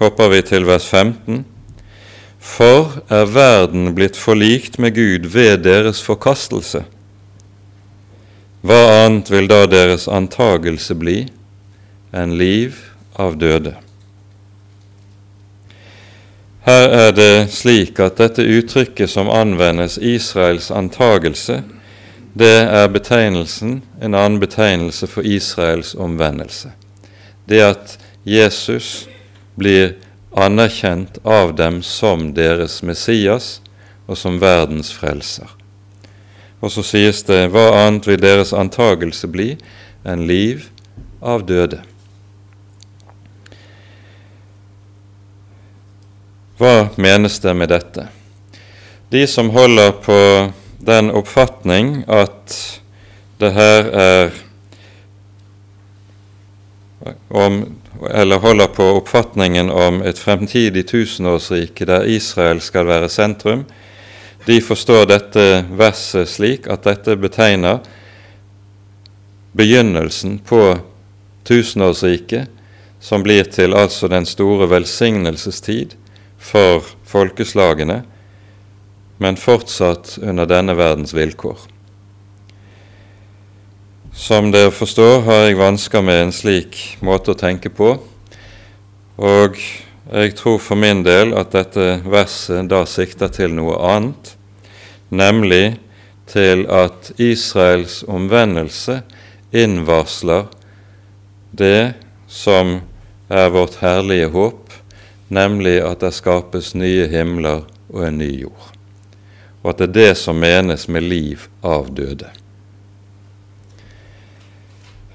hopper 0.00 0.32
vi 0.32 0.42
til 0.46 0.66
vers 0.68 0.86
15. 0.90 1.44
For 2.44 3.00
er 3.08 3.30
verden 3.32 3.94
blitt 3.96 4.18
forlikt 4.20 4.76
med 4.78 4.94
Gud 4.94 5.30
ved 5.32 5.64
deres 5.64 6.02
forkastelse? 6.04 6.84
Hva 8.64 8.80
annet 9.04 9.32
vil 9.32 9.48
da 9.48 9.64
deres 9.68 10.04
antagelse 10.08 10.96
bli 10.96 11.24
enn 12.14 12.36
liv 12.38 12.78
av 13.20 13.38
døde. 13.40 13.74
Her 16.64 16.86
er 16.96 17.10
det 17.12 17.32
slik 17.52 17.98
at 18.00 18.20
dette 18.20 18.44
uttrykket 18.44 19.10
som 19.10 19.28
anvendes, 19.28 19.98
Israels 19.98 20.70
antagelse, 20.72 21.60
det 22.34 22.54
er 22.64 22.88
betegnelsen, 22.88 23.82
en 24.00 24.14
annen 24.14 24.40
betegnelse 24.40 25.06
for 25.10 25.26
Israels 25.26 25.92
omvendelse. 25.94 26.72
Det 27.48 27.60
at 27.62 27.98
Jesus 28.24 29.04
blir 29.60 29.94
anerkjent 30.34 31.18
av 31.24 31.54
dem 31.54 31.82
som 31.82 32.32
deres 32.34 32.82
Messias 32.82 33.60
og 34.06 34.18
som 34.18 34.40
verdens 34.42 34.92
frelser. 34.92 35.48
Og 36.60 36.72
så 36.72 36.84
sies 36.86 37.22
det 37.28 37.46
hva 37.52 37.70
annet 37.84 38.06
vil 38.08 38.20
deres 38.20 38.54
antagelse 38.56 39.28
bli 39.30 39.54
enn 40.04 40.26
liv 40.28 40.68
av 41.24 41.44
døde. 41.48 41.80
Hva 46.58 46.88
menes 46.96 47.40
det 47.42 47.54
med 47.58 47.72
dette? 47.72 48.06
De 49.10 49.26
som 49.28 49.50
holder 49.54 49.92
på 50.04 50.18
den 50.84 51.10
oppfatning 51.14 52.04
at 52.10 52.54
det 53.42 53.50
her 53.56 53.88
er 53.98 54.34
om, 57.28 57.64
eller 58.10 58.38
holder 58.38 58.66
på 58.66 58.84
oppfatningen 58.98 59.70
om 59.70 60.02
et 60.02 60.18
fremtidig 60.18 60.86
tusenårsrike 60.88 61.86
der 61.88 62.06
Israel 62.10 62.60
skal 62.60 62.86
være 62.86 63.08
sentrum, 63.08 63.64
de 64.46 64.60
forstår 64.60 65.06
dette 65.08 65.44
verset 65.72 66.28
slik 66.28 66.66
at 66.68 66.84
dette 66.84 67.16
betegner 67.16 67.80
begynnelsen 69.56 70.38
på 70.44 70.60
tusenårsriket, 71.48 72.48
som 73.00 73.22
blir 73.22 73.44
til 73.52 73.76
altså 73.76 74.08
den 74.08 74.26
store 74.26 74.68
velsignelsestid, 74.70 75.94
for 76.44 76.84
folkeslagene, 77.08 78.02
men 79.18 79.38
fortsatt 79.40 80.18
under 80.20 80.48
denne 80.48 80.74
verdens 80.76 81.14
vilkår. 81.16 81.73
Som 84.14 84.52
dere 84.54 84.70
forstår, 84.70 85.24
har 85.26 85.40
jeg 85.42 85.56
vansker 85.58 86.02
med 86.06 86.20
en 86.22 86.32
slik 86.32 86.76
måte 87.02 87.32
å 87.32 87.38
tenke 87.38 87.66
på, 87.74 87.96
og 89.18 89.56
jeg 89.58 90.34
tror 90.38 90.60
for 90.62 90.78
min 90.78 91.00
del 91.02 91.32
at 91.34 91.50
dette 91.50 91.96
verset 92.06 92.68
da 92.70 92.84
sikter 92.86 93.32
til 93.34 93.56
noe 93.56 93.74
annet, 93.82 94.36
nemlig 95.10 95.80
til 96.30 96.62
at 96.70 97.10
Israels 97.18 98.04
omvendelse 98.06 99.00
innvarsler 99.50 100.46
det 101.50 101.98
som 102.30 102.76
er 103.26 103.50
vårt 103.50 103.80
herlige 103.82 104.30
håp, 104.30 104.78
nemlig 105.26 105.80
at 105.82 106.06
det 106.06 106.14
skapes 106.14 106.70
nye 106.78 107.10
himler 107.10 107.66
og 107.90 108.06
en 108.06 108.22
ny 108.22 108.30
jord, 108.46 108.70
og 109.66 109.74
at 109.74 109.82
det 109.82 109.90
er 109.90 109.98
det 109.98 110.16
som 110.22 110.38
menes 110.38 110.86
med 110.86 111.10
liv 111.10 111.50
av 111.66 111.90
døde. 111.98 112.30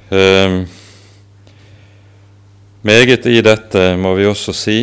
Um, 0.10 0.64
meget 2.82 3.26
i 3.30 3.42
dette 3.46 3.84
må 4.02 4.16
vi 4.18 4.26
også 4.26 4.56
si 4.58 4.80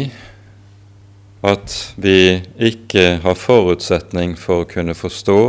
at 1.43 1.75
vi 1.99 2.39
ikke 2.63 3.19
har 3.25 3.35
forutsetning 3.35 4.37
for 4.39 4.63
å 4.63 4.69
kunne 4.71 4.95
forstå 4.95 5.41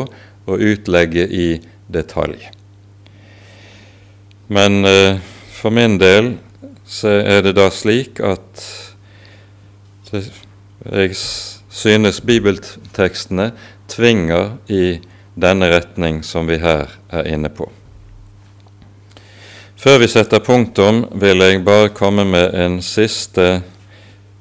og 0.47 0.65
utlegge 0.65 1.27
i 1.29 1.47
detalj. 1.93 2.49
Men 4.49 4.81
eh, 4.87 5.21
for 5.53 5.75
min 5.75 5.99
del 6.01 6.33
er 7.05 7.45
det 7.45 7.53
da 7.57 7.69
slik 7.69 8.21
at 8.23 8.65
jeg 10.11 11.17
synes 11.69 12.21
bibeltekstene 12.25 13.51
tvinger 13.91 14.55
i 14.73 14.97
denne 15.37 15.69
retning 15.69 16.23
som 16.25 16.49
vi 16.49 16.57
her 16.63 16.97
er 17.13 17.27
inne 17.29 17.53
på. 17.53 17.69
Før 19.77 19.99
vi 20.01 20.07
setter 20.09 20.41
punktum, 20.41 21.03
vil 21.21 21.37
jeg 21.43 21.59
bare 21.61 21.91
komme 21.93 22.23
med 22.25 22.55
en 22.57 22.79
siste 22.81 23.43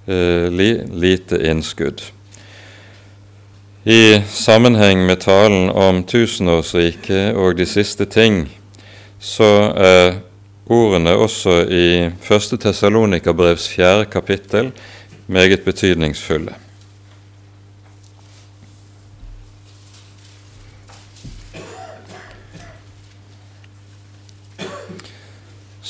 eh, 0.08 0.46
li, 0.48 0.70
lite 0.96 1.36
innskudd. 1.44 2.00
I 3.84 4.22
sammenheng 4.32 5.04
med 5.04 5.20
talen 5.26 5.68
om 5.68 6.00
tusenårsriket 6.08 7.36
og 7.36 7.60
de 7.60 7.68
siste 7.68 8.08
ting, 8.08 8.46
så 9.20 9.52
er 9.76 10.22
ordene 10.72 11.12
også 11.12 11.66
i 11.68 11.86
1. 12.08 12.56
Tessalonikabrevs 12.56 13.68
fjerde 13.76 14.08
kapittel 14.08 14.72
meget 15.28 15.68
betydningsfulle. 15.68 16.56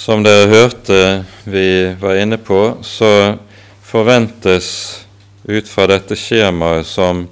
Som 0.07 0.22
dere 0.22 0.46
hørte 0.46 1.24
vi 1.50 1.94
var 1.98 2.14
inne 2.14 2.36
på, 2.38 2.76
så 2.86 3.34
forventes 3.82 4.68
ut 5.42 5.66
fra 5.66 5.88
dette 5.90 6.14
skjemaet 6.14 6.86
som 6.86 7.24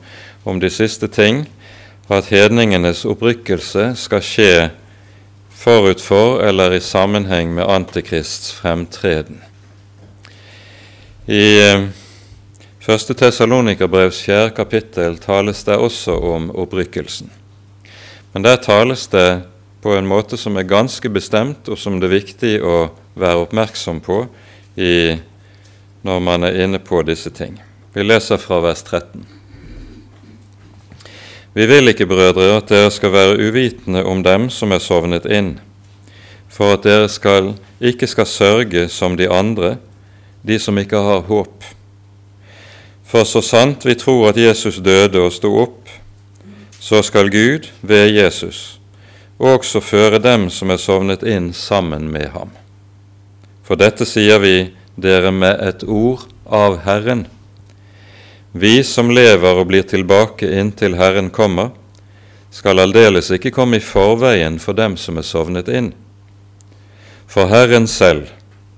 om 0.43 0.59
de 0.59 0.67
siste 0.75 1.07
ting, 1.07 1.45
at 2.11 2.33
hedningenes 2.35 3.05
opprykkelse 3.07 3.93
skal 3.95 4.27
skje 4.27 4.51
forut 5.55 6.03
for 6.03 6.43
eller 6.43 6.75
i 6.75 6.83
sammenheng 6.83 7.55
med 7.55 7.71
Antikrists 7.71 8.51
fremtreden. 8.59 9.39
I 11.31 11.47
eh, 11.63 11.89
første 12.83 13.15
Tessalonikerbrevs 13.15 14.25
fjerde 14.27 14.51
kapittel 14.59 15.23
tales 15.23 15.63
det 15.71 15.79
også 15.79 16.19
om 16.35 16.51
opprykkelsen. 16.51 17.31
Men 18.35 18.51
der 18.51 18.59
tales 18.67 19.07
det 19.15 19.29
på 19.85 19.93
en 19.93 20.07
måte 20.09 20.39
som 20.41 20.57
er 20.57 20.65
ganske 20.65 21.11
bestemt, 21.13 21.69
og 21.69 21.77
som 21.77 21.99
det 22.01 22.09
er 22.09 22.15
viktig 22.15 22.53
å 22.65 22.77
være 23.21 23.43
oppmerksom 23.43 23.99
på 24.01 24.23
i, 24.81 25.13
når 26.09 26.23
man 26.25 26.47
er 26.49 26.57
inne 26.65 26.79
på 26.81 27.03
disse 27.05 27.29
ting. 27.37 27.59
Vi 27.93 28.01
leser 28.01 28.41
fra 28.41 28.63
vers 28.65 28.81
13. 28.81 29.27
Vi 31.53 31.67
vil 31.69 31.93
ikke, 31.93 32.07
brødre, 32.09 32.47
at 32.57 32.73
dere 32.73 32.95
skal 32.97 33.13
være 33.13 33.37
uvitende 33.37 34.01
om 34.09 34.23
dem 34.25 34.47
som 34.49 34.73
er 34.73 34.81
sovnet 34.81 35.29
inn, 35.29 35.59
for 36.49 36.79
at 36.79 36.87
dere 36.89 37.11
skal, 37.13 37.51
ikke 37.77 38.09
skal 38.09 38.29
sørge 38.31 38.87
som 38.89 39.19
de 39.21 39.29
andre, 39.29 39.75
de 40.49 40.57
som 40.57 40.81
ikke 40.81 41.03
har 41.11 41.27
håp. 41.29 41.69
For 43.05 43.29
så 43.29 43.45
sant 43.45 43.85
vi 43.85 43.99
tror 44.01 44.31
at 44.31 44.41
Jesus 44.41 44.81
døde 44.81 45.21
og 45.21 45.37
sto 45.37 45.53
opp, 45.61 45.93
så 46.81 47.03
skal 47.05 47.29
Gud 47.29 47.69
ved 47.85 48.15
Jesus 48.17 48.79
også 49.39 49.81
føre 49.83 50.21
dem 50.23 50.49
som 50.51 50.71
er 50.71 50.79
sovnet 50.79 51.25
inn, 51.27 51.53
sammen 51.53 52.11
med 52.13 52.31
ham. 52.35 52.51
For 53.65 53.81
dette 53.81 54.07
sier 54.07 54.39
vi 54.43 54.75
dere 54.97 55.33
med 55.35 55.59
et 55.65 55.83
ord 55.85 56.27
av 56.47 56.83
Herren. 56.85 57.27
Vi 58.53 58.83
som 58.87 59.11
lever 59.11 59.59
og 59.59 59.67
blir 59.73 59.83
tilbake 59.89 60.47
inntil 60.61 60.95
Herren 61.01 61.33
kommer, 61.35 61.73
skal 62.55 62.79
aldeles 62.79 63.33
ikke 63.35 63.51
komme 63.51 63.81
i 63.81 63.83
forveien 63.83 64.61
for 64.63 64.79
dem 64.79 64.95
som 65.01 65.19
er 65.19 65.27
sovnet 65.27 65.69
inn. 65.69 65.91
For 67.27 67.51
Herren 67.51 67.89
selv 67.91 68.29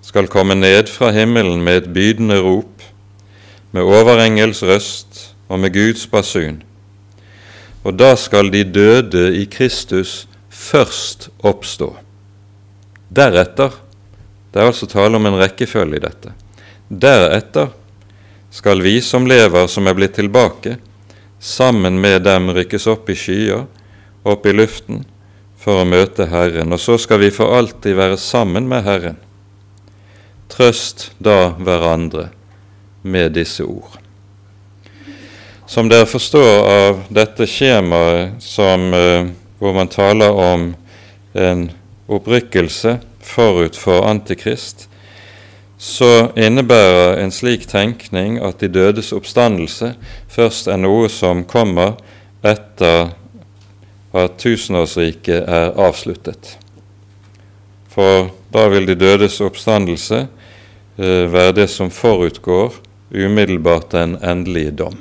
skal 0.01 0.31
komme 0.33 0.55
ned 0.57 0.89
fra 0.89 1.11
himmelen 1.13 1.61
med 1.67 1.83
et 1.83 1.91
bydende 1.93 2.39
rop, 2.41 2.81
med 3.77 3.85
overengels 3.85 4.63
røst 4.65 5.35
og 5.51 5.61
med 5.61 5.75
Guds 5.75 6.07
basun. 6.09 6.63
Og 7.85 7.99
da 7.99 8.15
skal 8.17 8.49
de 8.55 8.65
døde 8.65 9.29
i 9.37 9.45
Kristus 9.45 10.25
først 10.57 11.29
oppstå. 11.45 11.93
Deretter 13.09 13.83
Det 14.53 14.63
er 14.63 14.71
altså 14.71 14.87
tale 14.89 15.19
om 15.19 15.27
en 15.29 15.37
rekkefølge 15.37 15.99
i 15.99 16.01
dette. 16.01 16.31
Deretter 16.89 17.75
skal 18.51 18.81
vi 18.81 19.03
som 19.05 19.27
lever, 19.29 19.67
som 19.69 19.85
er 19.87 19.97
blitt 19.99 20.15
tilbake, 20.17 20.79
sammen 21.39 22.01
med 22.01 22.23
dem 22.25 22.49
rykkes 22.57 22.87
opp 22.89 23.11
i 23.13 23.19
skyer, 23.19 23.67
opp 24.25 24.47
i 24.49 24.55
luften, 24.57 25.03
for 25.61 25.83
å 25.83 25.89
møte 25.89 26.31
Herren. 26.31 26.73
Og 26.73 26.81
så 26.81 26.97
skal 26.97 27.21
vi 27.21 27.29
for 27.35 27.53
alltid 27.59 27.99
være 27.99 28.17
sammen 28.17 28.69
med 28.71 28.87
Herren. 28.87 29.21
Trøst 30.49 31.11
da 31.19 31.53
hverandre 31.59 32.31
med 33.05 33.37
disse 33.37 33.67
ord. 33.67 33.99
Som 35.67 35.91
dere 35.91 36.07
forstår 36.07 36.71
av 36.71 37.01
dette 37.11 37.49
skjemaet 37.51 38.39
som, 38.43 38.93
uh, 38.95 39.27
hvor 39.59 39.73
man 39.77 39.89
taler 39.89 40.31
om 40.31 40.75
en 41.35 41.71
opprykkelse 42.09 42.99
forut 43.23 43.77
for 43.77 44.07
Antikrist, 44.09 44.89
så 45.79 46.31
innebærer 46.37 47.21
en 47.21 47.33
slik 47.33 47.67
tenkning 47.69 48.39
at 48.41 48.61
de 48.61 48.69
dødes 48.73 49.13
oppstandelse 49.13 49.93
først 50.33 50.71
er 50.73 50.81
noe 50.81 51.11
som 51.13 51.45
kommer 51.45 51.99
etter 52.47 53.13
at 54.17 54.39
tusenårsriket 54.41 55.45
er 55.45 55.75
avsluttet. 55.77 56.57
For 57.93 58.31
da 58.53 58.69
vil 58.73 58.89
de 58.89 58.97
dødes 58.97 59.41
oppstandelse 59.45 60.23
eh, 60.25 61.27
være 61.33 61.59
det 61.61 61.69
som 61.73 61.93
forutgår 61.93 62.81
umiddelbart 63.13 63.93
den 63.93 64.17
endelige 64.25 64.73
dom. 64.81 64.97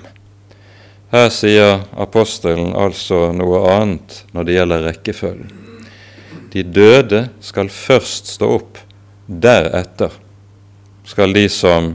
Her 1.13 1.29
sier 1.29 1.85
apostelen 2.01 2.73
altså 2.75 3.29
noe 3.35 3.61
annet 3.75 4.23
når 4.33 4.47
det 4.47 4.57
gjelder 4.57 4.85
rekkefølgen. 4.89 5.51
De 6.55 6.63
døde 6.63 7.25
skal 7.43 7.69
først 7.69 8.31
stå 8.37 8.49
opp, 8.57 8.79
deretter 9.27 10.13
skal 11.05 11.33
de 11.35 11.45
som 11.51 11.93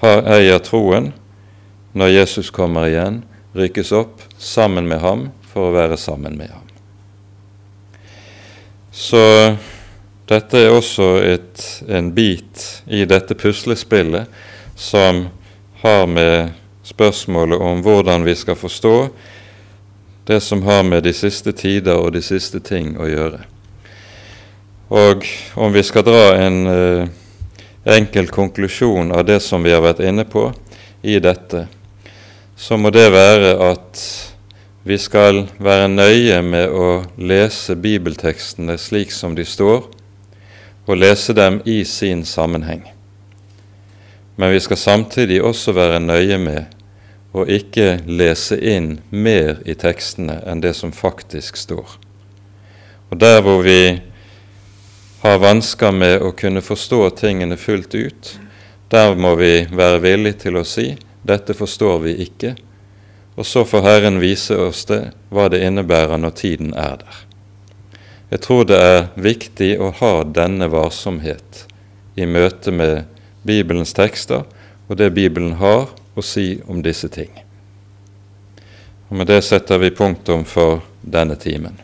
har 0.00 0.24
eier 0.38 0.62
troen, 0.64 1.10
når 1.92 2.14
Jesus 2.14 2.48
kommer 2.54 2.88
igjen, 2.88 3.20
rykkes 3.52 3.92
opp 3.92 4.22
sammen 4.40 4.88
med 4.88 5.02
ham 5.02 5.26
for 5.52 5.68
å 5.68 5.74
være 5.74 5.98
sammen 6.00 6.38
med 6.38 6.48
ham. 6.48 6.64
Så 8.92 9.20
dette 10.28 10.62
er 10.62 10.72
også 10.72 11.08
et, 11.26 11.62
en 11.88 12.10
bit 12.16 12.64
i 12.86 13.04
dette 13.08 13.36
puslespillet 13.36 14.28
som 14.78 15.26
har 15.82 16.06
med 16.08 16.61
spørsmålet 16.82 17.58
om 17.58 17.82
hvordan 17.82 18.24
vi 18.24 18.34
skal 18.34 18.58
forstå 18.58 18.96
det 20.26 20.40
som 20.40 20.62
har 20.62 20.82
med 20.82 21.02
de 21.02 21.12
siste 21.12 21.52
tider 21.52 21.98
og 21.98 22.12
de 22.14 22.22
siste 22.22 22.60
ting 22.62 22.94
å 22.98 23.08
gjøre. 23.10 23.42
Og 24.92 25.26
om 25.54 25.72
vi 25.72 25.82
skal 25.82 26.04
dra 26.06 26.24
en 26.36 26.58
eh, 26.68 27.08
enkel 27.96 28.28
konklusjon 28.28 29.12
av 29.12 29.24
det 29.26 29.40
som 29.40 29.62
vi 29.64 29.72
har 29.72 29.82
vært 29.82 30.02
inne 30.04 30.26
på 30.28 30.50
i 31.02 31.18
dette, 31.22 31.66
så 32.56 32.76
må 32.78 32.92
det 32.94 33.08
være 33.10 33.56
at 33.72 34.02
vi 34.86 34.98
skal 34.98 35.46
være 35.62 35.88
nøye 35.88 36.40
med 36.42 36.70
å 36.74 36.88
lese 37.18 37.74
bibeltekstene 37.78 38.76
slik 38.78 39.14
som 39.14 39.34
de 39.38 39.46
står, 39.46 39.86
og 40.86 40.98
lese 40.98 41.34
dem 41.34 41.60
i 41.64 41.84
sin 41.86 42.24
sammenheng. 42.26 42.82
Men 44.36 44.52
vi 44.52 44.60
skal 44.60 44.76
samtidig 44.76 45.42
også 45.42 45.74
være 45.76 46.00
nøye 46.00 46.38
med 46.40 46.78
å 47.32 47.44
ikke 47.48 48.02
lese 48.08 48.58
inn 48.60 48.98
mer 49.10 49.60
i 49.68 49.74
tekstene 49.78 50.40
enn 50.48 50.60
det 50.64 50.74
som 50.76 50.92
faktisk 50.92 51.56
står. 51.56 51.98
Og 53.12 53.18
Der 53.20 53.42
hvor 53.44 53.62
vi 53.64 54.00
har 55.22 55.38
vansker 55.38 55.92
med 55.92 56.22
å 56.22 56.32
kunne 56.32 56.64
forstå 56.64 57.10
tingene 57.20 57.56
fullt 57.56 57.94
ut, 57.94 58.38
der 58.88 59.14
må 59.14 59.34
vi 59.36 59.66
være 59.70 60.00
villige 60.02 60.44
til 60.46 60.56
å 60.56 60.64
si 60.64 60.96
'dette 61.22 61.54
forstår 61.54 61.98
vi 62.02 62.14
ikke', 62.26 62.56
og 63.36 63.46
så 63.46 63.64
får 63.64 63.82
Herren 63.82 64.20
vise 64.20 64.56
oss 64.56 64.84
det, 64.84 65.12
hva 65.30 65.48
det 65.48 65.62
innebærer 65.62 66.18
når 66.18 66.30
tiden 66.30 66.74
er 66.74 66.98
der. 67.00 67.16
Jeg 68.30 68.40
tror 68.40 68.64
det 68.64 68.80
er 68.80 69.08
viktig 69.16 69.78
å 69.80 69.90
ha 70.00 70.24
denne 70.24 70.68
varsomhet 70.72 71.66
i 72.16 72.26
møte 72.26 72.72
med 72.72 73.04
Bibelens 73.42 73.94
tekster 73.96 74.44
og 74.88 74.98
det 74.98 75.12
Bibelen 75.14 75.56
har 75.60 75.88
å 76.14 76.24
si 76.24 76.60
om 76.68 76.82
disse 76.84 77.08
ting. 77.08 77.30
Og 79.08 79.16
Med 79.16 79.26
det 79.26 79.42
setter 79.44 79.78
vi 79.78 79.90
punktum 79.90 80.44
for 80.44 80.82
denne 81.02 81.36
timen. 81.36 81.76